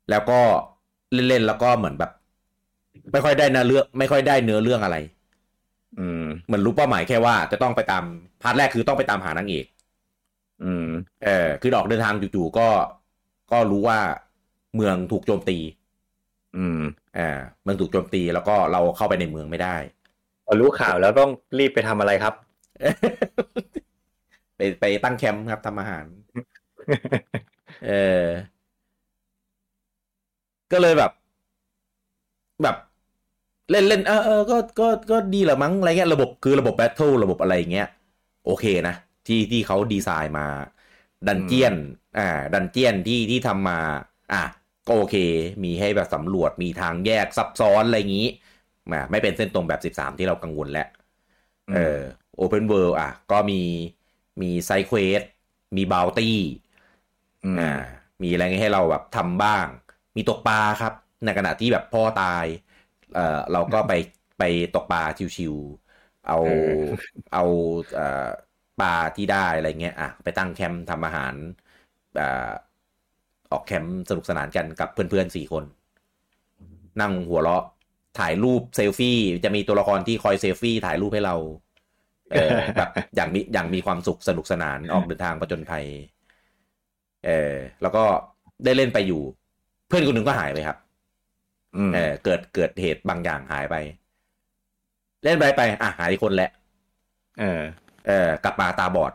[0.10, 0.39] แล้วก็
[1.14, 2.12] เล่นๆแล้วก็เหมือนแบบ
[3.12, 4.97] ไม่ค่อยได้เนื้อเรื่อง ไม่ค่อยได้เนื้อเรื่องอะไร
[5.99, 8.03] อืมเหมือนรู้เป้าหมายแค่ว่าจะต้องไปตาม
[8.41, 9.66] part แรกคือต้องไปตามหานางเอก
[10.64, 10.86] อืม
[11.26, 12.68] เออ คือออกเดินทางจู่ๆก็
[13.51, 13.99] ก็รู้ว่า
[14.76, 15.58] เมืองถูกโจมตี
[16.58, 16.80] อืม
[17.18, 19.76] อ่า เมืองถูกโจมตีแล้วก็เราเข้าไปในเมืองไม่ได้
[20.46, 22.34] พอรู้ข่าวแล้วต้องรีบไปทำอะไรครับ
[24.58, 26.06] ไปไปตั้งแคมป์ครับทำอาหาร
[27.82, 28.56] เออ
[30.72, 31.12] ก็เลยแบบ
[32.64, 32.76] แบบ
[33.72, 37.88] เล่นเล่นเออเออก็ก็ก็ดีแหละมั้งอะไรเงี้ยระบบคือระบบ battle ระบบอะไรเงี้ย
[38.46, 38.93] โอเคนะ
[39.28, 40.48] ที่ที่เขาดีไซน์มา
[41.28, 41.74] dungeon
[42.18, 42.22] อ่า
[42.53, 43.80] dungeon ที่ที่ทำมา
[44.34, 44.43] อะ
[44.88, 45.16] ก็โอเค
[45.64, 48.28] มีให้แบบสำรวจมีทางแยกซับซ้อนอะไรอย่างนี้
[48.92, 50.88] มาไม่เป็นเส้นตรงแบบ 13 ที่เรากังวลแล้ว
[51.74, 52.02] เออ
[52.36, 53.62] open world อะ ก็มี
[54.42, 55.22] มี side quest
[55.76, 56.38] มี bounty
[57.44, 57.64] อืมอ่า
[58.24, 59.68] มีอะไรให้เราแบบทำบ้าง
[60.16, 62.46] มีตกปลาครับ ในขณะที่แบบพ่อตาย
[63.14, 63.22] เอ่อ
[63.52, 63.92] เราก็ไป
[64.38, 65.02] ไปตกปลา
[65.36, 67.42] ชิวๆเอาเออเอา
[67.94, 68.28] เอ่อ
[68.78, 71.36] ปลาที่ได้อะไรเงี้ยอะไปตั้งแคมป์ทำอาหาร
[72.20, 72.24] อ่า
[73.52, 75.64] ออกแคมป์สนุกสนานกันกับเพื่อนๆสี่คน
[77.02, 77.64] นั่งหัวเราะ
[78.20, 81.36] ถ่ายรูปเซลฟี่จะมีตัวละครที่คอยเซลฟี่ถ่ายรูปให้เรา
[82.32, 85.86] เออแบบอย่างมีอย่างมีความสุขสนุกสนานออกเดินทางประจนภัย
[87.26, 88.03] เออแล้วก็
[88.66, 89.22] ได้เล่นไปอยู่
[89.88, 90.78] เพื่อนคนหนึ่งก็หายไปครับ
[91.78, 93.76] อืมเออเกิดเกิดเหตุบางอย่างหายไป
[95.24, 96.51] เล่นไปไปอะหายอีกคนแหละ
[97.39, 97.61] เออ
[98.07, 99.13] เออกลับมาตาบอด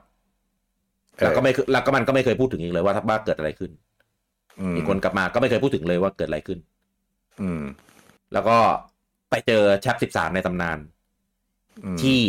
[1.16, 3.70] เออแล้วก็ไม่เคแล้วก็มันก็ไม่เคยพูดถึงอีกเลยว่าถ้าบ้าเกิดอะไรขึ้น
[4.60, 6.58] อืมอีกคนกลับมาก็ไม่เคยพูดถึงเลยว่าเกิดอะไรขึ้น
[7.42, 7.62] อืม
[8.32, 8.56] แล้วก็
[9.30, 10.78] ไปเจอแชปสิบสามในตำนาน
[11.84, 12.20] อืมที่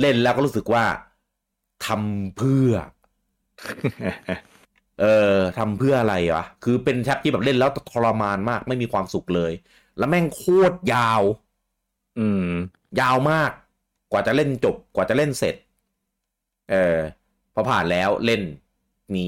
[0.00, 0.84] เล่นแล้วก็รู้สึกว่า
[1.80, 2.72] ทำเพื่อ
[4.96, 5.04] เออ
[5.56, 9.52] ทำเพื่ออะไรวะ คือเป็น chap ที่แบบเล่นแล้วทรมานมากไม่มีความสุขเลย
[9.96, 10.38] แล้วแม่งโค
[10.70, 11.22] ตรยาว
[12.16, 12.40] อืม
[13.00, 13.50] ยาวมาก
[14.10, 15.54] กว่าจะเล่นจบ กว่าจะเล่นเสร็จ
[16.66, 16.74] เออ
[17.54, 18.40] พอผ่านแล้วเล่น
[19.14, 19.20] มี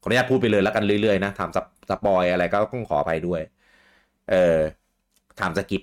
[0.00, 3.40] ขออนุญาตพูดไปเลยแล้วกันเรื่อยๆนะถ้ามีสป spoil อะไรก็ต้องขออภัยด้วย
[4.26, 4.34] เออ
[5.38, 5.82] ถามสกิป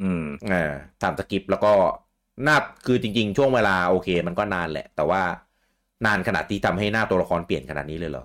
[0.00, 1.72] อืมเออถามสกิปแล้วก็
[2.46, 5.22] น่าคือจริง ๆ ช่วงเวลาโอเค มันก็นานแหละ แต่ว่า
[6.06, 8.24] นานขนาดที่ทำให้หน้าตัวละครเปลี่ยนขนาดนี้เลยเหรอ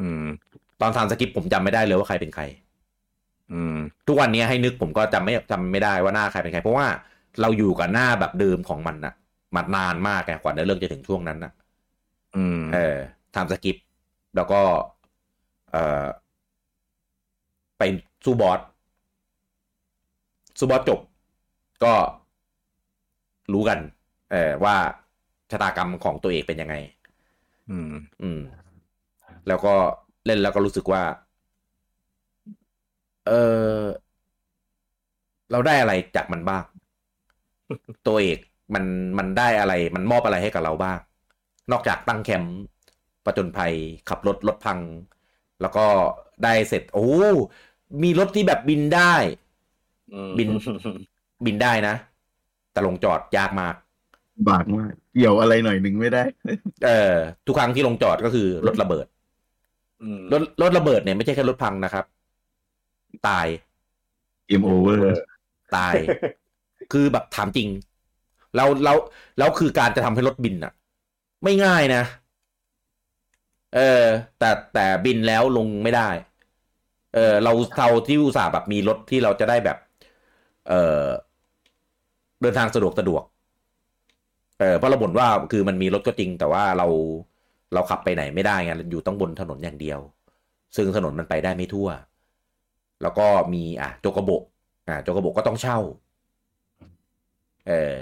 [0.00, 0.24] อืม
[0.80, 2.44] ตอนทำสกิปผมจำไม่ได้เลยว่าใครเป็นใคร
[3.52, 3.74] อืม
[4.06, 6.86] ทุกวันนี้ให้นึกผมก็จำไม่จำไม่ได้ว่าหน้าใครเป็นใคร เพราะว่า
[7.40, 9.14] เราอยู่กับหน้าแบบเดิมของมันน่ะ
[9.56, 11.52] มันนานมากไงกว่าเนื้อเรื่องจะถึงช่วงนั้นน่ะ
[12.36, 12.96] อืม เออ
[13.36, 13.76] ทำสกิป
[14.36, 14.60] แล้วก็
[15.72, 16.06] เออ
[17.78, 17.82] ไป
[18.24, 18.60] สู้บอส
[20.58, 21.00] สู้บอสจบ
[21.84, 21.94] ก็
[23.52, 23.78] รู้กัน
[24.32, 24.76] เออว่า
[25.50, 26.74] ชะตากรรมของตัวเอกเป็นยังไง
[27.70, 27.90] อืม
[28.22, 28.40] อืม
[29.48, 29.74] แล้วก็
[30.26, 31.02] เล่นแล้วก็รู้สึกว่า
[33.26, 33.32] เอ
[33.78, 33.82] อ
[35.50, 36.64] เราได้อะไรจากมันบ้าง
[38.06, 38.38] ตัวเอก
[38.74, 38.84] มัน
[39.18, 40.98] มันได้อะไร มันมอบอะไรให้กับเราบ้าง
[41.72, 42.56] นอกจากตั้งแคมป์
[43.24, 43.74] ประจนภัย
[44.08, 44.78] ขับรถรถพัง
[45.60, 45.86] แล้วก็
[46.44, 47.08] ได้เสร็จ โอ้
[48.02, 49.14] มีรถที่แบบบินได้
[50.38, 50.48] บิน
[51.46, 51.94] บินได้นะ
[52.72, 53.74] แต่ลงจอดยากมาก
[54.48, 56.22] บากมากเกี่ยวอะไรหน่อยหนึ่งไม่ได้
[56.86, 57.14] เออ
[57.46, 59.06] ทุกครั้งที่ลงจอดก็คือรถระเบิด
[60.02, 62.04] อืมรถรถระเบิดเนี่ยไม่ใช่แค่รถพังนะครับ
[63.28, 63.46] ตาย
[64.46, 65.10] เกมโอเวอร์
[65.76, 65.94] ตาย
[66.92, 67.68] คือแบบถามจริง
[68.56, 68.96] แล้วแล้ว
[69.38, 70.72] แล้วคือการจะทำให้รถบินอะ
[71.44, 72.02] ไม่ง่ายนะ
[73.74, 74.04] เออ
[74.38, 76.08] แต่แต่บินแล้วลงไม่ได้
[77.14, 79.78] เออ เราเราที่อุตส่าห์แบบมีรถที่เราจะได้แบบ
[80.68, 81.04] เออ
[82.40, 83.22] เดินทางสะดวกสะดวก
[84.60, 86.86] เออเพราะเราบ่นว่าคือมันมีรถก็จริง แต่ว่าเรา
[87.74, 90.00] เราขับไปไหนไม่ได้ไงอยู่ต้องบนถนนอย่างเดียว
[90.76, 91.88] ซึ่งถนนมันไปได้ไม่ทั่ว
[93.02, 94.42] แล้วก็มีอะโจกโบะ
[94.88, 95.78] อะโจกโบะก็ต้องเช่า
[97.68, 97.94] เออ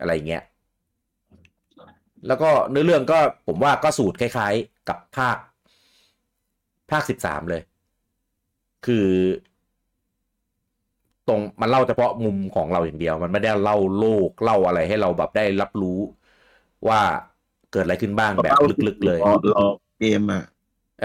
[0.00, 0.42] อะไรเงี้ย
[2.26, 5.36] แล้วก็เนื้อเรื่องก็ผมว่าก็สูตรคล้าย ๆ กับภาค
[6.90, 7.62] ภาคสิบสามเลย
[8.86, 9.06] คือ
[11.26, 15.98] ตรงมันเล่าเฉพาะมุมของเราอย่างเดียว มันไม่ได้เล่าโลกเล่าอะไรให้เราแบบได้รับรู้
[16.88, 17.00] ว่า
[17.70, 19.66] เกิดอะไรขึ้นบ้างแบบลึกๆเลยรอรอ
[19.98, 20.42] เกมอะ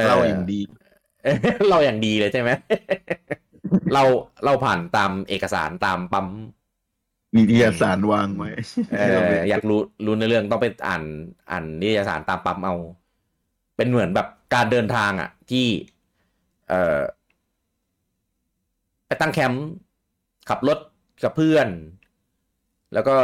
[0.03, 0.59] เล่าอย่างดี
[1.70, 2.51] เราอย่างดีเลยใช่ไหม
[3.93, 4.03] เรา
[4.45, 6.28] เราผ่านตามเอกสารตามปั๊ม
[7.36, 8.49] มีนิยสารวางไว้
[8.89, 8.99] เออ
[9.49, 11.03] อยากรู้รู้ในเรื่องต้องไปอ่าน
[11.49, 12.74] อ่านนิตยสารตามปั๊มเอา
[13.76, 15.65] เป็นเหมือนแบบการเดินทางอะ ที่
[16.68, 17.01] เอ่อ
[19.07, 19.63] ไปตั้งแคมป์
[20.50, 20.80] ขับรถ
[21.24, 21.68] กับเพื่อน
[22.93, 23.18] แล้วก็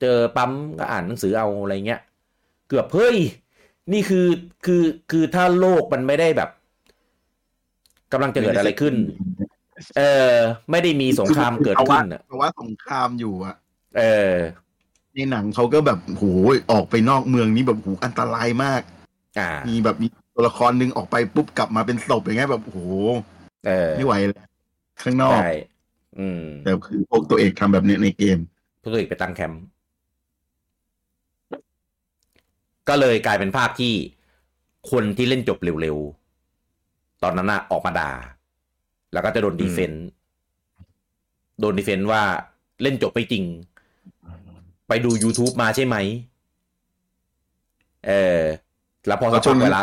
[0.00, 2.00] เจอปั๊มก็อ่านหนังสือเอาอะไรเงี้ย
[2.68, 3.16] เกือบเฮ้ย
[3.92, 4.26] นี่คือ
[4.66, 6.50] คือคือถ้าโลกมันไม่ได้แบบ
[8.12, 8.94] กำลังจะเกิดอะไรขึ้น
[9.96, 10.32] เออ
[10.70, 13.54] ไม่ได้มีสงครามเกิดขึ้นอะเพราะว่าสงครามอยู่อะ
[13.98, 14.02] เอ
[14.32, 14.34] อ
[15.14, 16.24] ในหนังเขาก็แบบโห
[16.72, 18.82] ออกไปนอกเมืองนี่แบบโหอันตรายมาก
[19.38, 22.78] อ่า มีแบบมีตัวละครหนึ่งออกไปปุ๊บกลับมาเป็นศพอย่างเงี้ยแบบโห
[23.66, 24.42] เออไม่ไหวเลย
[25.02, 25.75] ข้างนอกใช่อืม
[26.64, 28.38] แต่คือพวกตัวเอกทำแบบนี้ในเกม
[28.82, 29.62] ผู้ตัวเอกไปตั้งแคมป์
[32.88, 33.94] ก็เลยกลายเป็นภาพที่
[34.90, 38.12] คนที่เล่นจบเร็วๆ ตอนนั้นน่ะออกมาด่า
[39.12, 40.06] แล้วก็จะโดนดีเฟนต์
[41.60, 42.22] โดนดีเฟนต์ว่า
[42.82, 43.44] เล่นจบไปจริง
[44.88, 45.96] ไปดู YouTube มาใช่ไหม
[48.06, 48.40] เออ
[49.06, 49.82] แล้วพอสักพักเวลา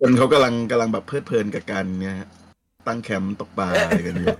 [0.00, 2.28] คนเขากำลังกำลังแบบเพลิดเพลินกับการเนี่ยฮะ
[2.86, 4.36] ตั้งแคมป์ตกปลาอะไรกันอยู่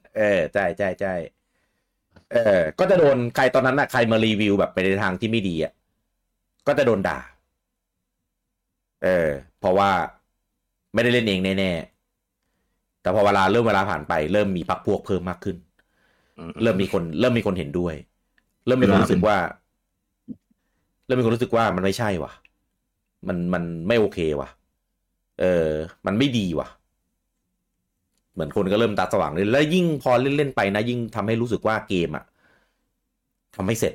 [0.21, 1.13] ออใช่ใช่ใช่
[2.31, 5.73] เออ ก็จะโดนใครตอนนั้นน่ะใครมารีวิวแบบไปในทางที่ไม่ดีอะ
[6.67, 7.19] ก็จะโดนด่า
[9.03, 9.29] เออ
[9.59, 9.91] เพราะว่า
[10.93, 15.57] ไม่ได้เล่นเองแน่ๆแต่พอเวลาเริ่มเวลาผ่านไป เริ่มมีพักพวกเพิ่มมากขึ้น
[16.61, 17.95] เริ่มมีคน เริ่มมีคนเห็นด้วย
[18.65, 19.37] เริ่มมีคนรู้สึกว่า
[21.05, 22.31] เริ่มมีคนรู้สึกว่ามันไม่ใช่ว่ะ
[23.27, 24.49] มันมันไม่โอเคว่ะ
[25.39, 25.67] เออ
[26.05, 26.80] มันไม่ดีว่ะเห
[28.41, 32.23] มือนคนก็เริ่มตาสว่างเลยแล้วยิ่งพอเล่นๆไปนะ ยิ่งทำให้รู้สึกว่าเกมอะ
[33.55, 33.93] ทำให้เสร็จ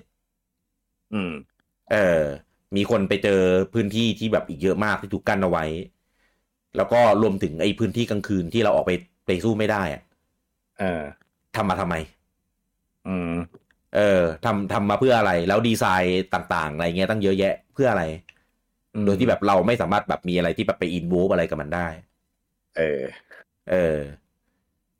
[1.12, 1.32] อืม
[1.90, 1.96] เออ
[2.76, 3.40] มีคนไปเจอ
[3.72, 5.64] พื้นที่ที่แบบอีกเยอะมากที่ถูกกั้นเอาไว้
[6.76, 8.92] แล้วก็รวมถึงไอ้พื้นที่กลางคืนที่เราออกไป
[9.26, 10.02] ไปสู้ไม่ได้อะ
[10.78, 11.02] เออ
[11.56, 11.94] ทำมาทำไม
[13.06, 13.30] อืม
[13.94, 18.02] เออทำทำมาเพื่ออะไร แล้วดีไซน์ต่างๆอะไรเงี้ยตั้งเยอะแยะเพื่ออะไร
[18.92, 21.88] อืมโดยที่แบบเราไม่สามารถแบบมีอะไรที่แบบไปอินโวอะไรกับมันได้
[22.76, 23.02] เออ
[23.70, 23.98] เออ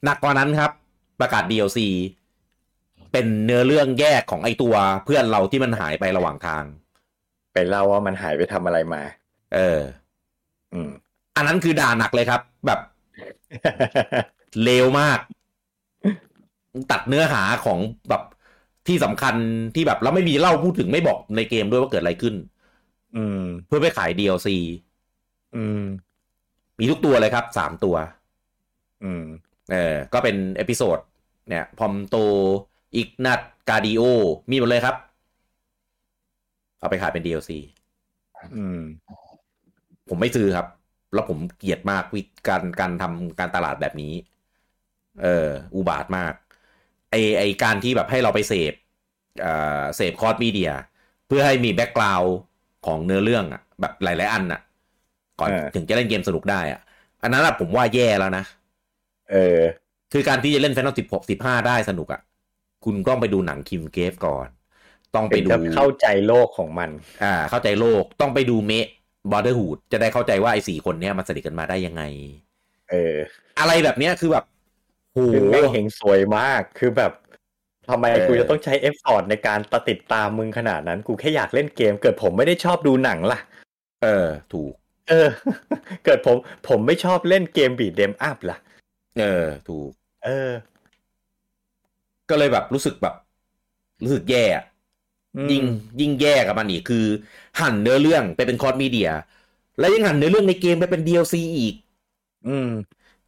[0.04, 0.72] หนักกว่านั้นครับ
[1.20, 1.78] ประกาศ DLC
[3.10, 4.74] ไปเป็นเนื้อเรื่องแยกของไอตัว
[5.04, 6.64] เพื่อนเราที่มันหายไประหว่างทาง
[7.52, 9.02] ไปเล่าว่ามันหายไปทำอะไรมา
[9.54, 9.80] เออ
[10.72, 10.90] อืม
[11.36, 12.80] อันนั้นคือด่าหนักเลยครับ แบบ
[14.64, 15.18] เลวมาก
[16.90, 17.78] ตัดเนื้อหาของ
[18.08, 18.22] แบบ
[18.86, 19.34] ที่สำคัญ
[19.74, 22.34] ที่แบบแล้วไม่มีเล่าพูดถึงไม่บอกในเกมด้วยว่าเกิดอะไรขึ้น
[23.16, 24.48] อืม เพื่อไปขาย DLC
[25.56, 25.82] อืม
[26.78, 27.96] มีทุกตัวเลยครับสามตัว
[29.04, 29.24] อืม
[29.70, 30.98] เออก็เป็น episode
[31.48, 32.16] เนี่ย Prompto
[32.96, 34.02] Ignis Gladio
[34.50, 34.96] มีหมดเลยครับ
[36.78, 37.58] เอาไปขายเป็น DLC
[38.54, 38.80] อืม
[40.08, 40.66] ผมไม่ซื้อครับ
[41.14, 44.12] แล้วผมเกลียดมากวิธีการการทำการตลาดแบบนี้
[45.22, 46.34] เอออุบาทมาก
[47.10, 48.74] ไอ้ไอ้การที่แบบให้เราไปเสพ
[49.40, 50.70] เอ่อเสพ cross media
[51.26, 52.34] เพื่อให้มี background
[52.86, 54.60] ของเนื้อเรื่องอะแบบหลาย ๆ อันอะ
[55.40, 56.80] ก่อนเออถึงจะเล่นเกมสนุกได้อะ
[57.22, 58.44] อันนั้นอะผมว่าแย่แล้วนะ
[59.30, 59.60] เออ
[60.12, 62.20] คือการที่จะเล่นแฟนตาสิบหกสิบห้าได้สนุกอะ่ะ
[62.84, 64.46] คุณต้องไปดูหนัง Kingsglaive ก่อน
[65.14, 66.90] ต้องไปเป็นดูจะเข้าใจโลกของมัน
[67.24, 68.86] อ่า เข้าใจโลกต้องไปดูเมะ
[69.30, 72.02] บอ r เดอร์ฮูดจะได้เข้าใจว่าไอ้สี่คนเนี้ยมันสนิทกันมาได้ยังไง
[72.90, 73.16] เออ
[73.58, 74.44] อะไรแบบเนี้ยคือแบบ
[75.14, 77.12] โหคือแม่งเฮงซวยมากคือแบบ
[77.88, 83.38] ทำไมเออกูจะต้องใช้ effort ในการตติดตามมึงขนาดนั้น กูแค่อยากเล่นเกม เกิดผมไม่ได้ชอบดูหนังล่ะ
[84.02, 84.72] เออ ถูก
[85.08, 85.28] เออ
[86.04, 86.36] เกิดผม
[86.68, 88.58] ผมไม่ชอบเล่นเกม beat 'em up ล่ะ
[89.16, 89.90] เออ ถูก
[90.22, 90.52] เออ
[92.28, 93.14] ก็เลยแบบรู้สึกแบบ
[94.02, 94.64] รู้สึกแย่อะ
[95.36, 95.64] อืมยิ่ง
[96.00, 97.04] ยิ่งแย่กับมันอีกคือ
[97.60, 99.08] หั่นเนื้อเรื่องไปเป็น cross media
[99.78, 101.74] แล้วยังหั่นเนื้อเรื่องในเกมไปเป็น DLC อีก
[102.48, 102.68] อืม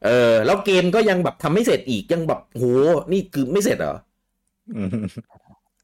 [0.05, 2.65] เออ แล้วเกมก็ยังแบบทำไม่เสร็จอีกยังแบบโห
[3.13, 3.97] นี่คือไม่เสร็จเหรอ
[4.77, 4.89] อืม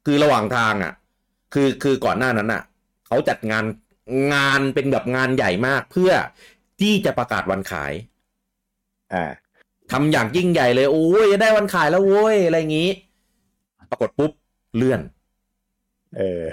[0.07, 0.93] คือระหว่างทางอะ
[1.55, 2.63] คือคือก่อนหน้านั้นอะ
[3.07, 3.65] เขาจัดงาน
[4.33, 6.13] งานเป็นแบบงานใหญ่มากเพื่อ
[6.81, 7.93] ที่จะประกาศวันขาย
[9.13, 9.25] อ่า
[9.95, 12.91] ทำอย่างยิ่งใหญ่เลยโอ้ยจะได้วันขายแล้วโว้ยอะไรอย่างงี้
[13.91, 14.33] ปรากฏปุ๊บ
[14.77, 15.01] เลื่อน
[16.16, 16.45] เออ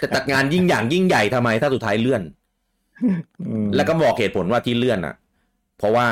[0.00, 2.22] จะจัดงานยิ่งอย่างยิ่งใหญ่ทำไม ถ้าสุดท้ายเลื่อน
[3.48, 5.14] อืมแล้วก็บอกเหตุผลว่าที่เลื่อนอะ
[5.78, 6.08] เพราะว่า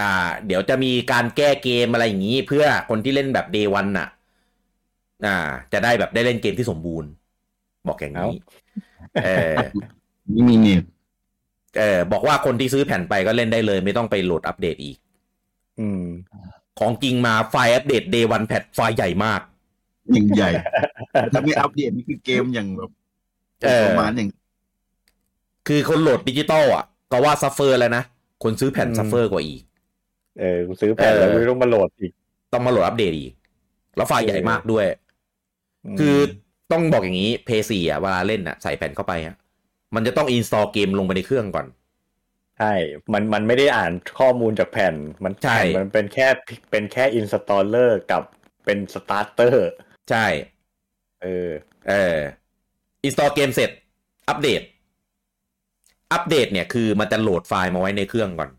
[0.00, 4.08] อ่า เดี๋ยวจะมีการแก้เกมอะไรอย่างนี้ เพื่อคนที่เล่นแบบเดวันน่ะ
[5.26, 5.36] อ่า
[5.72, 7.10] จะได้แบบได้เล่นเกมที่สมบูรณ์
[7.88, 8.34] บอกอย่างนี้
[9.24, 9.54] เออ
[10.34, 10.82] นี่มีเน็ต
[11.78, 14.96] เออบอกว่าคนที่ซื้อแผ่นไปก็เล่นได้เลย ไม่ต้องไปโหลดอัปเดตอีก
[15.80, 16.04] อืม
[16.78, 19.40] ของจริงมาไฟล์อัปเดต day one แพทไฟล์ใหญ่มาก
[20.12, 20.50] อย่างใหญ่
[21.32, 22.90] ถ้าไม่อัปเดตนี่คือเกมอย่างแบบ
[23.64, 24.28] เออประมาณอย่าง
[25.68, 28.04] คือคนโหลดดิจิตอลอะ ก็ว่า suffer แล้วนะ
[28.42, 29.62] คนซื้อแผ่นอืม suffer กว่าอีก
[30.40, 32.12] เออกูซื้อแผ่นแล้วเออกูต้องมาโหลดอีก
[32.52, 33.32] ต้องมาโหลดอัปเดตอีก
[33.96, 34.84] แล้วไฟล์ใหญ่เออมากด้วย
[35.94, 36.16] มคือ
[36.72, 39.34] ต้องบอกอย่างนี้ p 4อะเวลาเล่นอะ ใส่แผ่นเข้าไปอะ
[39.94, 41.66] มันจะต้อง installเกมลงไปในเครื่องก่อน
[42.58, 42.72] ใช่
[43.12, 46.28] มันมันไม่ได้อ่านข้อมูลจากแผ่น มันใช่แผ่นมันเป็นแค่
[46.70, 48.22] เป็นแค่ installer กับ
[48.64, 49.68] เป็น starter
[50.10, 50.26] ใช่
[51.22, 51.50] เออ
[51.88, 52.18] เออ
[53.04, 53.70] install เกมเสร็จ
[54.28, 54.62] อัปเดต
[56.12, 58.50] อัปเดตเนี่ยคือมันจะโหลดไฟล์มาไว้ในเครื่องก่อน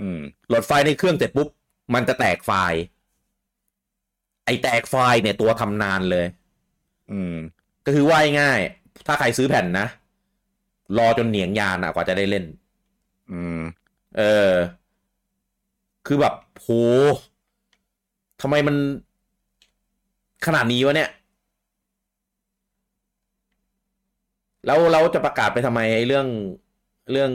[0.00, 0.18] อืม
[0.48, 1.48] โหลดไฟล์ในเครื่องเสร็จปุ๊บ
[1.94, 2.80] มันจะแตกไฟล์
[4.46, 6.26] ไอ้แตกไฟล์เนี่ยตัวทำนานเลย
[7.12, 7.34] อืม
[7.86, 9.86] ก็คือว่าง่ายๆถ้าใครซื้อแผ่นนะ
[10.98, 12.44] รอจนเหนียงยานอะกว่าจะได้เล่น
[13.30, 13.60] อืม
[14.16, 14.22] เออ
[16.06, 16.68] คือแบบโห
[18.40, 18.76] ทำไมมัน
[20.46, 21.10] ขนาดนี้วะเนี่ย
[24.66, 26.26] แล้วเราจะประกาศไปทำไมไอ้เรื่อง
[27.10, 27.32] เรื่อง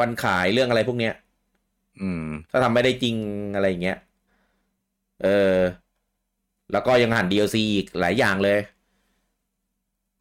[0.00, 1.14] วันขายเรื่องอะไรพวกเนี้ย
[2.00, 3.16] อืม ถ้าทำไม่ได้จริง
[3.54, 3.98] อะไรอย่างเงี้ย
[5.22, 5.60] เออ
[6.72, 8.58] แล้วก็ยังหัน DLC อีกหลายอย่างเลย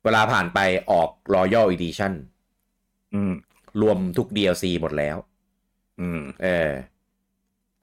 [0.04, 0.60] เวลาผ่านไป
[0.92, 2.14] ออก Royal Edition
[3.14, 3.34] อืม
[3.82, 5.18] รวมทุก DLC หมดแล้ว
[6.00, 6.72] อืม เออ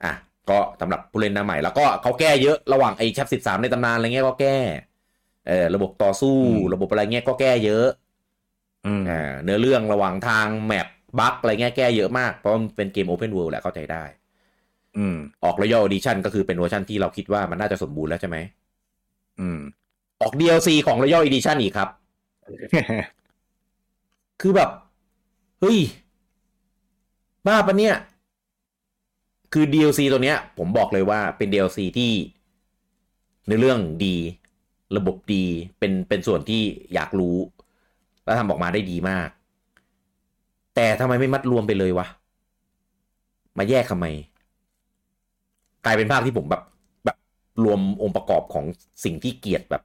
[0.04, 0.12] อะ
[0.50, 4.56] ก็สำหรับผู้เล่นหน้าใหม่ แล้วก็เขาแก้เยอะระหว่างไอ้ chap สิบสามในตำนานอะไรเงี้ยก็แก้
[5.48, 7.86] เออ ระบบต่อสู้อืมระบบอะไรเงี้ยก็แก้เยอะ
[8.86, 10.86] อืมอ่าเนื้อเรื่องระหว่างทาง map
[11.18, 14.04] bug อะไรเงี้ยแก้เยอะมาก เพราะมันเป็นเกม Open World แหละเข้าใจได้
[14.98, 18.36] อืม ออก Royal Edition ก็คือเป็นเวอร์ชันที่เราคิดว่ามันน่าจะสมบูรณ์แล้วใช่ไหม
[19.40, 19.58] อืม
[20.22, 21.88] ออก DLC ของ Royal Edition อีกครับ
[24.40, 24.70] คือแบบ
[25.60, 25.78] เฮ้ย
[27.46, 27.94] บ้าปะเนี่ย
[29.52, 32.12] คือ DLC ตัวเนี้ย ผมบอกเลยว่าเป็น DLC ที่
[33.48, 34.16] ในเรื่องดี
[34.96, 35.44] ระบบดี
[35.78, 36.62] เป็นเป็นส่วนที่
[36.94, 37.36] อยากรู้
[38.24, 39.28] แล้วทำออกมาได้ดีมาก
[40.74, 42.06] แต่ทำไมไม่มัดรวมไปเลยวะ
[43.58, 44.06] มาแยกทำไม
[45.84, 46.62] กลายเป็นภาพที่ผมแบบ
[47.04, 47.16] แบบ
[47.64, 48.64] รวมองค์ประกอบของ
[49.04, 49.82] สิ่งที่เกลียดแบบ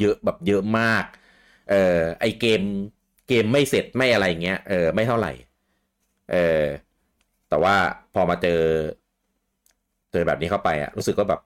[0.00, 1.04] เยอะแบบเยอะมาก
[1.70, 2.60] เอ่อไอเกม
[3.28, 5.32] เกมไม่เสร็จไม่อะไรเงี้ยเออไม่เท่าไหร่
[6.32, 6.64] เออ
[7.48, 7.74] แต่ว่า
[8.14, 8.60] พอมาเจอ
[10.12, 11.40] เจอแบบนี้เข้าไปอะรู้สึกก็แบบ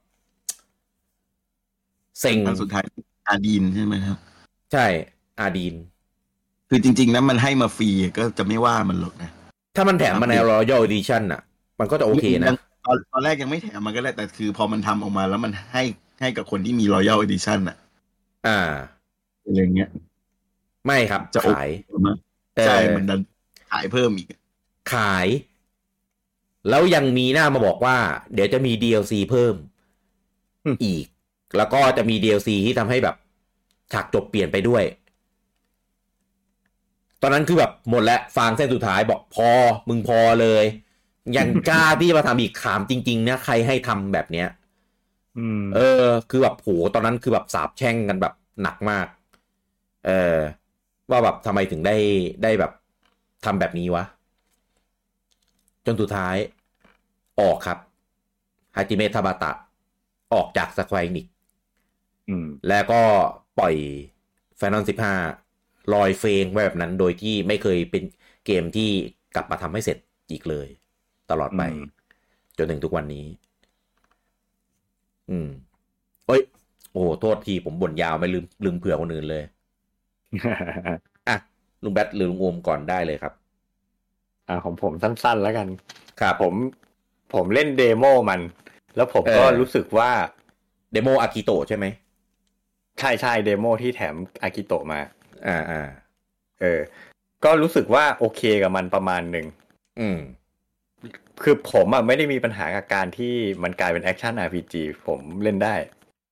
[2.20, 2.84] เซ็งอันสุดท้าย
[3.28, 4.18] อาดีนใช่ไหมครับ
[4.72, 4.86] ใช่
[5.40, 5.74] อาดีน
[6.68, 9.30] คือจริงๆนะมันให้มาฟรีก็จะไม่ว่ามันหรอกนะ
[9.76, 11.40] ถ้ามันแถมมาใน Royal Edition อะ
[11.80, 12.55] มันก็จะโอเคนะ
[12.86, 15.82] ตอนตอนแรกยังไม่แถมมันก็ได้แต่คือพอมันทำออกมาแล้วมันให้
[16.20, 17.76] ให้กับคนที่มี Royal Edition อะ
[18.46, 18.59] อ่า
[19.44, 19.90] อะไรเงี้ย
[20.86, 21.68] ไม่ครับจะโอขาย
[22.64, 23.20] ใช่เออมันดัน
[23.68, 24.28] ขายเพิ่มอีก
[24.90, 25.26] ขาย
[26.68, 27.98] แล้วยังมีหน้ามาบอกว่า
[28.34, 29.55] เดี๋ยวจะมี DLC เพิ่ม
[30.64, 31.06] อืมอีก
[31.56, 33.16] แล้วก็จะมี DLC ที่ทำให้แบบ
[33.92, 34.84] ฉากจบเปลี่ยนไปด้วย
[37.22, 39.50] ตอนนั้นคือแบบหมดแล้วฟางเส้นสุดท้ายบอกพอ
[39.88, 40.64] มึงพอเลย
[41.36, 44.48] ยังกล้าที่จะมาทำอีกขามจริง ๆ นะ ใครให้ทำแบบเนี้ย
[45.36, 48.32] อืมเออ คือแบบโหตอนนั้นคือแบบสาบแช่งกันแบบ
[48.62, 49.06] หนักมาก
[50.02, 50.10] เออ
[51.10, 51.97] ว่าแบบทำไมถึงได้
[52.43, 52.72] ได้แบบ
[53.44, 54.05] ทำแบบนี้วะ
[55.86, 56.36] จนสุดท้าย
[57.40, 57.78] ออกครับ
[58.76, 59.52] ฮาจิเมะทาบาตะ
[60.35, 61.26] ออกจากสควอนิก
[62.28, 63.02] อืมแล้วก็
[63.59, 63.74] ปล่อย
[64.60, 65.14] Final 15
[65.94, 68.02] ลอยเฟงไว้แบบนั้น โดยที่ไม่เคยเป็น
[68.47, 68.89] เกมที่
[69.35, 69.98] กลับมาทำให้เสร็จ
[70.30, 70.68] อีกเลย
[71.30, 71.78] ตลอดไปอืม
[72.59, 73.26] จนถึงทุกวันนี้
[75.30, 75.48] อืม
[76.26, 76.43] เอ้ย
[76.93, 79.44] โอ้โหโทษทีผมบ่นยาวไม่ลืมลืมเผื่อคนอื่นเลย
[81.28, 81.36] อะ
[81.82, 83.32] ลุงแบทหรือลุงโอมก่อนได้เลยครับ
[84.48, 85.68] อ่าของผมสั้นๆแล้วกัน
[86.20, 86.55] ครับผม
[87.34, 88.40] ผมเล่น demo มัน
[88.96, 90.10] แล้วผมก็เออรู้สึกว่า
[90.93, 91.86] demo Agito ใช่ไหม
[92.98, 95.00] ใช่ใช่ demo ที่แถม Agito มา
[95.46, 95.82] อ่าอ่า
[96.60, 96.80] เออ
[97.44, 99.46] ก็รู้สึกว่าโอเคกับมันประมาณหนึ่ง
[100.00, 100.18] อืม
[101.42, 104.74] คือผมอะไม่ได้มีปัญหากับการที่มันกลายเป็นแอคชั่น RPG
[105.06, 105.74] ผมเล่นได้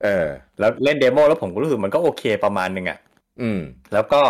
[0.05, 0.27] เออ
[0.59, 2.99] แล้วเล่น demo แล้วผมก็รู้สึกมันก็โอเคประมาณหนึ่งอะ
[3.41, 3.61] อืม
[3.93, 4.21] แล้วก็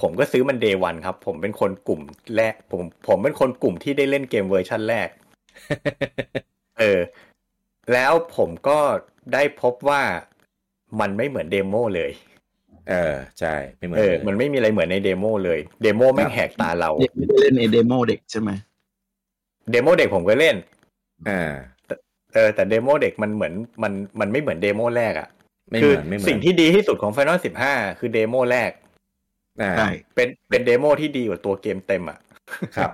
[0.00, 2.00] ผมก็ซื้อมัน day one ครับ ผมเป็นคนกลุ่ม
[2.36, 5.08] แรก ผม ผมเป็นคนกลุ่มที่ได้เล่นเกมเวอร์ชันแรก
[6.78, 7.00] เออ
[7.92, 8.78] แล้วผมก็
[9.32, 10.02] ได้พบว่า
[11.00, 12.10] มันไม่เหมือน demo เลย
[12.90, 18.50] เออ ใช่ ไม่เหมือนเออเลยมันไม่มีอะไรเหมือนใน demo เลย demo แม่งแหกตาเรา เด็กไม่ได้เล่นไอ้ demo เด็กใช่ไหม
[19.70, 20.56] demo เด็กผมก็เล่น
[21.28, 21.52] อ่า
[22.34, 23.52] เออ แต่ demo เด็กมันเหมือน
[23.82, 25.28] มันมันไม่เหมือน demo แรกอะ
[25.72, 27.38] ไม่คือเหมือนไม่เหมือนสิ่งที่ดีที่สุดของ Final
[27.68, 28.70] 15 คือ demo แรก
[29.62, 32.18] อ่าใช่เป็นเป็น demo ที่ดีกว่าตัวเกมเต็มอะ่ะ
[32.76, 32.92] ครับ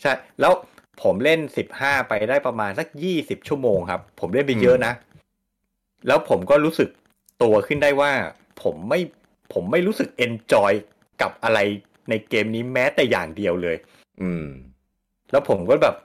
[0.00, 0.52] ใช่ แล้ว
[1.02, 1.40] ผมเล่น
[1.74, 2.86] 15 ไปได้ประมาณสัก
[3.18, 4.92] 20 ชั่วโมงครับ ผมเล่นไปเยอะนะ
[6.06, 6.88] แล้วผมก็รู้สึก
[7.42, 8.12] ตัวขึ้นได้ว่า
[8.62, 9.00] ผมไม่
[9.52, 10.72] ผมไม่รู้สึก enjoy
[11.22, 11.58] กับอะไร
[12.10, 13.76] ในเกมนี้แม้แต่อย่างเดียวเลย
[14.22, 14.46] อืม
[15.30, 15.96] แล้วผมก็แบบ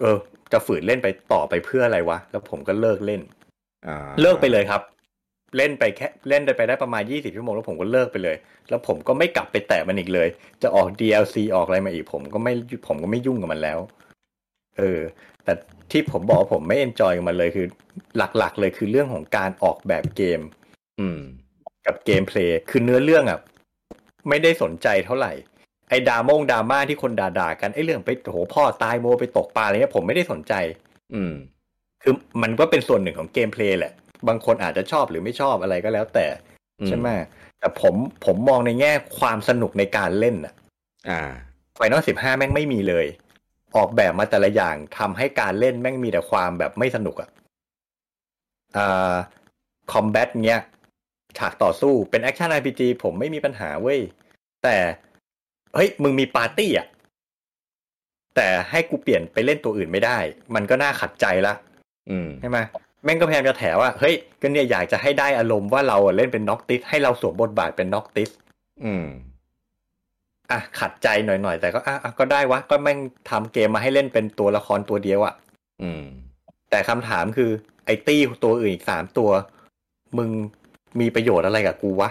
[0.00, 0.18] เออ
[0.52, 3.20] จะฝืนเล่นไปต่อไปเพื่ออะไรวะ แล้วผมก็เลิกเล่น
[3.86, 4.82] อ่าเลิกไปเลยครับ
[5.56, 8.36] เล่นไปแค่เล่นไปได้ประมาณ 20 ชั่วโมงแล้วผมก็เลิกไปเลย
[8.68, 10.28] แล้วผมก็ไม่กลับไปแตะมันอีกเลย
[10.62, 12.52] จะออก DLC ออกอะไรมาอีกผมก็ไม่
[12.86, 13.78] ผมก็ไม่ยุ่งกับมันแล้ว
[14.78, 15.00] เออ
[15.44, 15.52] แต่
[15.90, 17.66] ที่ผมบอกว่าผมไม่ enjoy กับมันเลยคือ
[18.16, 20.40] หลักๆ เลยคือเรื่องของการออกแบบเกม
[21.00, 21.20] อืม
[21.86, 23.38] กับ gameplay คือเนื้อเรื่องอะ
[24.28, 25.32] ไม่ได้สนใจเท่าไหร่
[25.90, 30.54] ไอ้ดามงดราม่าที่คนด่าๆกันไอ้เรื่องไปโหพ่อตายโมไปตกปลาอะไรเงี้ยผมไม่ได้สนใจ
[31.14, 31.32] อืม
[32.02, 33.92] คือมันก็เป็นส่วนหนึ่งของ gameplay แหละ
[34.28, 36.26] บางคนอาจจะชอบหรือไม่ชอบอะไรก็แล้วแต่
[36.80, 37.08] อืมใช่ไหม
[37.58, 37.94] แต่ผม
[38.24, 40.54] ผมมองในแง่ความสนุกในการเล่นอะ
[41.08, 41.20] อ่า
[41.76, 43.06] Final สิบห้าแม่งไม่มีเลย
[43.76, 47.28] ออกแบบมาแต่ละอย่างทำให้การเล่นแม่งมีแต่ความแบบไม่สนุกอะ
[48.76, 49.14] อ่า
[49.92, 50.60] combat เนี้ย
[51.38, 54.00] ฉากต่อสู้เป็นแอคชั่น RPG ผมไม่มีปัญหาเว้ย
[54.64, 54.76] แต่
[55.74, 56.86] เฮ้ยมึงมีปาร์ตี้อะ
[58.36, 60.18] แต่ให้กูเปลี่ยนไปเล่นตัวอื่นไม่ได้
[60.54, 61.54] มันก็น่าขัดใจละ
[62.10, 62.58] อืมใช่ไหม
[63.06, 68.30] แม่งก็พยายามจะแถว่าเฮ้ยก็เนี่ยอยากจะให้ได้อารมณ์ว่าเราอะเล่นเป็นน็อกติสให้เราสวมบทบาทเป็นน็อกติส
[68.84, 69.06] อืม
[70.50, 72.98] อะขัดใจหน่อยๆแต่ก็อะอะก็ได้วะ ก็แม่ง
[73.30, 75.34] ทำเกมมาให้เล่นเป็นตัวละครตัวเดียวอะ
[75.82, 76.04] อืม
[76.70, 77.50] แต่คำถามคือ
[77.86, 79.30] ไอ้ตี้ตัวอื่นอีกสามตัว
[80.18, 80.30] มึง
[81.00, 82.10] มีประโยชน์อะไรกับกูวะ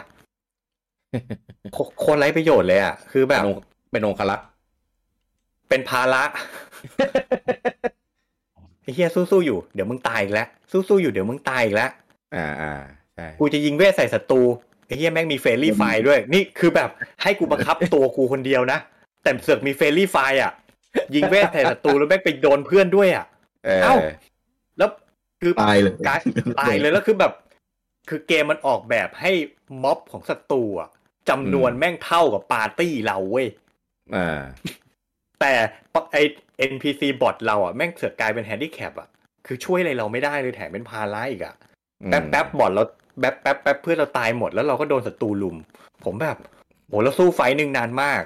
[1.74, 3.62] โคโคตรไร้ประโยชน์เลยอะคือแบบเป็นองค์
[3.92, 4.48] เป็นองครักษ์
[5.70, 6.24] เป็นภาระ
[8.86, 11.92] ไอ้เฮียสู้ๆอยู่เดี๋ยวมึงตายอีกแล้วสู้ๆอยู่เดี๋ยวมึงตายอีกแล้ว
[12.36, 12.74] อ่าอ่า
[13.16, 14.42] ใช่กูจะยิงเวทใส่ศัตรู
[14.88, 16.90] ไอ้เฮียแม่งมี friendly fire ด้วย นี่คือแบบ
[17.22, 18.80] ให้กูบังคับตัวกูคนเดียวนะ
[19.24, 20.52] แต่เสือกมี friendly fire อะ
[21.16, 23.26] ยิงเวทใส่ศัตรูแล้วแม่งไปโดนเพื่อนด้วยอะ
[23.66, 23.96] เออเอ้า
[24.78, 24.90] แล้ว
[25.42, 26.20] คือตายเลยการ
[26.60, 27.34] ตายเลยแล้วคือแบบ
[28.10, 29.32] คือเกมมันออกแบบให้
[29.84, 30.90] ม็อบของศัตรูอะ
[31.30, 33.48] จำนวนแม่งเท่ากับปาร์ตี้เราเว้ย
[34.16, 34.42] อ่า
[35.46, 35.58] แต่
[36.14, 36.18] ไอ
[36.72, 39.10] NPC บอทเราอะแม่งเสือกกลายเป็นแฮนดิแคปอะ
[39.46, 41.56] คือช่วยอะไรเราไม่ได้เลยแถมเป็นภาระอีกอะ
[42.06, 42.84] แป๊บแป๊บ bot เรา
[43.20, 45.56] แป๊บแป๊บแป๊บเพื่อนเราตายหมดแล้วเราก็โดนศัตรูลุม
[46.06, 46.38] ผมแบบ
[46.88, 48.22] โหแล้วสู้ fight หนึ่งนานมาก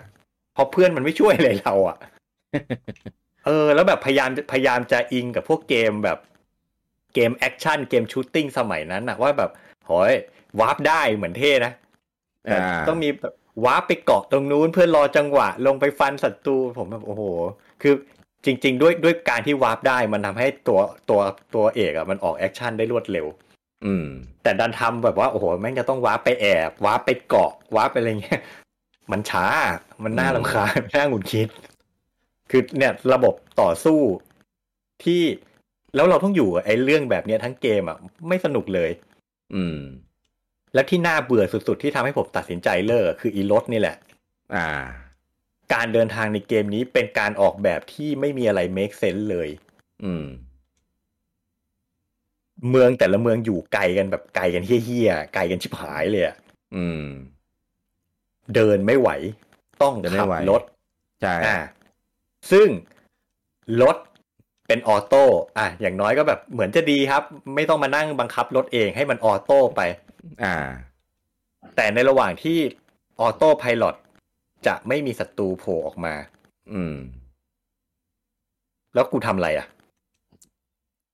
[0.54, 1.98] เพราะเพื่อนมันไม่ช่วยอะไรเราอะ
[3.46, 6.20] เออ แล้วแบบพยายามพยายามจะอิงกับพวกเกมแบบ
[7.14, 9.52] เกม action เกม shooting สมัยนั้นอะว่าแบบ
[9.88, 10.14] โอ้ย
[10.60, 11.74] warp ได้เหมือนเท่นะ
[12.44, 13.34] แต่อ่าต้องมีแบบ
[13.64, 17.24] ว้าไปเกาะตรงนู้นเพื่อรอจังหวะลงไปฟันศัตรูผมแบบโอ้โห
[17.82, 17.94] คือ
[18.46, 20.80] จริง ๆ ด้วยด้วยการที่ warp ได้มันทำให้ตัว
[21.10, 21.22] ตัว
[21.56, 23.28] ตัวเอกอะมันออก action ได้รวดเร็ว
[23.86, 24.06] อืม
[24.44, 28.42] แต่ดันทำแบบว่าโอ้โหแม่งจะต้อง warp ไปแอบ warp ไปเกาะ warp ไปอะไรเงี้ย
[29.12, 29.46] มันช้า
[30.04, 31.50] มันน่าอืมรำคาญน่าหงุดหงิด
[32.52, 34.00] คือเนี่ยระบบต่อสู้
[35.04, 35.22] ที่
[35.96, 38.90] แล้วเราต้องอยู่ไอ้เรื่องแบบเนี้ยทั้งเกมอะไม่สนุกเลย
[39.56, 39.78] อืม
[40.74, 43.96] และที่น่าเบื่อสุดๆ ที่ทำให้ผมตัดสินใจเลิกคืออีรถนี่แหละ
[44.56, 44.68] อ่า
[45.74, 49.50] การเดินทางในเกมนี้เป็นการออกแบบที่ไม่มีอะไร make sense เลย
[50.04, 50.26] อืม
[52.70, 56.36] เมืองแต่ละเมืองอยู่ไกลกันแบบไกลกันเฮี้ยๆไกลกันชิบหายเลยอะ
[56.76, 57.06] อืม
[58.56, 59.10] เดินไม่ไหว
[59.82, 60.62] ต้องเดินไม่ขับไหวรถ
[61.22, 61.58] ใช่อ่า
[62.52, 62.68] ซึ่ง
[63.82, 63.98] รถ
[64.68, 65.24] เป็นออโต้
[65.58, 67.24] อะอย่างน้อยก็แบบเหมือนจะดีครับ
[67.56, 69.82] ไม่ต้องมานั่งบังคับรถเองให้มันออโต้ไป
[70.44, 70.56] อ่า
[71.76, 72.58] แต่ในระหว่างที่
[73.20, 73.96] ออโต้ไพลอต
[74.68, 76.14] จะไม่มีศัตรูโผล่ออกมา
[76.74, 76.96] อืม
[78.94, 79.68] แล้วกูทำอะไรอะ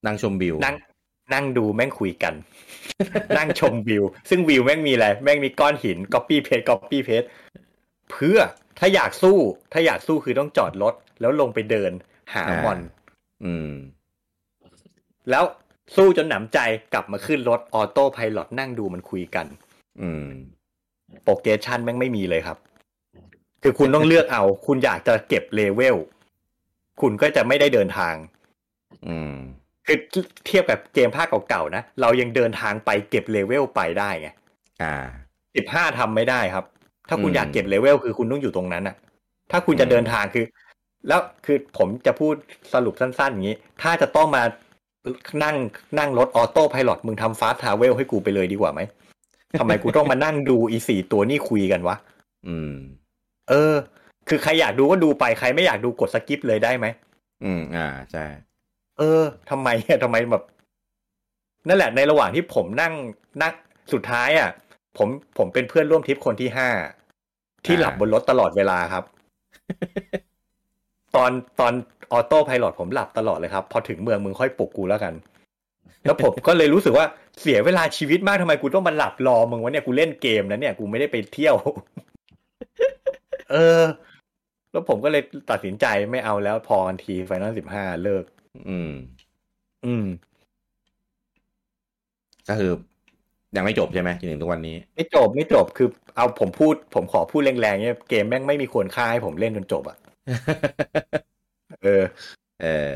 [0.06, 0.76] นั่งชมวิวนั่ง
[1.34, 2.34] นั่งดูแม่งคุยกัน
[3.38, 7.24] นั่งชมวิว ซึ่งวิวแม่งมีอะไร แม่งมีก้อนหิน copy paste copy paste
[8.12, 8.40] เพื่อ
[8.80, 9.38] ถ้าอยากสู้
[9.72, 11.92] ถ้าอยากสู้คือต้องจอดรถ แล้วลงไปเดิน
[12.34, 12.80] หาอ่ามมอน
[13.46, 13.72] อืม
[15.30, 15.44] แล้ว
[15.96, 16.60] สู้จนหนำใจ
[16.94, 19.46] กลับมาขึ้นรถ autopilot นั่งดูมันคุยกัน
[20.02, 20.28] อืม
[21.24, 22.58] progression แม่งไม่มีเลยครับ
[23.64, 25.96] คือคุณต้องเลือกเอา คุณอยากจะเก็บเลเวล
[27.02, 28.16] คุณก็จะไม่ได้เดินทาง
[29.08, 29.34] อืม
[29.86, 29.98] คือ
[30.46, 34.30] เทียบกับเกมภาคเก่าๆนะ เรายังเดินทางไปเก็บเลเวลไปได้ไง
[34.84, 34.96] อ่า
[35.56, 36.66] สิบห้าทำไม่ได้ครับ
[37.10, 38.96] ถ้าคุณอืมอยากเก็บเลเวลคือคุณต้องอยู่ตรงนั้นอะ
[39.52, 40.46] ถ้าคุณจะเดินทางคือ
[41.08, 42.34] แล้วคือผมจะพูด
[42.74, 44.44] สรุปสั้นๆอย่างนี้ ถ้าจะต้องมา
[45.44, 45.56] นั่ง
[46.00, 48.82] นั่งรถ autopilot มึงทำ fast travel ให้กูไปเลยดีกว่าไหม
[49.60, 51.96] ทำไมกูต้องมานั่งดูอีสี่ตัวนี่คุยกันวะ
[52.48, 52.74] อืม
[53.50, 53.74] เออ
[54.30, 56.86] คือใครอยากดูก็ดูไปใครไม่อยากดูกด skip เลยได้ไหม
[57.44, 58.26] อืม อ่า ใช่
[58.98, 60.44] เออทำไมอะทำไมแบบ
[61.68, 62.94] นั่นแหละในระหว่างที่ผมนั่ง
[63.42, 63.54] นั่ง
[63.94, 64.50] สุดท้ายอะ
[64.98, 65.08] ผม
[65.38, 66.70] ผมเป็นเพื่อนร่วมทริปคนที่ห้า
[67.66, 69.04] ที่อ่าหลับบนรถตลอดเวลาครับ
[71.16, 71.74] ตอนตอน
[72.12, 75.14] autopilot ผมหลับตลอดเลยครับ พอถึงเมืองมึงค่อยปลุกกูแล้วกัน
[76.06, 77.06] แล้วผมก็เลยรู้สึกว่า
[77.42, 81.56] เสียเวลาชีวิตมากทำไมกูต้องมาหลับรอมึงวะเนี่ยกูเล่นเกมนะเนี่ยกูไม่ได้ไปเที่ยว
[83.52, 83.82] เออ
[84.72, 88.24] แล้วผมก็เลยตัดสินใจไม่เอาแล้วพอกันทีไฟนอลสิบห้าเลิก
[88.70, 88.92] อืม
[89.86, 90.06] อืม
[92.50, 92.72] ก็คือ
[93.56, 99.98] ยังไม่จบใช่ไหมจนถึงทุกวันนี้ ไม่จบไม่จบคือ เอาผมพูด ผมขอพูดแรงๆเนี่ยเกมแม่งไม่มีควรค่าให้ผมเล่นจนจบอะ่ะ
[101.84, 102.04] เออ
[102.62, 102.92] เออ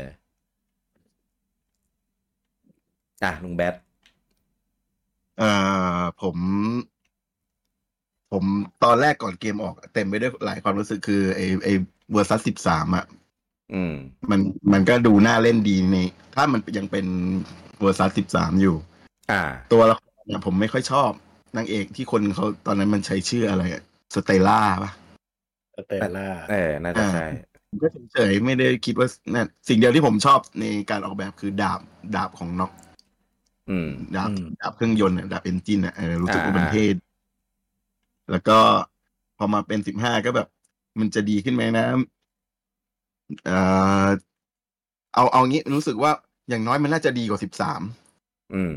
[3.22, 3.74] อะลุงแบท
[5.40, 6.36] อ่า ผม
[8.32, 8.44] ผม
[8.84, 11.68] ตอนแรกก่อนเกมออก เต็มไปด้วยหลายความรู้สึกคือไอไอ
[12.12, 13.04] Versus สิบสามอะ
[13.74, 13.94] อืม
[14.30, 14.40] มัน
[14.72, 15.96] มันก็ดูน่าเล่นดีใน
[16.34, 17.06] ถ้ามันยังเป็น
[17.80, 18.76] Versus สิบสามอยู่
[19.30, 19.42] อ่า
[19.72, 21.10] ตัวละครเนี่ยผมไม่ค่อยชอบ
[21.56, 23.62] นางเอกที่คนเขาตอนนั้นมันใช้ชื่ออะไร
[24.14, 24.92] Stella ปะ
[25.76, 27.26] Stella เออน่าจะใช่
[27.70, 31.80] ผมก็เฉยๆไม่ได้คิดว่านั่นสิ่งเดียวที่ผมชอบในการออกแบบคือดาบ
[32.16, 32.72] ดาบของ Noct
[33.70, 34.30] อืมดาบ
[34.60, 36.86] ดาบเครื่องยนต์อะดาบ engine อะเออรู้สึกว่าอ่ามันเท่
[38.30, 38.58] แล้วก็
[39.38, 40.48] พอมาเป็นสิบห้าก็แบบ
[40.98, 41.86] มันจะดีขึ้นไหมนะ
[43.46, 43.58] เอ่
[44.04, 44.08] อ
[45.14, 46.12] เอาเอางี้รู้สึกว่า
[46.48, 47.80] อย่างน้อยมันน่าจะดีกว่าสิบสาม
[48.54, 48.72] อืม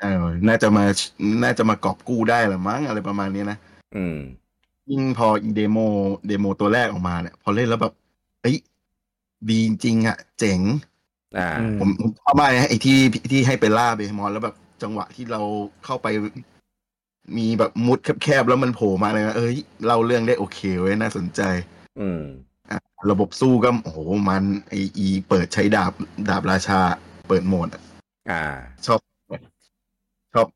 [0.00, 0.84] เออน่าจะมา
[1.44, 3.58] น่าจะมากอบกู้ได้หรือมั้งอะไรประมาณนี้นะ
[3.96, 4.16] อืม
[4.90, 5.78] ยิ่งพออี demo
[6.28, 7.94] demo ตัวแรกออกมาเนี่ย พอเล่นแล้วแบบ
[8.46, 8.60] เอ้ย
[9.48, 10.60] ดีจริงๆอะเจ๋ง
[11.38, 12.98] อ่าอืมผมผมชอบมากนะไอ้ที่
[13.32, 15.40] ที่ให้ไปล่าเบมอนแล้วแบบจังหวะที่เรา
[15.84, 16.06] เข้าไป
[17.36, 19.56] มีแบบมุดแคบๆแล้วมันโผล่มาเลยนะเอ้ย
[19.86, 21.40] เล่าเรื่องได้โอเคเว้ยน่าสนใจ
[22.00, 22.22] อืม
[23.10, 23.98] ระบบสู้ก็โอ้โห
[24.28, 25.92] มันไออีเปิดใช้ดาบ
[26.28, 26.80] ดาบราชา
[27.28, 27.82] เปิดโหมดอะ
[28.30, 28.42] อ่า
[28.86, 29.00] ชอบ
[30.34, 30.46] ชอบ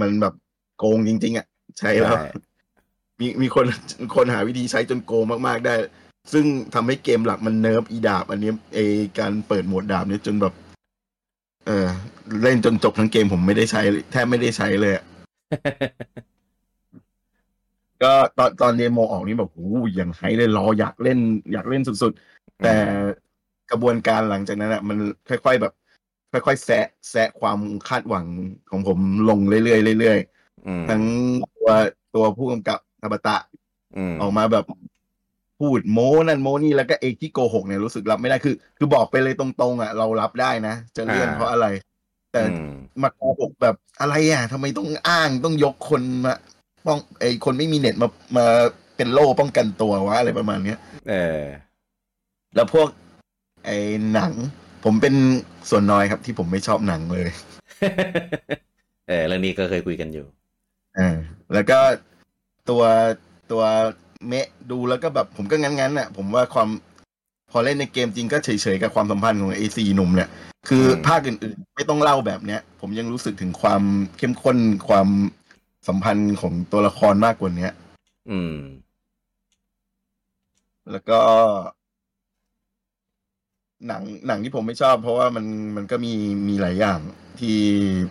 [0.00, 0.34] มันแบบ
[0.78, 1.46] โกงจริง ๆ อะ
[1.78, 2.24] ใช้แล้วใช่
[3.20, 3.64] มีมีคน
[4.14, 5.74] คนหาวิธีใช้จนโกงมาก ๆ ได้
[6.32, 6.44] ซึ่ง
[6.74, 8.78] ทำให้เกมหลักมัน nerf อีดาบ อันนี้ไอ
[9.18, 10.54] การเปิดโหมดดาบเนี่ยจนแบบ
[11.66, 11.86] เออ
[12.42, 15.04] เล่นจนจบทั้งเกมผมไม่ได้ใช้เลยแทบไม่ได้ใช้เลยอะ
[18.02, 21.18] ก็ตอนตอน demo ออกนี่แบบโอ้ยอย่างไฮเลยรออยากเล่น
[21.52, 22.74] อยากเล่นสุดๆ แต่
[23.70, 24.98] กระบวนการหลังจากนั้นอะมัน
[25.28, 25.72] ค่อยๆแบบ
[26.32, 28.26] ค่อยๆแซะแซะความคาดหวัง
[28.70, 28.98] ของผม
[29.28, 30.18] ลงเรื่อยๆเรื่อย
[30.66, 31.02] อืมๆทั้ง
[31.56, 31.70] ตัว
[32.14, 33.36] ตัวผู้กำกับทาบาตะ
[33.96, 34.64] อืมออกมาแบบ
[35.60, 41.66] พูดโม้นั่นโม้นี่แล้วก็เอกที่โกหกเนี่ยรู้สึกรับไม่ได้คือ คือบอกไปเลยตรงๆอะเรารับได้นะ จะเลื่อนเพราะอะไร
[42.32, 42.72] แต่อืม
[43.02, 46.34] มาโกหกแบบอะไรอะทำไมต้องอ้างต้องยกคนมา
[46.86, 48.46] ป้องไอคนไม่มีเน็ตมามา
[48.96, 50.78] เป็นโล่ป้องกันตัววะอะไรประมาณเนี้ย
[51.08, 51.42] เออ
[52.54, 52.88] แล้วพวก
[53.64, 53.70] ไอ
[54.12, 54.32] หนัง
[54.84, 55.14] ผมเป็น
[55.70, 57.28] ส่วนน้อยครับที่ผมไม่ชอบหนังเลย
[59.08, 60.26] เออเรื่องนี้ก็เคยคุยกันอยู่
[60.98, 61.16] อ่า
[61.54, 61.78] แล้วก็
[62.70, 62.82] ตัว
[63.52, 63.62] ตัว
[64.26, 66.68] เมะดูแล้วก็แบบผมก็งั้นๆน่ะ ผมว่าความ
[67.50, 70.28] พอเล่นในเกมจริงก็เฉยๆกับความสัมพันธ์ของไอซีหนุ่มเนี่ย
[70.68, 73.82] คืออมภาคอื่นๆ ไม่ต้องเล่าแบบเนี้ย ผมยังรู้สึกถึงความ
[74.18, 74.56] เข้มข้น
[74.88, 75.08] ความ
[75.88, 77.72] สัมพันธ์ของตัวละครมากกว่าเนี้ย
[78.30, 78.54] อืม
[80.90, 81.20] แล้วก็
[83.86, 86.12] หนังหนังที่ผมไม่ชอบ เพราะว่ามันมันก็มี
[86.48, 87.00] มีหลายอย่าง
[87.40, 87.56] ที่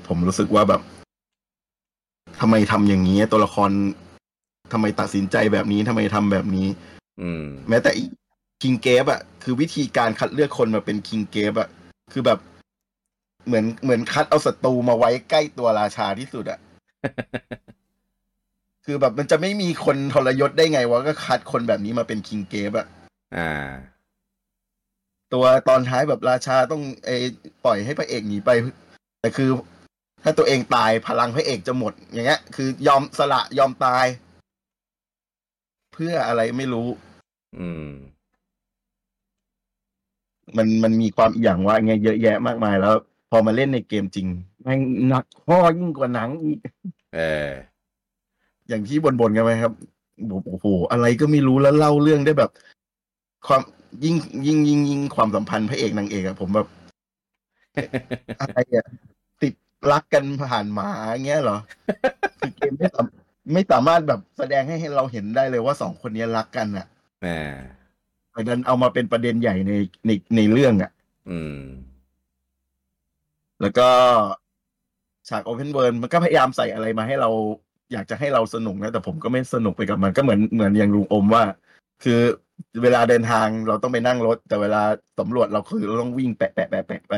[0.08, 0.82] ผมรู้สึกว่าแบบ
[2.40, 3.72] ทำไมทำอย่างนี้ตัวละคร
[4.74, 6.68] ทำไมตัดสินใจแบบนี้ทำไมทำแบบนี้
[7.22, 7.92] อืม แม้แต่
[8.62, 11.70] คิงเกฟอะคือวิธีการคัดเลือกคนมาเป็นคิงเกฟอะ
[12.14, 12.40] คือแบบ
[13.48, 16.60] เหมือนเหมือนคัดเอาศัตรูมาไว้ใกล้ตัวราชาที่สุดอะ
[18.86, 22.88] คือแบบมันจะไม่มีคนทรยศได้ไงวะก็คัดคนแบบนี้มาเป็นคิงเกฟอะ
[23.38, 23.68] อ่า
[25.34, 27.26] ตัวตอนท้ายแบบราชาต้องเออ
[27.66, 28.50] ปล่อยให้พระเอกหนีไป
[29.22, 29.50] แต่คือ
[30.24, 36.88] ถ้าตัวเองตายพลังพระเอกจะหมด อย่างเงี้ย คือยอมสละยอมตายเพื่ออะไรไม่รู้
[37.58, 37.90] อืม
[40.58, 42.96] มันมันมีความอีกอย่างว่าไงเยอะแยะมากมายแล้ว
[43.30, 44.28] พอมาเล่นในเกมจริง
[44.64, 46.60] แม่งหนักข้อยิ่งกว่าหนังอีก
[47.16, 47.50] เออ
[48.68, 49.74] อย่างที่บนๆกันไหมครับ
[50.30, 52.52] บอกโอ้โหอะไรก็ไม่รู้แล้วเล่าเรื่องได้แบบ
[53.48, 53.62] ความ
[54.04, 54.16] ยิ่ง
[54.46, 56.68] ยิ่งยิ่งยิ่งความสัมพันธ์พระเอกนางเอกอะผมแบบ
[58.40, 58.86] อะไรอะ
[59.42, 59.54] ติด
[59.92, 61.58] รักกันผ่านหมาอย่างเงี้ยเหรอ
[62.40, 63.06] คือเกมไม่สาม
[63.54, 66.88] ไม่สามารถแบบแสดงให้เราเห็นได้เลยว่าสองคนนี้รักกันอะ
[67.26, 67.54] อ่า
[68.32, 69.74] แต่ดันเอามาเป็นประเด็นใหญ่ใน
[70.06, 70.92] ในในเรื่องอะ
[71.30, 71.60] อืม
[73.62, 73.88] แล้วก็
[75.30, 77.30] ฉาก open world มันก็พยายามใส่อะไรมาให้เรา
[77.92, 81.44] อยากจะให้เราสนุกนะ แต่ผมก็ไม่สนุกไปกับมันก็เหมือนเหมือนอย่างลุงอูมว่า
[82.04, 82.20] คือ
[82.84, 84.84] เวลาเดินทางเราต้องไปนั่งรถ แต่เวลา
[85.20, 87.16] สำรวจเราคือเราต้องวิ่งแปะแปะแปะแปะไป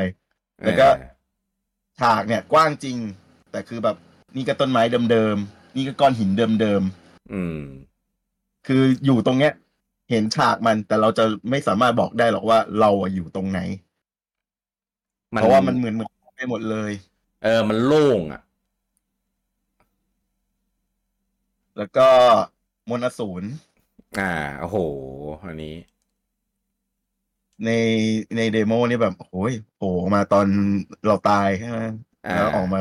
[0.64, 0.88] แล้วก็
[2.00, 2.98] ฉากเนี่ย กว้างจริง
[3.52, 3.96] แต่คือแบบ
[4.36, 6.82] นี่ก็ต้นไม้เดิมๆ นี่ก็ก้อนหินเดิม
[7.34, 9.54] อืมๆคืออยู่ตรงเนี้ย
[10.10, 13.60] เห็นฉากมัน แต่เราจะไม่สามารถบอกได้หรอกว่าเราอะอยู่ตรงไหน
[15.30, 16.92] เพราะว่ามันเหมือนเหมือนไปหมดเลย
[17.44, 18.42] เออ มันโล่งอะ
[21.78, 22.08] แล้วก็
[22.90, 23.44] มนต์อสูร
[24.20, 24.78] อ่าโอ้โห
[25.46, 25.76] อันนี้
[27.66, 27.70] ใน
[28.36, 30.46] ในเดโมนี่แบบโอ้ยโผล่ออกมาตอน
[31.08, 31.80] เราตายใช่ไหม
[32.26, 32.80] อ่าแล้วออกมา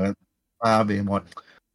[0.61, 1.23] ปาเบมอด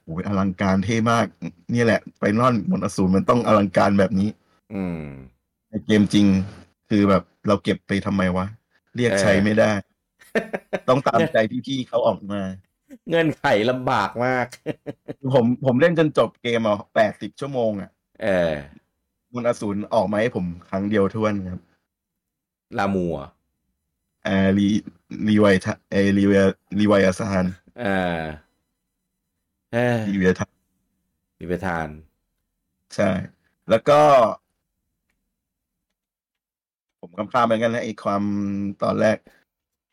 [0.06, 1.26] โอ้ยอลังการเท่มาก
[1.74, 4.30] นี่แหละไฟนอลมนต์อสูรมันต้องอลังการแบบนี้
[4.74, 5.00] อืม
[5.70, 6.26] ในเกมจริง
[6.90, 8.46] คือแบบเราเก็บไปทำไมวะ
[8.96, 9.72] เรียกใช้ไม่ได้
[10.90, 12.42] ต้องตามใจพี่ๆเขาออกมา
[13.08, 14.48] เงื่อนไขลำบากมาก
[15.34, 17.90] ผมผมเล่นจนจบเกมอะแปดสิบชั่วโมงอะ
[18.24, 18.52] เออ
[19.34, 21.62] มนต์อสูรออกมาให้ผมครั้งเดียวทวนครับ
[22.78, 23.18] ลามัว
[24.26, 24.68] เออรี
[25.28, 26.34] รีไวทะเออรีเว
[26.80, 27.46] รีไวอาซาน
[27.84, 28.22] อ่า
[29.76, 30.48] เออรีเวทะ
[31.40, 31.88] มีไปทาน
[32.96, 33.10] ใช่
[33.70, 34.00] แล้วก็
[37.00, 38.24] ผมกำข้ามไปกันนะไอ้ความ
[38.84, 39.18] ตอนแรก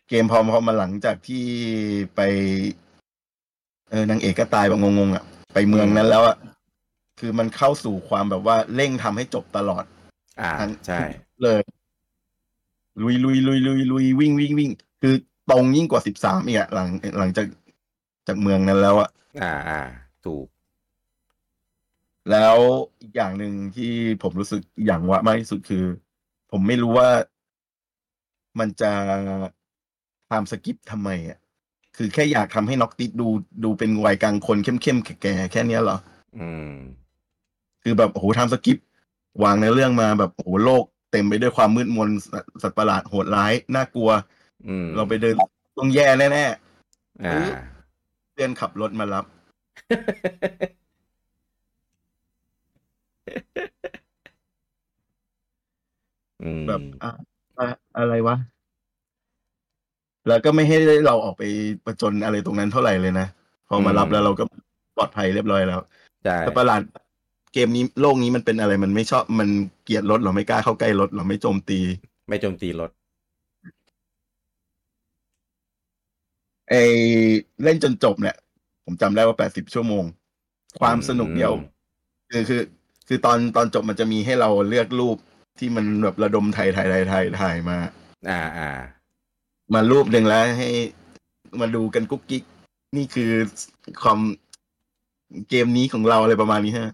[0.08, 1.44] เกมพอพอมาหลังจากที่
[2.14, 2.20] ไป
[3.90, 6.36] เออนางเอกก็ตายแบบงงๆอะ ไปเมืองนั้นแล้วอะ
[7.20, 9.84] คือมันเข้าสู่ความแบบว่าเร่งทำให้จบตลอด
[10.40, 11.00] อ่าทั้งใช่
[11.42, 11.62] เลย
[13.02, 14.70] ลุยลุยลุยลุยลุยวิ่งวิ่งวิ่ง
[15.02, 15.14] คือ
[15.50, 16.88] ตรงยิ่งกว่าสิบสามอีกอะหลัง
[17.18, 17.46] หลังจาก
[18.26, 19.10] จากเมืองนั้นแล้วอะ
[19.40, 19.80] อ่าอ่า
[20.26, 20.46] ถูก
[22.30, 22.56] แล้ว
[23.00, 23.92] อีกอย่างหนึ่งที่
[24.22, 25.84] ผมรู้สึกอย่างว่ามากที่สุดคือ
[26.50, 27.08] ผมไม่รู้ว่า
[28.58, 28.92] มันจะ
[30.30, 31.38] ทำสกิปทำไมอะ
[31.96, 33.28] คือแค่อยากทำให้น็อกติดดู
[33.64, 35.98] ดูเป็นวัยกลางคนเข้มเข้มๆแก่ๆแค่เนี้ยเหรอ
[36.38, 36.74] อืม
[37.82, 38.78] คือแบบโอ้โหทำสกิป
[39.44, 44.10] วางในเรื่องมาแบบโอ้โหโลกเต็มไปด้วยความมืดมนสัตว์สัตว์ประหลาดโหดร้ายน่ากลัว
[44.66, 45.34] อืม เราไปเดิน
[45.78, 46.44] ต้องแย่แน่
[47.24, 47.71] อ่าๆ
[48.32, 49.24] เพื่อนขับรถมารับ
[56.42, 57.10] อืมแบบอะ
[57.58, 57.66] อะ
[57.98, 58.36] อะไรวะ
[60.28, 60.76] แล้วก็ไม่ให้
[61.06, 61.42] เราออกไป
[61.86, 63.26] ประจนอะไรตรงนั้นเท่าไหร่เลยนะ
[63.68, 64.44] พอมารับแล้วเราก็
[64.96, 65.80] ปลอดภัยเรียบร้อยแล้ว
[66.24, 66.82] ใช่แต่ประหลาด
[67.52, 69.48] เกมนี้โลกนี้มันเป็นอะไร มันไม่ชอบมัน
[69.84, 71.80] เกลียดรถเราไม่กล้าเข้าใกล้รถเราไม่โจมตี
[72.28, 72.90] ไม่โจมตีรถ
[76.72, 76.76] ไอ
[77.64, 78.36] เล่นจนจบเนี่ย
[78.84, 80.04] ผมจำได้ว่าแปดสิบชั่วโมง
[80.80, 81.52] ความสนุกเดียว
[82.30, 82.62] คือคือ
[83.08, 85.16] คือตอนตอนจบมันจะมีให้เราเลือกรูป
[85.58, 87.76] ที่มันแบบระดมถ่ายถ่ายถ่ายถ่ายถ่ายมา
[88.30, 88.70] อ่าอ่า
[89.74, 90.68] มารูปหนึ่งแล้วให้
[91.60, 92.44] มาดูกันกุ๊กกิ๊ก
[92.96, 93.30] นี่คือ
[94.02, 94.18] ความ
[95.48, 96.90] เกมนี้ของเราอะไรประมาณนี้ฮะ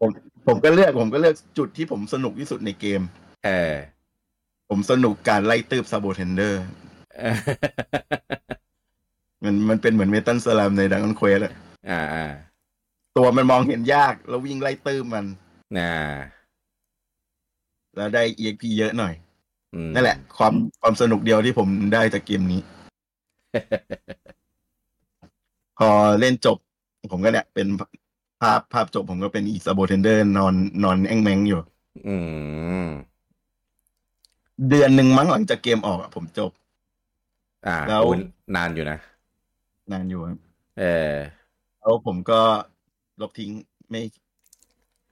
[0.00, 0.10] ผม
[0.46, 3.00] ผมก็เลือกผมก็เลือกจุดที่ผมสนุกที่สุดในเกม
[3.44, 3.74] เออ
[4.68, 6.62] ผมสนุกการไล่ตื้บ Sabotender
[9.44, 11.52] มันมันเป็นเหมือนเมตัลสลามในดัง g อนเควสอะ
[11.90, 12.26] อ่าอ่า
[13.16, 15.24] ตัวมันมองเห็นยากแล้ววิ่งไล่ตื้บมัน
[15.78, 15.92] อ่า
[17.96, 19.14] แล้วได้ EXP เยอะหน่อย
[19.74, 22.60] อืมนั่นแหละ ความความสนุกเดียวที่ผมได้จากเกมนี้
[25.78, 26.56] พอเล่นจบ
[27.12, 27.66] ผมก็เนี่ย เป็น
[28.40, 30.54] ภาพภาพจบผมก็เป็นอี Sabotender นอน
[30.84, 31.60] นอนแอ้งแม้งอยู่
[32.06, 32.14] อื
[32.84, 32.88] ม
[34.68, 36.50] เดือนหนึ่งมั้งหลังจากเกมออกอะผมจบ
[37.66, 38.18] อ่าแล้วโอ้ย
[38.56, 38.98] นานอยู่นะ
[39.92, 40.38] นานอยู่ครับ
[40.78, 41.14] เออ
[41.80, 42.40] แล้วผมก็
[43.20, 43.50] ลบทิ้ง
[43.88, 44.02] ไม่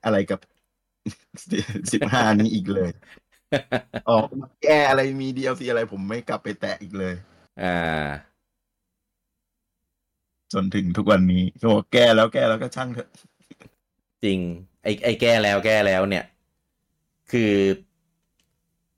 [0.04, 0.40] อะไรกับ
[1.92, 2.90] สิบห้านี้อีกเลย
[4.10, 7.14] ออกมาแก้อะไรมี DLC อะไรผมไม่กลับไปแตะอีกเลย
[7.62, 8.06] อ่า
[10.52, 13.08] จนถึงทุกวันนี้ก็บอกแก้แล้วแก้แล้วก็ช่างเถอะ
[14.24, 14.38] จริง
[14.82, 16.24] ไอ้ไอ้แก้แล้วแก้แล้วเนี่ย
[17.32, 17.52] คือ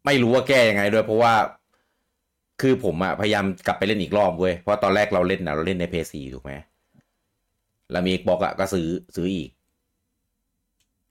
[0.05, 1.35] ไม่รู้ว่าแก้ยังไงด้วยเพราะว่า
[2.61, 6.53] คือผมอะพยายามกลับไปเล่นอีกรอบเว้ยเพราะตอนแรกเราเล่นนะเราเล่นในเพย์ซีถูกไหม
[7.91, 9.51] แล้วมี Xbox อะก็ซื้อซื้ออีก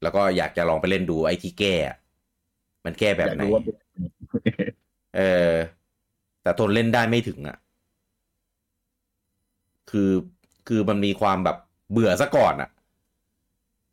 [0.02, 1.98] แล้วก็อยากจะลองไปเล่นดูไอ้ที่แก้อะ
[2.86, 3.62] มันแก้แบบอยากไหนรู้ว่า
[5.18, 5.22] เอ
[5.52, 5.52] อ
[6.42, 7.58] แต่ทนเล่นได้ไม่ถึงอะ่ะ
[9.92, 10.12] คือ
[10.68, 11.58] คือมันมีความแบบ
[11.92, 12.70] เบื่อซะก่อนอะ่ะ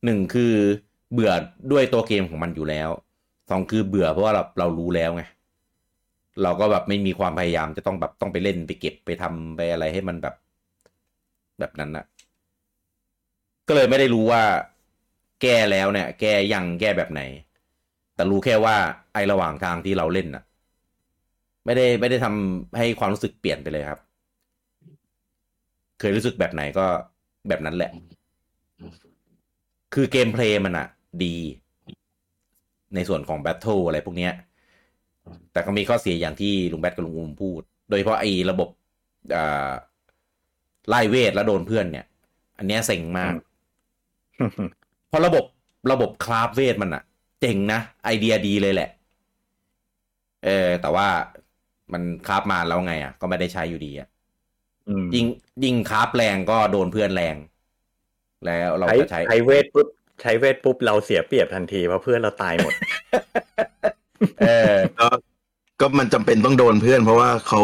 [0.05, 0.53] หนึ่งคือ
[1.12, 1.33] เบื่อ
[1.73, 2.89] ด้วยตัวเกมของมันอยู่แล้ว
[3.51, 5.23] สองคือเบื่อเพราะว่าเราเรารู้แล้วไง
[6.43, 10.35] เราก็แบบไม่มีความพยายามจะต้องแบบต้องไปเล่นไปเก็บไปทำไปอะไรให้มันแบบ
[11.59, 12.05] แบบนั้นอะ
[13.69, 14.43] ก็เลยไม่ได้รู้ว่า
[15.43, 17.23] แก้แล้วเนี่ย แก้ยังแก้แบบไหน
[18.15, 18.77] แต่รู้แค่ว่า
[19.13, 20.45] ไอระหว่างทางที่เราเล่นน่ะ
[21.65, 24.01] ไม่ได้ไม่ได้ทำให้ความรู้สึกเปลี่ยนไปเลยครับ
[26.01, 26.87] เคยรู้สึกแบบไหนก็
[27.49, 27.91] แบบนั้นแหละ
[29.95, 30.89] คือ gameplay มันอะ
[31.25, 31.37] ดี
[32.95, 34.33] ในส่วนของ battle อะไรพวกเนี้ย
[35.53, 38.69] แต่ก็มีข้อเสียอย่างที่ลุงแบทกับลุงอูมพูด โดยเฉพาะไอ้ระบบ
[39.36, 39.70] อ่า
[40.89, 42.07] ร่ายเวทแล้วโดนเพื่อนเนี่ย
[42.59, 43.35] อันเนี้ยเซ็งมาก
[45.09, 45.44] เพราะระบบ
[45.93, 47.03] ระบบ craft เวทมันอะ
[47.40, 48.90] เจ๋งนะ ไอเดียดีเลยแหละ
[50.44, 51.09] เออ แต่ว่า
[51.93, 54.09] มัน craft มาแล้วไงอะก็ไม่ได้ใช้อยู่ดีอะ
[54.89, 55.27] อืมยิง
[55.65, 57.36] ยิงคราฟแรงก็โดนเพื่อนแรง
[58.47, 59.89] แล้วเราใช้จะใช้ใช้เวทปุ๊บ
[60.23, 62.74] ใช้เวทปุ๊บเราเสียเปรียบทันทีเพราะเพื่อนเราตายหมด
[64.40, 65.06] เออก็
[65.80, 67.60] ก็มันจำเป็นต้องโดนเพื่อน เพราะว่าเขา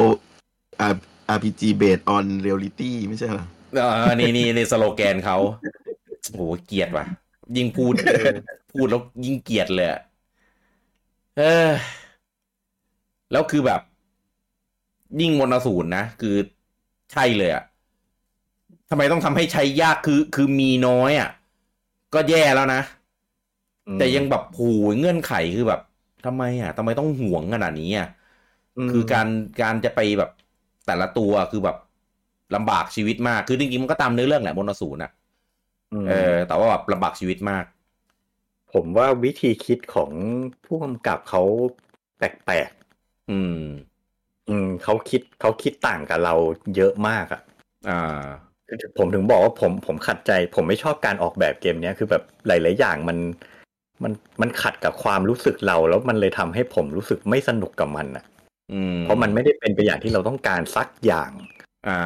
[0.81, 0.89] อ่า
[1.37, 5.39] RPG based on reality ไม่ใช่เหรอเออนี่นี่นี่สโลแกนเขา
[6.33, 7.05] โหเกลียดว่ะ
[7.57, 8.35] ยิ่งพูดเออ
[8.73, 10.01] พูดแล้วยิ่งเกลียดเลยอะ
[11.39, 11.71] เออ
[13.33, 13.81] แล้วคือแบบ
[15.21, 16.37] ยิ่งมนต์อสูรนะ คือ
[17.13, 17.65] ใช่เลยอะ
[18.91, 21.31] ทำไมต้องทำให้ใช้ยากคือ คือมีน้อยอะ
[22.15, 22.83] ก็แย่แล้วนะ
[23.87, 24.61] อืมแต่ยังแบบโห
[24.91, 25.81] ยเงื่อนไขคือแบบ
[26.27, 28.09] ทำไมอะทำไมต้องห่วงขนาดนี้อะ
[28.91, 29.29] คือการ
[29.63, 30.31] การจะไปแบบ
[30.87, 31.77] แต่ละตัวคือแบบ
[32.55, 35.11] ลำบากชีวิตมาก คือจริงๆมันก็ตามเนื้อเรื่องแหละมนต์อสูรน่ะ
[36.05, 37.65] มเออ แต่ว่าแบบลำบากชีวิตมาก
[38.73, 40.11] ผมว่าวิธีคิดของ
[40.65, 41.43] ผู้กำกับเขา
[42.19, 42.71] แปลก
[43.31, 46.35] อืมๆอืมเขาคิดเขาคิดต่างกับเรา
[46.77, 47.43] เยอะมากอะ
[47.89, 48.27] อ่า
[48.99, 53.19] ผมถึงบอกว่าผมผมขัดใจ ผมไม่ชอบการออกแบบเกมเนี้ยคือแบบหลาย ๆ อย่างมัน
[54.05, 54.13] มัน
[54.43, 58.25] มันขัดกับความรู้สึกเรา แล้วมันเลยทำให้ผมรู้สึกไม่สนุกกับมันอะ
[58.73, 61.31] อืมเพราะมันไม่ได้เป็นไปอย่างที่เราต้องการสักอย่าง
[61.89, 62.01] อ่า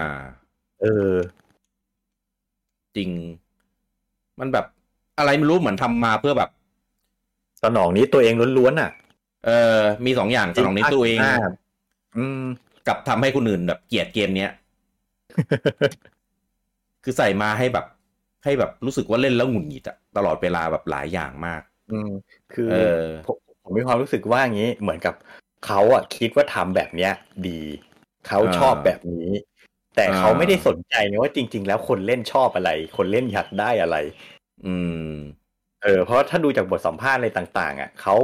[0.82, 1.12] เออ
[2.96, 3.10] จริง
[4.40, 4.66] มันแบบ
[5.18, 6.50] อะไรไม่รู้เหมือนทำมาเพื่อแบบ
[7.64, 8.90] สนองนี้ตัวเองล้วนๆอะ
[9.46, 11.50] เออ มีสองอย่างสนองนี้ตัวเองภาคหน้า
[12.16, 12.42] อืม
[12.86, 14.50] กับทำให้คนอื่นแบบเกลียดเกมเนี้ย
[17.04, 17.86] คือใส่มาให้แบบ
[18.44, 22.10] ให้แบบรู้สึกว่าเล่นแล้วหงุดหงิดอะตลอดเวลาแบบหลายอย่างมาก อืม
[22.52, 25.14] คือเออผมผมมีความรู้สึกว่าอย่างนี้เหมือนกับ
[25.66, 27.12] เขาอะคิดว่าทำแบบเนี้ย
[27.48, 27.60] ดี
[28.28, 29.30] เขาชอบแบบนี้
[29.96, 33.96] แต่เขาไม่ได้สนใจนะว่าจริง ๆ แล้วคนเล่นชอบอะไร คนเล่นอยากได้อะไร
[34.66, 34.76] อื
[35.08, 35.12] ม
[35.82, 38.16] เออ เพราะถ้าดูจากบทสัมภาษณ์อะไรต่าง ๆ อะเขา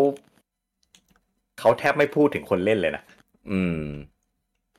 [1.61, 3.03] เขาแทบไม่พูดถึงคนเล่นเลยนะ
[3.51, 3.85] อืม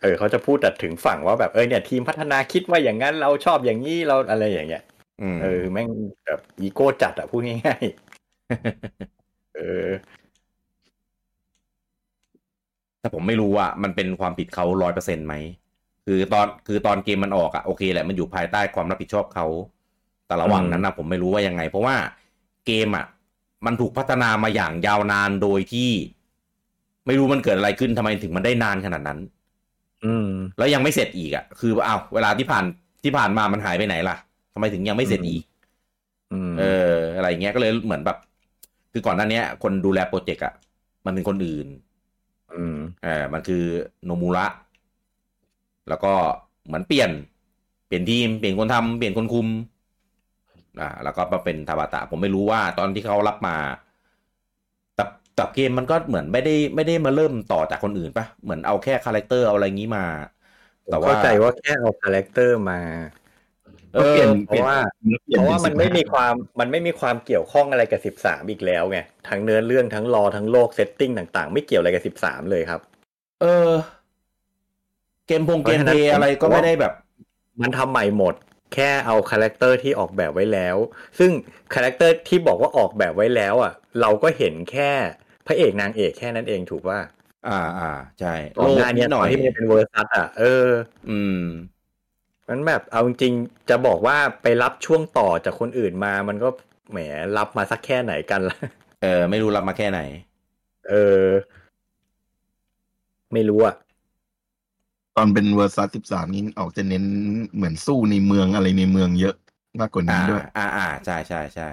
[0.02, 4.84] เออเขาจะพูดแต่ถึงฝั่งว่าแบบเออเนี่ย ทีมพัฒนาคิดว่าอย่างนั้นเราชอบอย่างนี้เราอะไรอย่างเงี้ย
[5.22, 5.88] อืมเออแม่ง
[6.26, 8.13] แบบอีโก้จัดอะพูดง่ายๆ
[9.56, 9.60] เอ
[9.90, 9.92] อ
[13.00, 15.36] แต่ผมไม่รู้ว่ามันเป็นความผิดเขาร้อยเปอร์เซ็นต์ไหม
[16.06, 19.46] คือตอนคือตอนเกมมันออกอะโอเคแหละมันอยู่ภายใต้ความรับผิดชอบเขา
[20.28, 21.96] แต่ระหว่างนั้นนะผมไม่รู้ว่ายังไง เพราะว่า
[22.66, 23.06] เกมอะ
[23.66, 25.92] มันถูกพัฒนามาอย่างยาวนานโดยที่
[27.08, 29.20] ไม่รู้มันเกิดอะไรขึ้นทำไมถึงมันได้นานขนาดนั้น
[30.06, 32.66] อืม แล้วยังไม่เสร็จอีกอะคืออ้าวเวลาที่ผ่าน
[33.04, 34.16] ที่ผ่านมามันหายไปไหนล่ะ
[34.54, 35.44] ทำไมถึงยังไม่เสร็จอีก
[36.34, 36.64] อืมเอ
[36.94, 38.18] อ อะไรเงี้ยก็เลยเหมือนแบบ
[38.94, 40.54] คือก่อนหน้าเนี้ยคนดูแลโปรเจกต์อะ
[41.06, 41.68] มันเป็นคนอื่น
[42.54, 43.64] อืมเออมันคือ
[44.06, 44.46] โนมูระ
[45.90, 46.14] แล้วก็
[46.66, 47.10] เหมือนเปลี่ยน
[47.88, 49.48] เปลี่ยนทีม เปลี่ยนคนทำเปลี่ยนคนคุม
[50.82, 53.58] อ่า แล้วก็มาเป็นทาบาตะ ผมไม่รู้ว่าตอนที่เขารับมา
[54.96, 55.04] แต่
[55.36, 60.06] แต่เกมมันก็เหมือนไม่ได้ไม่ได้มาเริ่มต่อจากคนอื่นปะเหมือนเอาแค่ character เอาอะไรงี้มา
[60.92, 62.80] แต่ว่าเข้าใจว่าแค่เอา character มา
[63.96, 64.76] เออเปลี่ยนเพราะว่า
[65.26, 69.00] เปลี่ยเพราะว่าป็มันไม่15มีความมันไม่มีความเกี่ยวข้องอะไรกับสิบสามอีกแล้วไง
[69.30, 72.82] ทั้งเนื้อเรื่องทั้งรอทั้งโลกเซตติ้งต่าง ๆ ไม่เกี่ยวอะไรกับสิบสามเลยครับ
[73.42, 73.72] เออ
[75.28, 76.94] เกมพงเพเกราะมฉะนั้เพนลย์อะไรก็ผมว่าไม่ได้แบบ
[77.62, 78.36] มันทำใหม่หมด
[78.74, 80.78] แค่เอาคาแรคเตอร์ที่ออกแบบไว้แล้ว
[81.20, 81.32] ซึ่ง
[81.74, 84.92] คาแรคเตอร์ที่บอกว่าออกแบบไว้แล้ว อะ เราก็เห็นแค่
[85.48, 87.00] พระเอกนางเอกแค่นั้นเองถูกว่า
[87.48, 90.68] อ่าอ่าใช่ก่อนหน้านี้หตน่ออนยที่มันเป็นเวอร์ซัสอะเออ
[91.10, 91.40] อืม
[92.50, 96.50] มันแบบเอาจริงๆจะบอกว่าไปรับช่วงต่อจากคนอื่นมา มันก็
[96.92, 96.98] แหม
[97.38, 98.58] รับมาสักแค่ไหนกันล่ะ
[99.02, 100.02] เออ ไม่รู้รับมาแค่ไหน
[100.90, 101.24] เออ
[103.34, 103.76] ไม่รู้อะ
[105.16, 107.04] ตอนเป็นเวอร์ซัสสิบสามนี้ออกจะเน้น
[107.56, 109.36] เหมือนสู้ในเมืองอะไรในเมืองเยอะ
[109.80, 111.70] มากกว่าอ่านี้ด้วย อ่าอ่าใช่ใช่ใช่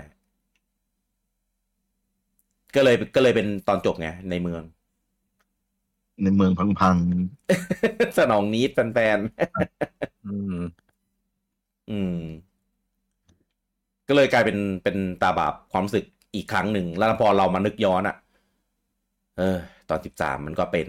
[2.75, 4.63] ก็เลยก็เลยเป็นตอนจบไงในเมือง
[6.23, 6.97] ในเมืองพัง
[8.19, 9.19] สนองนิดแฟน
[10.27, 12.17] อืมๆอืม
[14.09, 18.17] ก็เลยกลายเป็นเป็นตาบาปความรู้สึกอีกครั้งหนึ่ง แล้วพอเรามานึกย้อนอะ่ะ
[19.39, 20.89] เออ ตอนสิบสามมันก็เป็น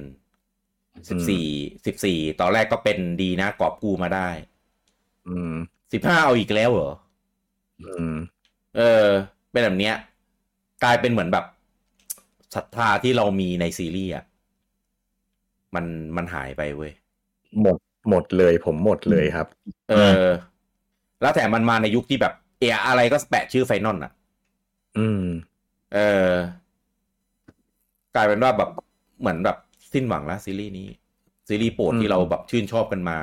[1.10, 1.46] สิบสี่
[1.86, 4.30] สิบสี่ตอนแรกก็เป็นดีนะกอบกู้มาได้
[5.28, 5.54] อืม
[5.94, 6.94] สิบห้าเอาอีกแล้วเหรอ
[7.82, 8.14] อืม
[8.78, 9.06] เออ
[9.52, 9.96] เป็นแบบเนี้ย
[10.84, 11.46] กลายเป็นเหมือนแบบ
[12.56, 14.24] ศรัทธาที่เรามีในซีรีส์อะ
[15.76, 15.86] มัน
[16.18, 16.92] มันหายไปเว้ย
[17.62, 17.78] หมด
[18.10, 19.48] หมดเลย ผมหมดเลยครับ
[19.90, 19.94] เอ
[20.26, 20.30] อ
[21.22, 24.12] แล้วแต่มันมาในยุคที่แบบ เอะอะไรก็แปะชื่อไฟนอลอะ
[24.98, 25.24] อืม
[25.94, 26.00] เอ
[26.30, 26.32] อ
[28.16, 28.70] กลายเป็นว่าแบบ
[29.20, 29.58] เหมือนแบบ
[29.94, 30.88] สิ้นหวังแล้วซีรีส์นี้
[31.48, 33.18] ซีรีส์โปรดอืมที่เราแบบชื่นชอบกันมา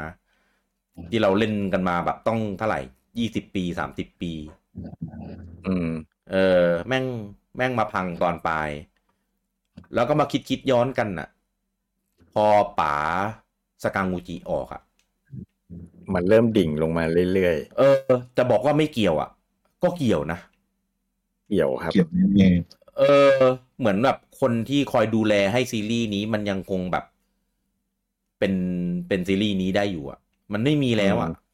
[1.10, 2.80] ที่เราเล่นกันมาแบบต้องเท่าไหร่
[3.18, 4.32] ยี่สิบปีสามสิบปี
[5.66, 5.88] อืม
[6.32, 7.04] เออ แม่ง
[7.56, 8.70] แม่งมาพังตอนปลาย
[9.94, 11.37] แล้วก็มาคิดคิดย้อนกันน่ะพ
[12.46, 12.48] อ
[12.80, 12.94] ป๋า
[13.82, 14.82] สกังงูจิออกอะ
[16.14, 17.04] มันเริ่มดิ่งลงมา
[17.34, 19.30] เรื่อยเออ จะบอกว่าไม่เกี่ยวอะ
[19.82, 22.48] ก็เกี่ยวนะๆเกี่ยวครับๆเกี่ยวแน่
[22.98, 23.42] เออ
[23.78, 27.04] เหมือนแบบคนที่คอยดูแลให้ซีรีส์นี้มันยังคงแบบ
[28.38, 28.54] เป็น
[29.08, 30.18] เป็นซีรีส์นี้ได้อยู่อะ
[30.52, 31.48] มันไม่มีแล้วอะอืม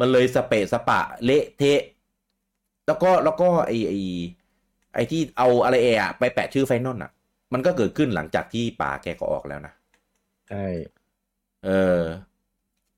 [0.00, 1.80] มันเลยสเปะสปะ เละเทะ
[2.86, 3.92] แล้วก็แล้วก็ไอไอ
[4.94, 7.10] ไอที่เอาอะไรเอะไปแปะชื่อไฟนอลอะ
[7.54, 9.72] มันก็เกิดขึ้นหลังจากที่ป่าแกก็ออกแล้วนะ
[10.48, 10.66] ใช่
[11.64, 12.00] เออ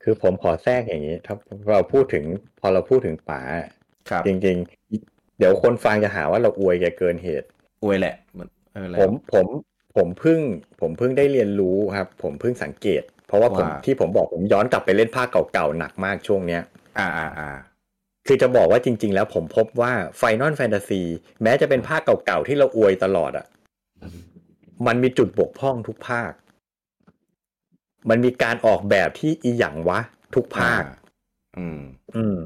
[0.02, 1.34] คือผมขอแทรกอย่างนี้ ถ้า
[1.72, 2.24] เราพูดถึง
[2.60, 3.40] พอเราพูดถึงป๋า
[4.10, 4.56] ครับจริง
[4.98, 7.48] ๆ เดี๋ยวคนฟังจะหาว่าเราอวยแกเกินเหตุ
[7.84, 9.46] อวยแหละมันไม่เป็นไรผมผม
[9.96, 10.40] ผมเพิ่ง
[10.80, 16.62] ผมเพิ่งได้เรียนรู้ครับ ผมเพิ่งสังเกต เพราะว่าผมว่าที่ผมบอกผมย้อนกลับไปเล่นภาคเก่าๆหนักมากช่วงเนี้ย
[16.98, 17.50] อ่าอ่าอ่า
[18.26, 21.02] คือจะบอกว่าจริง ๆ แล้วผมพบว่า Final Fantasy
[21.42, 23.46] แม้จะเป็นภาคเก่าๆที่เราอวยตลอดอะ่ะ
[24.86, 26.32] มันมีจุดบกพร่องทุกภาค
[28.10, 30.00] มันมีการออกแบบที่อีหยังวะ
[30.34, 30.82] ทุกภาค
[31.58, 31.80] อืม
[32.16, 32.36] อืม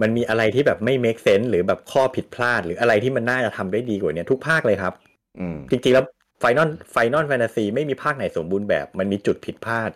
[0.00, 4.94] มันมีอะไรที่แบบไม่ make sense หรือแบบข้อผิดพลาด หรืออะไรที่มันน่าจะทำได้ดีกว่านี้ทุกภาคเลยครับ
[5.40, 6.04] อืม จริงๆแล้ว
[6.42, 9.90] Final Final Fantasy ไม่มีภาคไหนสมบูรณ์แบบ มันมีจุดผิดพลาด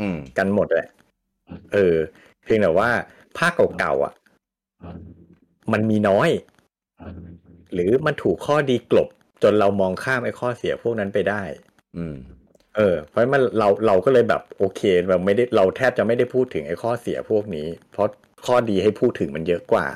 [0.00, 0.88] อืม กันหมดแหละ
[1.72, 1.96] เออ
[2.44, 2.90] เพียงแต่ว่า
[3.38, 4.12] ภาคเก่าๆอะ
[5.72, 6.28] มันมีน้อย
[7.72, 9.08] หรือมันถูกข้อดีกลบ
[9.42, 11.42] จนเรามองข้ามไอ้ข้อเสียพวกนั้นไปได้
[11.96, 12.16] อืม
[12.76, 18.08] เออ เพราะฉะนั้นมันเราเราก็เลยแบบโอเคเราไม่ได้เราแทบจะไม่ได้พูดถึงไอ้ข้อเสียพวกนี้ เพราะ
[18.46, 19.86] ข้อดีให้พูดถึงมันเยอะกว่า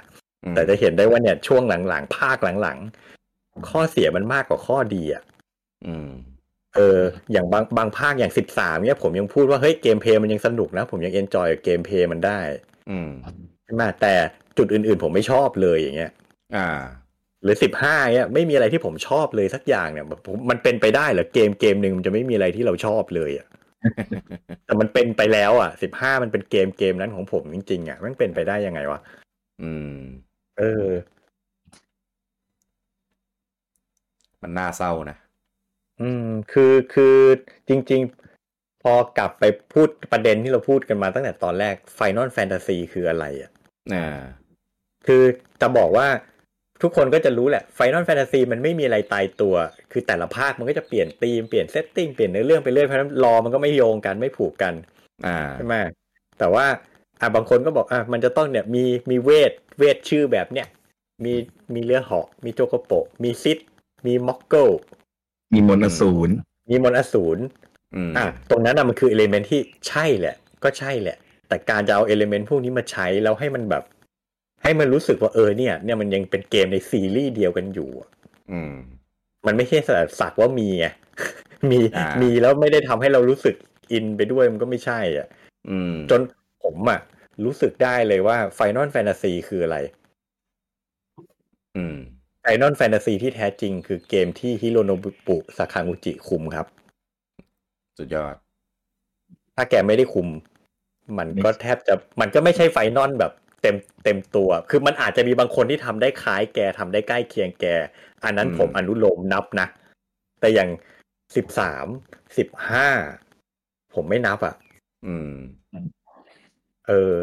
[0.44, 5.22] อืมแต่จะเห็นได้ว่าเนี่ยช่วงหลังๆภาคหลังๆข้อเสียมันมากกว่าข้อดีอะ
[5.86, 6.10] อืม
[6.76, 7.00] เออ
[7.32, 12.40] อย่างบางบางภาคอย่างสิบสามเนี่ยผมยังพูดว่าเฮ้ย gameplay มันยังสนุกนะ ผมยัง enjoy gameplay มันได้
[12.90, 13.10] อืม
[13.64, 14.14] ใช่ไหมแต่
[14.58, 16.12] จุดอื่นๆ ผมไม่ชอบเลยอย่างเงี้ย
[16.56, 16.68] อ่า
[17.42, 23.46] หรือสิบห้าเนี่ยไม่มีอะไรที่ผมชอบเลยสักอย่างเนี่ยแบบผมมันเป็นไปได้เหรอเกมเกมหนึ่งมันจะไม่มีอะไรที่เราชอบเลยอะ
[24.64, 29.00] แต่มันเป็นไปแล้ว อะสิบห้ามันเป็นเกมเกมนั้นของผมจริงๆอะมันเป็นไปได้ยังไงวะ
[29.62, 29.96] อืม
[30.58, 30.86] เออ
[34.42, 35.16] มันน่าเศร้านะ
[36.00, 37.16] อืม คือคือ
[37.68, 38.00] จริง
[38.42, 43.50] ๆ พอกลับไปพูดประเด็นที่เราพูดกันมาตั้งแต่ตอนแรก Final Fantasy คืออะไรอะ
[43.94, 44.20] อ่า
[45.06, 45.22] คือ
[45.60, 46.06] จะบอกว่า
[46.82, 49.54] ทุกคนก็จะรู้แหละ Final Fantasy มันไม่มีอะไรตายตัว
[49.92, 54.74] คือแต่ละภาคมันก็จะเปลี่ยนธีมเปลี่ยน setting เปลี่ยนเนื้อเรื่องไปเรื่อยเพราะฉะนั้น lore มันก็ไม่โยงกันไม่ผูกกัน
[55.26, 55.74] อ่าใช่ไหม
[56.38, 56.66] แต่ว่า
[57.20, 60.66] อะบางคนก็บอกอะมันจะต้องเนี่ยมีมีเวทเวทชื่อแบบเนี้ย
[61.24, 61.34] มี
[61.74, 63.58] มีเรือเหาะมีโจโกโบะมีซิด
[64.06, 64.68] มี Moogle
[65.54, 66.30] มีมนต์อสูร
[66.70, 67.38] มีมนต์อสูร
[67.94, 70.34] อืมอะตรงนั้นอะมันคือ element ที่ใช่แหละ
[70.64, 71.16] ก็ใช่แหละ
[71.48, 73.84] แต่การจะเอา element พวกนี้มาใช้แล้วให้มันแบบ
[74.66, 78.08] ให้มันรู้สึกว่าเออเนี่ย เนี่ยมันยังเป็นเกมในซีรีส์เดียวกันอยู่อะ
[78.52, 78.72] อืม
[79.46, 79.78] มันไม่ใช่
[80.20, 80.86] สักว่ามีไง
[81.70, 83.54] มีอ่ามีมีแล้วไม่ได้ทำให้เรารู้สึก
[83.92, 85.26] อินไปด้วยมันก็ไม่ใช่ อะ
[85.70, 86.20] อืม จน
[86.64, 87.00] ผมอะ
[87.44, 89.78] รู้สึกได้เลยว่า Final Fantasy คืออะไร
[91.76, 91.96] อืม
[92.44, 94.90] Final Fantasy ที่แท้จริงคือเกมที่ฮิโรโน
[95.26, 96.66] บุ ซาคา กุจิคุมครับ
[97.98, 98.34] สุดยอด
[99.56, 100.28] ถ้าแกไม่ได้คุม
[101.18, 103.32] มันก็แทบจะมันก็ไม่ใช่ Final แบบ
[103.62, 107.66] เต็มเต็มตัว คือมันอาจจะมีบางคนที่ทำได้คล้ายแกทำได้ใกล้เคียงแก
[108.24, 109.66] อันนั้นอืมผมอนุโลมนับนะ
[110.40, 110.70] แต่อย่าง
[111.36, 111.86] สิบสาม
[112.38, 112.88] สิบห้า
[113.94, 114.54] ผมไม่นับอะ
[115.06, 115.32] อืม
[116.88, 117.16] เออ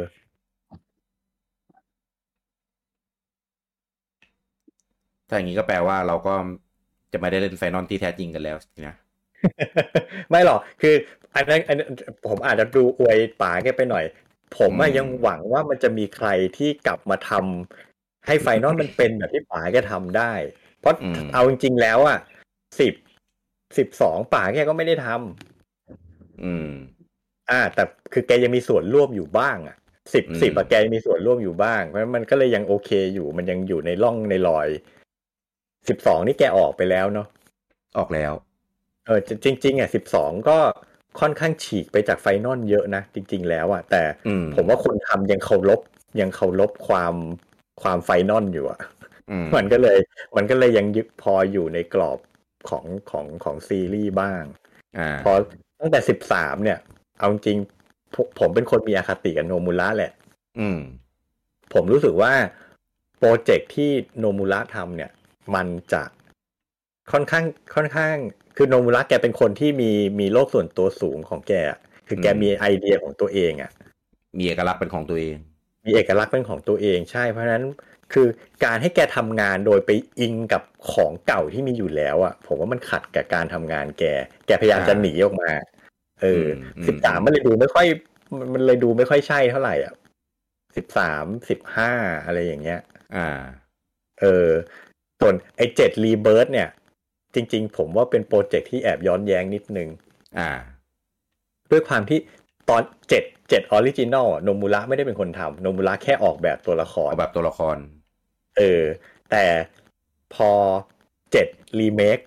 [5.28, 6.34] ถ้าอย่างนี้ก็แปลว่าเราก็
[7.14, 8.96] จะไม่ได้เล่นไฟนอลที่แท้จริงกันแล้วสินะ
[10.30, 10.96] ไม่หรอก คือ
[11.36, 11.88] อันนั้นอันนั้น
[12.28, 14.06] ผมอาจจะดูอวยป๋าแกไปหน่อย
[14.58, 16.28] ผมอะอืมยังหวังว่ามันจะมีใคร
[16.58, 20.34] ที่กลับมาทำให้ไฟนอลมันเป็นแบบที่ป๋าแกทำได้
[20.80, 22.20] เพราะอืมเอาจริงๆแล้วอะ
[22.80, 22.94] สิบ
[23.78, 26.70] สิบสองป๋าแกก็ไม่ได้ทำอืม
[27.52, 29.78] อ่า แต่คือแกยังมีส่วนร่วมอยู่บ้างอะ
[30.14, 34.68] สิบอืมสิบอะแกยังมีส่วนร่วมอยู่บ้าง เพราะฉะนั้นมันก็เลยยังโอเคอยู่ มันยังอยู่ในร่องในรอย
[35.90, 37.28] สิบสองนี่แกออกไปแล้วเนาะ
[37.98, 38.34] ออกแล้ว
[39.06, 40.58] เออจริง ๆอะสิบสองก็
[41.20, 45.80] ค่อนข้างฉีกไปจาก Final เยอะนะจริง ๆ แล้วอะแต่อืมผมว่าคนทำยังเคารพ
[46.20, 47.16] ยังเคารพความ
[47.82, 48.80] ความ Final อยู่อะ
[49.32, 49.98] อืมมันก็เลย
[50.36, 52.20] มันก็เลยยังยึดพออยู่ในกรอบ
[52.70, 54.44] ของของของซีรีส์บ้าง
[54.98, 55.34] อ่าพอ
[55.80, 56.80] ตั้งแต่สิบสามเนี่ย
[57.20, 57.58] เอาจริง
[58.16, 60.12] ผมผมเป็นคนมีอคติกับโนมูระแหละ
[60.60, 60.80] อืม
[61.74, 62.34] ผมรู้สึกว่า
[63.20, 65.12] โปรเจกต์ที่โนมูระทำเนี่ย
[65.56, 66.04] มันจะ
[67.12, 67.46] ค่อนข้าง
[67.76, 68.16] ค่อนข้าง
[68.56, 73.72] คือโนมูระแกเป็นคนที่มีมีโลกส่วนตัวสูงของแกอะคือแกอืมมีไอเดียของตัวเองอะ
[74.38, 75.38] มีเอกลักษณ์เป็นของตัวเอง
[75.86, 77.64] มีเอกลักษณ์เป็นของตัวเองใช่ เพราะฉะนั้น
[78.14, 78.28] คือ
[78.66, 84.04] การให้แกทำงานโดยไปอิงกับของเก่าที่มีอยู่แล้วอะผมว่ามันขัดกับการทำงานแก
[84.48, 85.52] แกพยายามอ่าจะหนีออกมา
[86.22, 87.86] เอออืมสิบสามมันเลยดูไม่ค่อย
[88.38, 89.94] มันมันเลยดูไม่ค่อยใช่เท่าไหร่อะ
[90.76, 91.92] สิบสามสิบห้า
[92.26, 92.80] อะไรอย่างเงี้ย
[93.16, 93.28] อ่า
[94.22, 94.50] เออ
[95.20, 96.70] ส่วนไอเจ็ด Rebirth เนี่ย
[97.36, 99.90] จริง ๆ ผมว่าเป็นโปรเจกต์ที่แอบย้อนแย้งนิดนึง
[100.38, 100.52] อ่า
[101.72, 102.20] ด้วยความที่
[102.70, 107.78] ตอนเจ็ดเจ็ด original โนมุระไม่ได้เป็นคนทำโนมุระแค่ออกแบบตัวละครเอาแบบตัวละคร
[108.58, 108.84] เออ
[109.32, 109.46] แต่
[110.36, 110.52] พอ
[111.32, 111.48] เจ็ด
[111.80, 112.20] รีเมค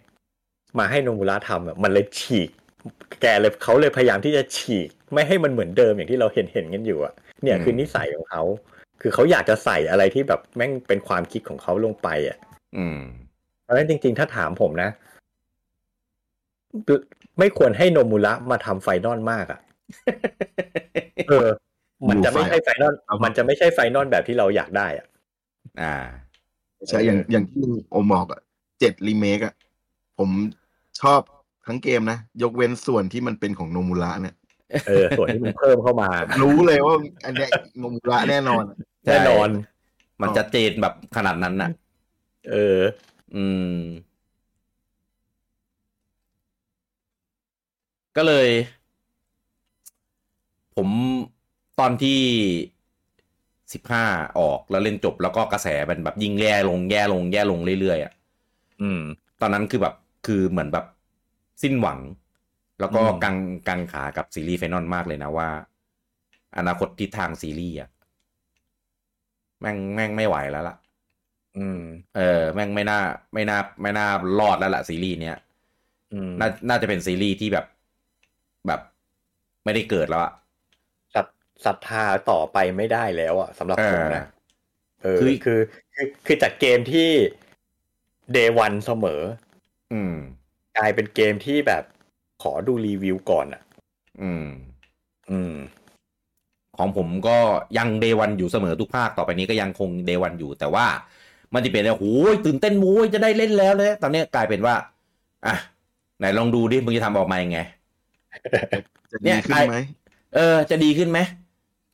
[0.79, 2.51] มาให้โนมุระทำอะมันเลยฉีก
[3.23, 7.13] แกเลยเขาเลยพยายามที่จะฉีก ไม่ให้มันเหมือนเดิมอย่างที่เราเห็นเห็นกันอยู่อะ
[7.43, 8.43] เนี่ยอืมคือนิสัยของเขา
[9.01, 12.37] คือเขาอยากจะใส่อะไรที่แบบแม่งเป็นความคิดของเขาลงไปอะ
[12.77, 13.01] อืม
[13.67, 14.91] เพราะฉะนั้นจริงๆ ถ้าถามผมนะ
[17.39, 19.61] ไม่ควรให้โนมุระมาทำ Final มากอะ่ะ
[21.29, 21.49] เออ
[22.09, 25.07] มันจะไม่ใช่ Final เอามัมันจะไม่ใช่ Final แบบที่เราอยากได้อะ
[25.81, 25.95] อ่า
[26.89, 28.41] ใช่อย่างอย่างที่โอมบอกอะ
[28.81, 29.55] เจ็ดรีเมคอะ
[30.19, 30.31] ผม
[31.01, 31.21] ชอบ
[31.67, 34.35] ทั้งเกมนะ ยกเว้นส่วนที่มันเป็นของโนมูระเนี่ย
[34.89, 36.09] เออ ส่วนที่มันเพิ่มเข้ามา
[36.43, 39.49] รู้เลยว่า อันเนี้ยโนมูระแน่นอนอะใช่แน่นอน
[40.23, 41.71] มันจะเจนแบบขนาดนั้นน่ะ
[42.51, 42.79] เออ
[43.35, 44.17] อืม
[48.17, 48.49] ก็เลย
[50.75, 50.89] ผม
[51.79, 52.21] ตอนที่
[53.73, 54.05] สิบห้า
[54.39, 58.13] ออกแล้วเล่นจบแล้วก็กระแสมันแบบยิ่งแย่ลงแย่ลงแย่ลงเรื่อยๆอะ
[58.83, 59.01] อืม
[59.41, 59.95] ตอนนั้นคือแบบ
[60.27, 60.85] คือเหมือนแบบ
[61.63, 62.01] สิ้นหวัง
[62.81, 63.37] แล้วก็อืมกัง
[63.69, 65.49] กังขากับซีรีส์ Final มากเลยนะว่า
[66.57, 67.89] อนาคตทิศทางซีรีส์อะ
[69.61, 70.75] แม่งแม่งไม่ไหวแล้วล่ะ
[71.59, 71.81] อืม
[72.17, 73.01] เออ แม่งไม่น่า
[73.35, 74.07] ไม่น่า ไม่น่า
[74.39, 75.39] รอดแล้วล่ะซีรีส์เนี้ย
[76.13, 77.67] อืมน่า น่าจะเป็นซีรีส์ที่แบบ
[78.67, 78.81] แบบ
[79.65, 80.33] ไม่ได้เกิดแล้วอะ
[81.15, 81.27] ศรัท
[81.65, 84.25] ศรัทธาต่อไปไม่ได้แล้วอะสำหรับผมนะ
[85.03, 85.61] เออคือคือ
[85.95, 87.11] คือ คือจากเกมที่
[88.33, 89.23] เดวันเสมอ
[89.93, 90.15] อืม
[90.79, 91.85] กลายเป็นเกมที่แบบ
[92.43, 93.63] ขอดูรีวิวก่อนอะ
[94.23, 94.47] อืม
[95.31, 95.55] อืม
[96.79, 97.39] ของผมก็
[97.79, 100.87] ยังเดวันอยู่เสมอทุกภาคต่อไปนี้ก็ยังคงเดวันอยู่แต่ว่า
[101.55, 104.75] มันจะเป็นแบบโอ้ยตื่นเต้นโว้ยจะได้เล่นแล้วเลยตอนนี้กลายเป็นว่า
[105.47, 105.55] อะ
[106.19, 107.59] ไหนลองดูดิมึงจะทำออกมายังไง
[109.13, 109.75] จะเนี่ดียขึ้นใครไหม
[110.35, 111.19] เออ จะดีขึ้นไหม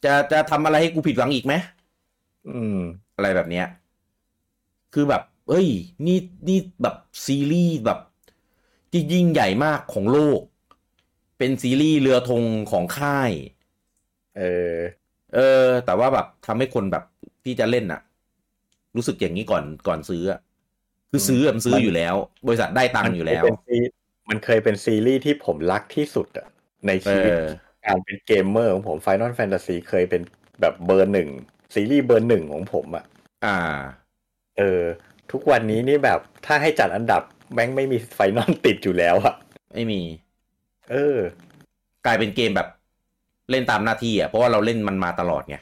[0.05, 1.55] จะจะทำอะไรให้กูผิดหวังอีกไหม
[2.49, 2.79] อืม
[3.17, 3.67] อะไรแบบเนี้ย
[4.95, 5.69] คือแบบ เอ้ย
[6.07, 6.19] นี่
[6.49, 6.97] นี่แบบ
[7.27, 7.99] ซีรีส์แบบ
[8.91, 10.41] ที่ยิ่งใหญ่มากของโลก
[11.39, 13.31] เป็นซีรีส์เรือธงของค่าย
[14.39, 14.43] เอ
[14.75, 14.77] อ
[15.35, 17.05] เออ แต่ว่าแบบทำให้คนแบบ
[17.45, 18.01] ที่จะเล่นอะ
[18.97, 20.41] รู้สึกอย่างนี้ก่อนก่อนซื้ออะ
[21.11, 22.15] คือซื้ออะมันซื้ออยู่แล้ว
[22.47, 26.47] บริษัทได้ตังค์อยู่แล้ว มันเคยเป็นซีมันเคยเป็นซีรีส์ที่ผมรักที่สุดอะ
[26.87, 27.45] ในเอชีวิตอ
[27.87, 30.23] การเป็นเกมเมอร์ของผม Final Fantasy เคยเป็น
[30.61, 31.29] แบบเบอร์หนึ่ง
[31.75, 33.05] ซีรีส์เบอร์หนึ่งของผมอะ
[33.45, 33.59] อ่า
[34.59, 34.83] เออ
[35.33, 37.23] ทุกวันนี้นี่แบบถ้าให้จัดอันดับ
[37.55, 39.35] แม่งไม่มี Final ติดอยู่แล้วอะ
[39.75, 40.01] ไม่มี
[40.91, 41.19] เออ
[42.07, 42.69] กลายเป็นเกมแบบ
[43.51, 45.57] เล่นตามหน้าที่อะเพราะว่าเราเล่นมันมาตลอดไง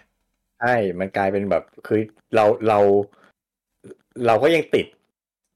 [0.61, 2.01] ใช่ มันกลายเป็นแบบคือ
[2.35, 2.78] เราเรา
[4.27, 4.87] เราก็ยังติด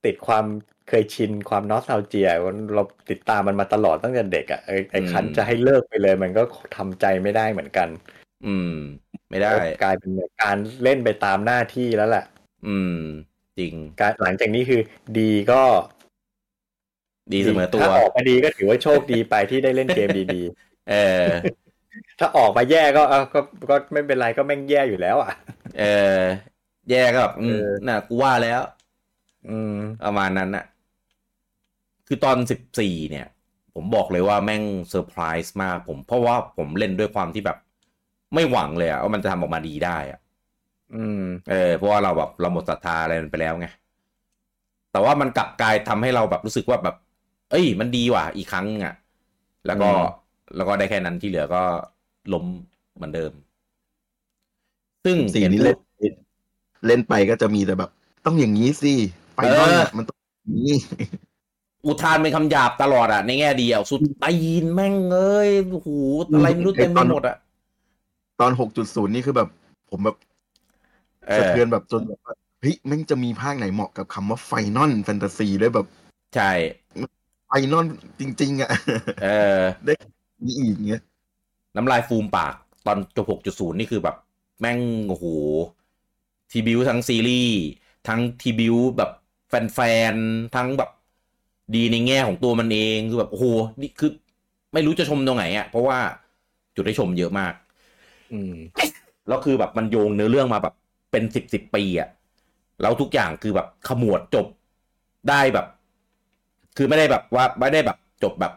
[0.05, 0.45] ติดความ
[0.89, 2.29] เคยชินความนอสเ a าเจีย
[2.75, 6.43] เราติดตามมันมาตลอดตั้งแต่เด็กอะ่ะไอ้ไอ้คันจะให้เลิกไปเลย มันก็
[6.75, 7.87] ทำใจไม่ได้เหมือนกัน
[8.47, 8.73] อืม
[9.29, 9.51] ไม่ได้
[9.83, 10.11] กลายเป็น
[10.43, 12.25] การเล่นไปตามหน้าที่แล้วแหละ
[12.67, 12.99] อืม
[13.59, 14.81] จริงการหลังจากนี้คือ
[15.19, 15.61] ดีก็
[17.33, 20.41] ดีเสมอตัวถ้าออกมาดีก็ถือว่าโชคดีไปที่ได้เล่นเกมดี
[20.89, 20.95] เอ
[21.25, 25.31] อๆถ้าออกมาแย่ก็เออก็ก็ไม่เป็นไรก็แม่งแย่อยู่แล้ว อะ
[25.79, 25.83] เอ
[26.17, 26.21] อ
[26.89, 28.61] แย่ก็แบบอืมเออน่ะกูว่าแล้ว
[29.47, 29.71] อืม
[30.03, 30.63] ประมาณนั้นน่ะ
[32.07, 33.27] คือตอนสิบสี่เนี่ย
[33.73, 37.57] ผมบอกเลยว่าแม่งเซอร์ไพรส์มาก ผมเพราะว่าผมเล่นด้วยความที่แบบ
[38.33, 40.19] ไม่หวังเลยอะว่ามันจะทำออกมาดีได้อะ
[40.91, 43.65] อืม เออเพราะว่าเราแบบเราหมดศรัทธาอะไรมันไปแล้วไง
[44.91, 46.95] แต่ว่ามันกลับกลายทำให้เราแบบรู้สึกว่าแบบ
[47.51, 48.93] เอ้ย มันดีว่ะอีกครั้งอะ
[49.65, 50.01] แล้วก็อืม
[50.55, 51.63] แล้วก็ได้แค่นั้นที่เหลือก็
[52.33, 52.45] ล้ม
[52.95, 53.31] เหมือนเดิม
[55.05, 55.77] ซึ่งสีเห็นนี้พูเล่ดน
[56.87, 57.89] เล่นไปก็จะมีแต่แบบ
[58.25, 58.93] ต้องอย่างนี้สิ
[59.33, 60.75] ไฟนอลเออมันต้องอย่างนี้
[61.85, 65.89] อุทานเป็นคำหยาบตลอดอะในแง่ดีอะสุดตีนแม่งเอ้ยโอ้โห
[66.33, 67.37] อะไรไม่รู้เต็มไปหมดอะ
[68.39, 68.51] ตอน
[68.83, 69.49] 6.0นี่คือแบบ
[69.89, 70.15] ผมแบบ
[71.27, 75.87] เอสะอเทือนแบบจนแบบว่าเฮ้ยแม่งจะมีภาคไหนเหมาะกับคำว่า Final Fantasy ด้วยแบบ
[76.35, 76.51] ใช่
[77.47, 77.85] Final
[78.19, 78.69] จริง ๆ อะ
[79.23, 79.61] เออ
[80.45, 81.01] มีอีกเงี้ย
[81.75, 82.53] น้ำลายฟูมปาก
[82.85, 84.15] ตอนจบ6.0นี่คือแบบ
[84.59, 84.79] แม่ง
[85.09, 85.25] โอ้โห
[86.51, 87.57] tribute ทั้งซีรีส์
[88.07, 89.11] ทั้ง tribute แบบ
[89.49, 89.79] แฟ
[90.13, 90.89] นๆ ทั้งแบบ
[91.75, 93.45] ดีในแง่ของตัวมันเองคือแบบโอ้โห
[93.81, 94.11] นี่คือ
[94.73, 95.97] ไม่รู้จะชมตรงไหนอะเพราะว่า
[96.75, 97.53] จุดได้ชมเยอะมาก
[98.33, 98.55] อืม
[99.27, 100.73] แล้วคือแบบมันโยงเนื้อเรื่องมาแบบ
[101.11, 102.09] เป็นสิบสิบปีอะ
[102.81, 104.47] แล้วทุกอย่างคือแบบขมวดจบ
[105.29, 105.65] ได้แบบ
[106.77, 108.53] คือไม่ได้แบบว่าไม่ได้แบบจบแบบ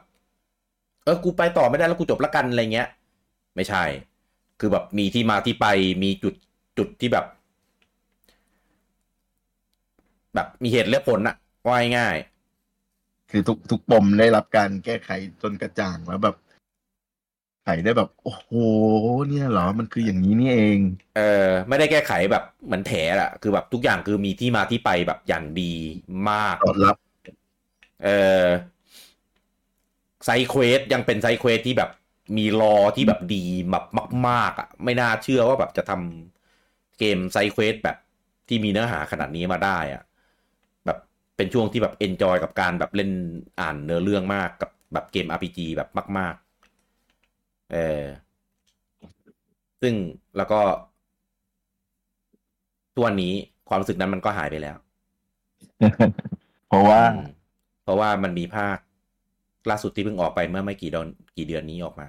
[1.05, 2.89] เออกูไปต่อไม่ได้แล้วกูจบละกันอะไรเงี้ย
[3.57, 3.85] ไม่ใช่
[4.61, 5.67] คือแบบมีที่มาที่ไป
[6.03, 6.35] มีจุด
[6.79, 7.25] จุดที่แบบ
[10.39, 11.37] แบบมีเหตุและผลอะ
[11.67, 12.17] ว่าง่าย
[13.31, 15.11] คือทุกทุกปมได้รับการแก้ไข
[15.43, 16.37] จนกระจ่างแล้วแบบ
[17.65, 18.51] ไขได้แบบ โอ้โห
[19.29, 25.75] เนี่ยเหรอมันคืออย่างนี้นี่เองๆเออไม่ได้แก้ไขแบบเหมือนแถอะคือแบบทุกอย่างคือมีที่มาที่ไปแบบอย่างดี
[26.31, 26.97] มากตอบรับ
[28.05, 28.09] เอ
[28.45, 28.47] อ
[30.25, 31.91] side quest ยังเป็น side quest ที่แบบ
[32.37, 33.85] มี lore ที่แบบดีแบบ
[34.29, 37.97] มากๆอะไม่น่าเชื่อว่าแบบจะทำเกม side quest แบบ
[38.49, 40.08] ที่มีเนื้อหาขนาดนี้มาได้อะแบบ
[41.39, 43.11] เป็นช่วงที่แบบเอนจอยกับการแบบเล่น
[43.61, 45.89] อ่านเนื้อเรื่องมากกับแบบเกม RPG แบบ
[46.19, 46.35] มาก
[47.63, 48.03] ๆ เออ
[49.81, 49.95] ซึ่ง
[50.37, 50.61] แล้วก็
[52.97, 53.33] ตัวนนี้
[53.69, 54.77] ความรู้สึกนั้นมันก็หายไปแล้ว
[56.69, 57.21] เพราะว่าอืม
[57.83, 58.79] เพราะว่ามันมีภาค
[59.71, 62.09] ล่าสุดที่เพิ่งออกไปเมื่อไม่กี่เดือนกี่เดือนนี้ออกมา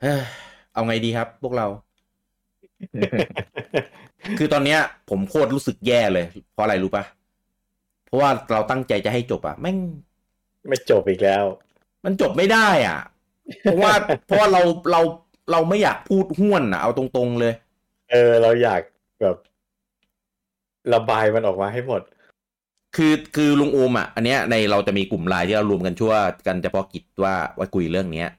[0.00, 0.20] เฮ้ย
[0.72, 1.66] เอาไงดีครับ พวกเรา
[4.38, 4.80] คือตอนเนี้ย
[5.10, 7.04] ผมโคตรรู้สึกแย่เลย เพราะอะไรรู้ปะ
[8.06, 9.78] เพราะว่าเราตั้งใจจะให้จบอะแม่ง
[10.68, 11.44] ไม่จบอีกแล้ว
[12.04, 13.00] มันจบไม่ได้อะ
[13.62, 13.92] เพราะว่า
[14.26, 14.62] เพราะว่าเรา
[14.92, 15.00] เรา
[15.52, 17.54] เราไม่อยากพูดห้วนอะ เอาตรงๆเลย
[18.10, 18.80] เออ เราอยาก
[19.22, 19.36] แบบ
[20.94, 22.02] ระบายมันออกมาให้หมด
[22.96, 26.14] คือคือลุงโอมอะ อันเนี้ยในเราจะมีกลุ่มไลน์ที่เรารวมกันชั่ว
[26.46, 28.30] กันเฉพาะกิจว่าไว้คุยเรื่องเนี้ย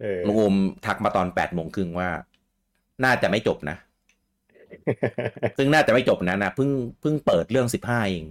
[0.00, 0.54] เออลุงโอม
[0.86, 2.08] ทักมาตอนแปดโมงครึ่งว่า
[3.04, 3.76] น่าจะไม่จบนะ
[5.58, 6.70] ซึ่งน่าจะไม่จบนะนะเพิ่ง
[7.00, 8.24] เพิ่งเปิดเรื่องสิบห้าเอง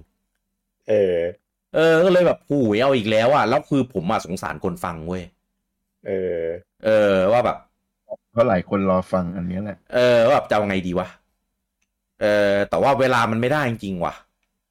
[0.90, 1.18] เออ
[1.76, 5.24] เออ ก็เลยแบบหูยเอาอีกแล้วอะ แล้วคือผมมาสงสารคนฟังเว้ย
[6.08, 6.42] เออ
[6.86, 7.58] เออ ว่าแบบ
[8.32, 11.08] เพราะหลายคนรอฟังอันนี้แหละ เออว่าแบบจะเอาไงดีวะ
[12.22, 14.14] เออ แต่ว่าเวลามันไม่ได้จริงๆว่ะ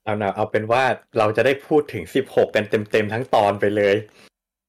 [0.04, 0.82] เอานะเอาเป็นว่า
[1.18, 3.94] เราจะได้พูดถึงสิบหกกันเต็มๆทั้งตอนไปเลย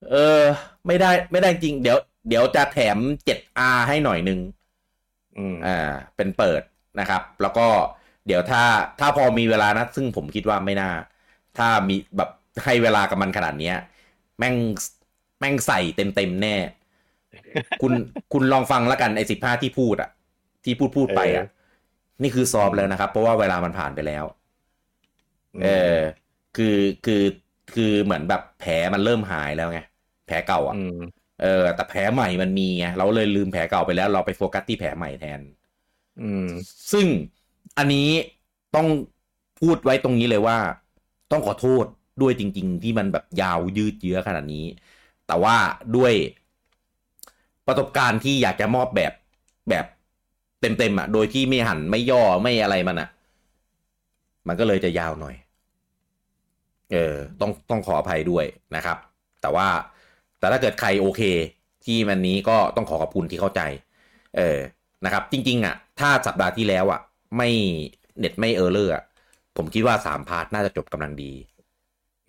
[0.09, 0.41] เออ
[0.88, 1.97] ไม่ได้ไม่ได้จริง เดี๋ยว
[2.30, 2.97] เดี๋ยวจะแถม
[3.27, 4.39] 7R ให้หน่อยนึง
[5.38, 5.77] อืม อ่า
[6.15, 6.61] เป็นเปิด
[6.99, 7.67] นะครับ แล้วก็
[8.26, 8.63] เดี๋ยวถ้า
[8.99, 10.91] ถ้าพอมีเวลานะ ซึ่งผมคิดว่าไม่น่า
[11.57, 12.30] ถ้ามีแบบ
[12.63, 13.76] ให้เวลากับมันขนาดเนี้ย
[14.39, 14.55] แม่ง
[15.39, 16.55] แม่งใส่เต็มเต็มๆแน่
[17.81, 17.93] คุณ
[18.34, 20.09] คุณลองฟังแล้วกันไอ้สิบห้าที่พูดอะ
[20.65, 21.45] ที่พูดพูดไปอะ
[22.21, 24.23] นี่คือซอฟต์แล้วนะครับ เพราะว่าเวลามันผ่านไปแล้ว
[25.57, 25.67] เออ
[26.53, 26.65] คือ
[27.03, 27.13] คือ
[27.69, 29.80] คือเหมือนแบบแผลมันเริ่มหายแล้วไง
[30.26, 31.45] แผลเก่าอะอืมเออ
[31.76, 35.41] แต่แผลใหม่มันมีไงเราเลยลืมแผลเก่าไปแล้วเราไปโฟกัสที่แผลใหม่แทน
[36.19, 36.45] อืม
[36.91, 37.07] ซึ่ง
[37.77, 38.09] อันนี้
[38.75, 38.87] ต้อง
[39.59, 40.57] พูดไว้ตรงนี้เลยว่า
[41.31, 41.85] ต้องขอโทษ
[42.21, 44.65] ด้วยจริง ๆ ที่มันแบบยาวยืดเยื้อขนาดนี้
[45.27, 45.55] แต่ว่า
[45.95, 46.13] ด้วย
[47.67, 49.13] ประสบการณ์ที่อยากจะมอบแบบ
[49.69, 49.85] แบบ
[50.61, 53.09] เต็มๆอะ โดยที่ไม่หั่นไม่ย่อไม่อะไรมันอะ
[54.47, 55.35] มันก็เลยจะยาวหน่อย
[56.91, 58.97] เออ ต้องต้องขออภัยด้วยนะครับ
[59.41, 59.67] แต่ว่า
[60.39, 61.21] แต่ถ้าเกิดใครโอเค
[61.85, 63.61] ที่มันนี้ก็ต้องขอขอบคุณที่เข้าใจ
[64.37, 64.57] เออ
[65.05, 67.01] นะครับ จริง ๆอะถ้าสัปดาห์ที่แล้วอะ
[67.38, 67.49] ไม่
[68.19, 69.03] เน็ตไม่ error อะ
[69.57, 71.31] ผมคิดว่าสาม part น่าจะจบกำลังดี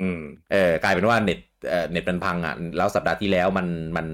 [0.00, 0.20] อืม
[0.52, 1.38] เออกลายเป็นว่าเน็ต
[1.68, 3.66] เอ่อเน็ตมันพังอะแล้วสัปดาห์ที่แล้วมัน
[3.96, 4.06] มัน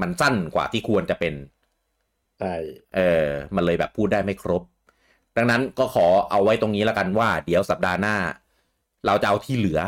[0.00, 1.34] มันสั้นกว่าที่ควรจะเป็น
[2.38, 2.46] ใช่
[2.94, 4.62] เออมันเลยแบบพูดได้ไม่ครบ
[5.36, 8.16] ดังนั้นก็ขอเอาไว้ตรงนี้แล้วกันว่า เดี๋ยวสัปดาห์หน้า
[9.06, 9.80] เราจะเอาที่เหลือ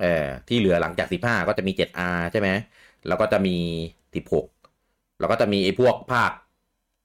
[0.00, 2.48] เออที่เหลือหลังจาก15ก็จะมี 7R ใช่ไหม
[3.06, 3.56] แล้วก็จะมี
[4.14, 4.46] 16
[5.18, 6.30] แล้วก็จะมีไอ้พวกภาค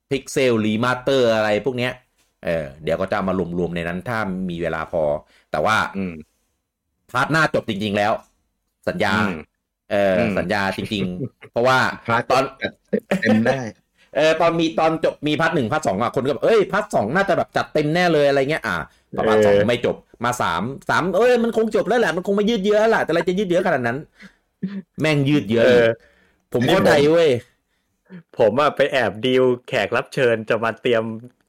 [0.10, 1.92] Pixel Remaster อะไรพวกเนี้ย
[2.46, 4.18] เออเดี๋ยวก็จะเอามารวมๆในนั้นถ้า
[4.50, 5.04] มีเวลาพอ
[5.52, 6.14] แต่ว่าอืม
[7.12, 8.12] part หน้าจบจริง ๆ แล้ว
[8.88, 9.32] สัญญาอืม
[9.92, 12.72] เอออมสัญญาจริง ๆ เพราะว่า part ตอนจัด
[13.22, 13.60] เต็มได้
[14.16, 18.78] เออตอนมีตอนจบมี part หนึ่ง part สองอะคนก็แบบเอ้ย part สองน่าจะแบบจัดเต็มแน่เลยอะไรเงี้ยอะ
[19.16, 19.96] พอ part สองไม่จบ
[20.26, 23.98] มาสามสามเอ้ยมันคงจบแล้วแหละมันคงไม่ยืดเยื้อแหละแต่อะไรจะยืดเยื้อขนาดนั้น
[25.02, 25.84] แม่งยืดเยื้อเออีอก
[26.54, 27.30] ผมเข้าใจเว้ย
[28.40, 31.04] ผมอะไปแอบดีลแขกรับเชิญจะมาเตรียม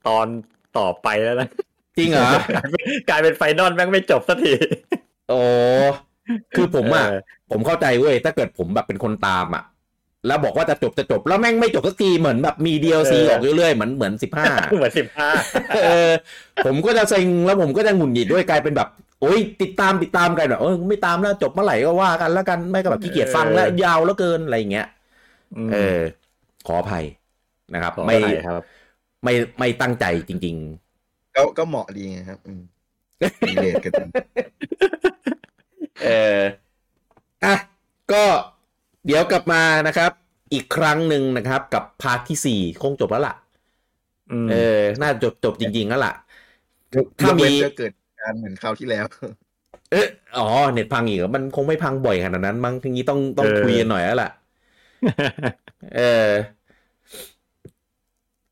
[0.08, 0.26] ตอน
[0.78, 1.48] ต่อไปแล้วนะ
[1.96, 4.54] จริงเหรอ กลายเป็นกลายเป็นไฟนอลแม่งไม่จบสักที
[5.28, 5.40] โอ้
[6.56, 7.20] คือผมอะเออ
[7.50, 9.64] ผมเข้าใจเว้ย ถ้าเกิดผมแบบเป็นคนตามอะ
[10.26, 14.46] แล้วบอกว่าจะจบจะจบ แล้วแม่งไม่จบสักทีเหมือนแบบมี DLC ออกเรื่อยๆเหมือนเหมือนสิบห้า
[14.76, 15.28] เหมือนสิบห้า
[15.84, 16.10] เออ
[16.64, 18.88] ผมก็จะเซ็งแล้วผมก็จะหงุดหงิดด้วยกลายเป็นแบบ
[19.20, 24.86] โอ้ยติดตามติดตามกันแบบเออไม่ตามแล้วจบเมื่อไหร่ก็ว่ากันแล้วกันไม่ก็แบบขี้เกียจฟังแล้วยาวแล้วเกินอะไรอย่างเงี้ย
[25.72, 26.00] เออ
[26.66, 27.04] ขออภัย
[27.74, 28.62] นะครับไม่ไม่ครับ
[29.24, 30.56] ไม่ไม่ตั้งใจจริง
[31.36, 32.62] ก็ก็เหมาะดีไงครับอืม
[33.48, 36.40] relate กันๆเออ
[37.44, 37.54] อะ
[38.12, 38.24] ก็
[39.06, 40.10] เดี๋ยวกลับมานะครับ
[40.52, 43.34] อีกครั้งหนึ่งนะครับ กับ part ที่สี่คงจบแล้วล่ะ
[44.32, 46.14] อืมเออ น่าจบจบจริง ๆ แล้วล่ะ
[46.92, 49.06] ถ้าถ้ามีมีจะเกิดการเหมือนคราวที่แล้ว
[49.90, 50.06] เออ
[50.38, 54.30] อ๋อ เน็ตพังอีกเหรอมันคงไม่พังบ่อยขนาดนั้นมั้งทีนี้ต้องต้องคุยกันหน่อยแล้วล่ะ
[55.96, 56.30] เออ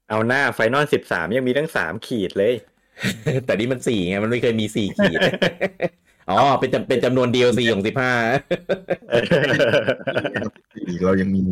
[0.09, 2.55] เอาหน้า Final สิบสามยังมีตั้งสามขีดเลย
[3.45, 5.19] แต่นี่มันสี่ไง มันไม่เคยมีสี่ขีด
[6.31, 8.13] อ๋อ เป็นจำเป็นจำนวน DLC ของสิบห้า
[10.89, 11.43] อีกเรายังมี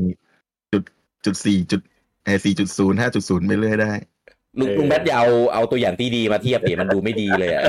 [0.73, 0.83] จุด
[1.25, 1.81] จุดสี่จุด
[2.25, 3.93] เอสี่จุดศูนย์ห้าจุดศูนย์ไปเรื่อยได้
[4.59, 7.63] ลุงเออลุงแบทอย่าเอาเอาตัวอย่างที่ดีมาเทียบดิมันดูไม่ดีเลยอะ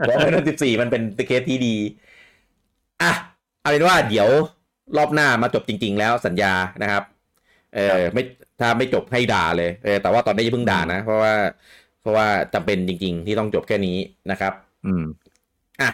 [0.00, 1.74] เพราะว่าสิบสี่มันเป็นเคสที่ดี
[3.02, 3.12] อะ
[3.62, 4.28] เอาเป็นว่าเดี๋ยว
[4.96, 6.52] รอบหน้ามาจบจริง ๆ แล้วสัญญา
[6.82, 7.02] นะครับ
[7.74, 8.22] เออไม่
[8.60, 11.34] ถ้าไม่จบให้ด่าเลยเออแต่ว่าตอนนี้อย่าเพิ่งด่านะ เพราะว่า
[12.00, 13.96] เพราะว่าจำเป็นจริง ๆ ที่ต้องจบแค่นี้
[14.30, 14.52] นะครับ
[14.86, 15.04] อืม
[15.80, 15.90] อะ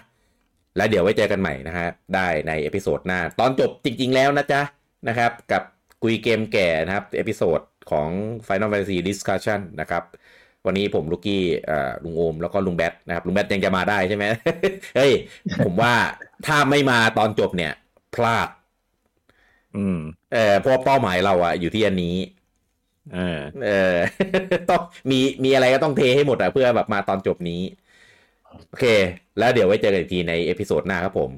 [0.77, 4.62] แล้วเดี๋ยวไว้เจอกันใหม่นะฮะได้ใน episode หน้า ตอนจบจริง ๆ แล้วนะจ๊ะ
[5.09, 5.62] นะครับ กับ
[6.02, 7.60] คุยเกมแก่นะครับ episode
[7.90, 8.09] ของ
[8.47, 10.02] Final Fantasy Discussion นะครับ
[10.66, 14.24] วันนี้ผมลูกกี้เอ่อลุงโอมแล้วก็ลุงแบทนะครับลุงแบทยังจะมาได้ใช่ไหม
[14.97, 15.12] เฮ้ย
[15.64, 15.93] ผมว่า
[16.47, 17.73] ถ้าไม่มาตอนจบเนี่ย
[18.14, 18.48] พลาด
[19.76, 19.98] อืม
[20.32, 22.14] เออเพราะเป้าหมายเราอะอยู่ที่อันนี้
[23.12, 23.18] เออ
[23.62, 23.96] เออ
[24.68, 24.80] ต้อง
[25.10, 27.60] มีมีอะไรก็ต้องเทให้หมดอะเพื่อแบบมาตอนจบนี้
[28.68, 28.84] โอเค
[29.38, 31.30] แล้วเดี๋ยวไว้เจอกันอีกทีใน episode หน้าครับผม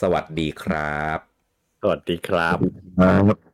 [0.00, 1.18] สวัสดีครับ
[1.80, 2.58] สวัสดีครับ
[2.96, 3.53] ครับ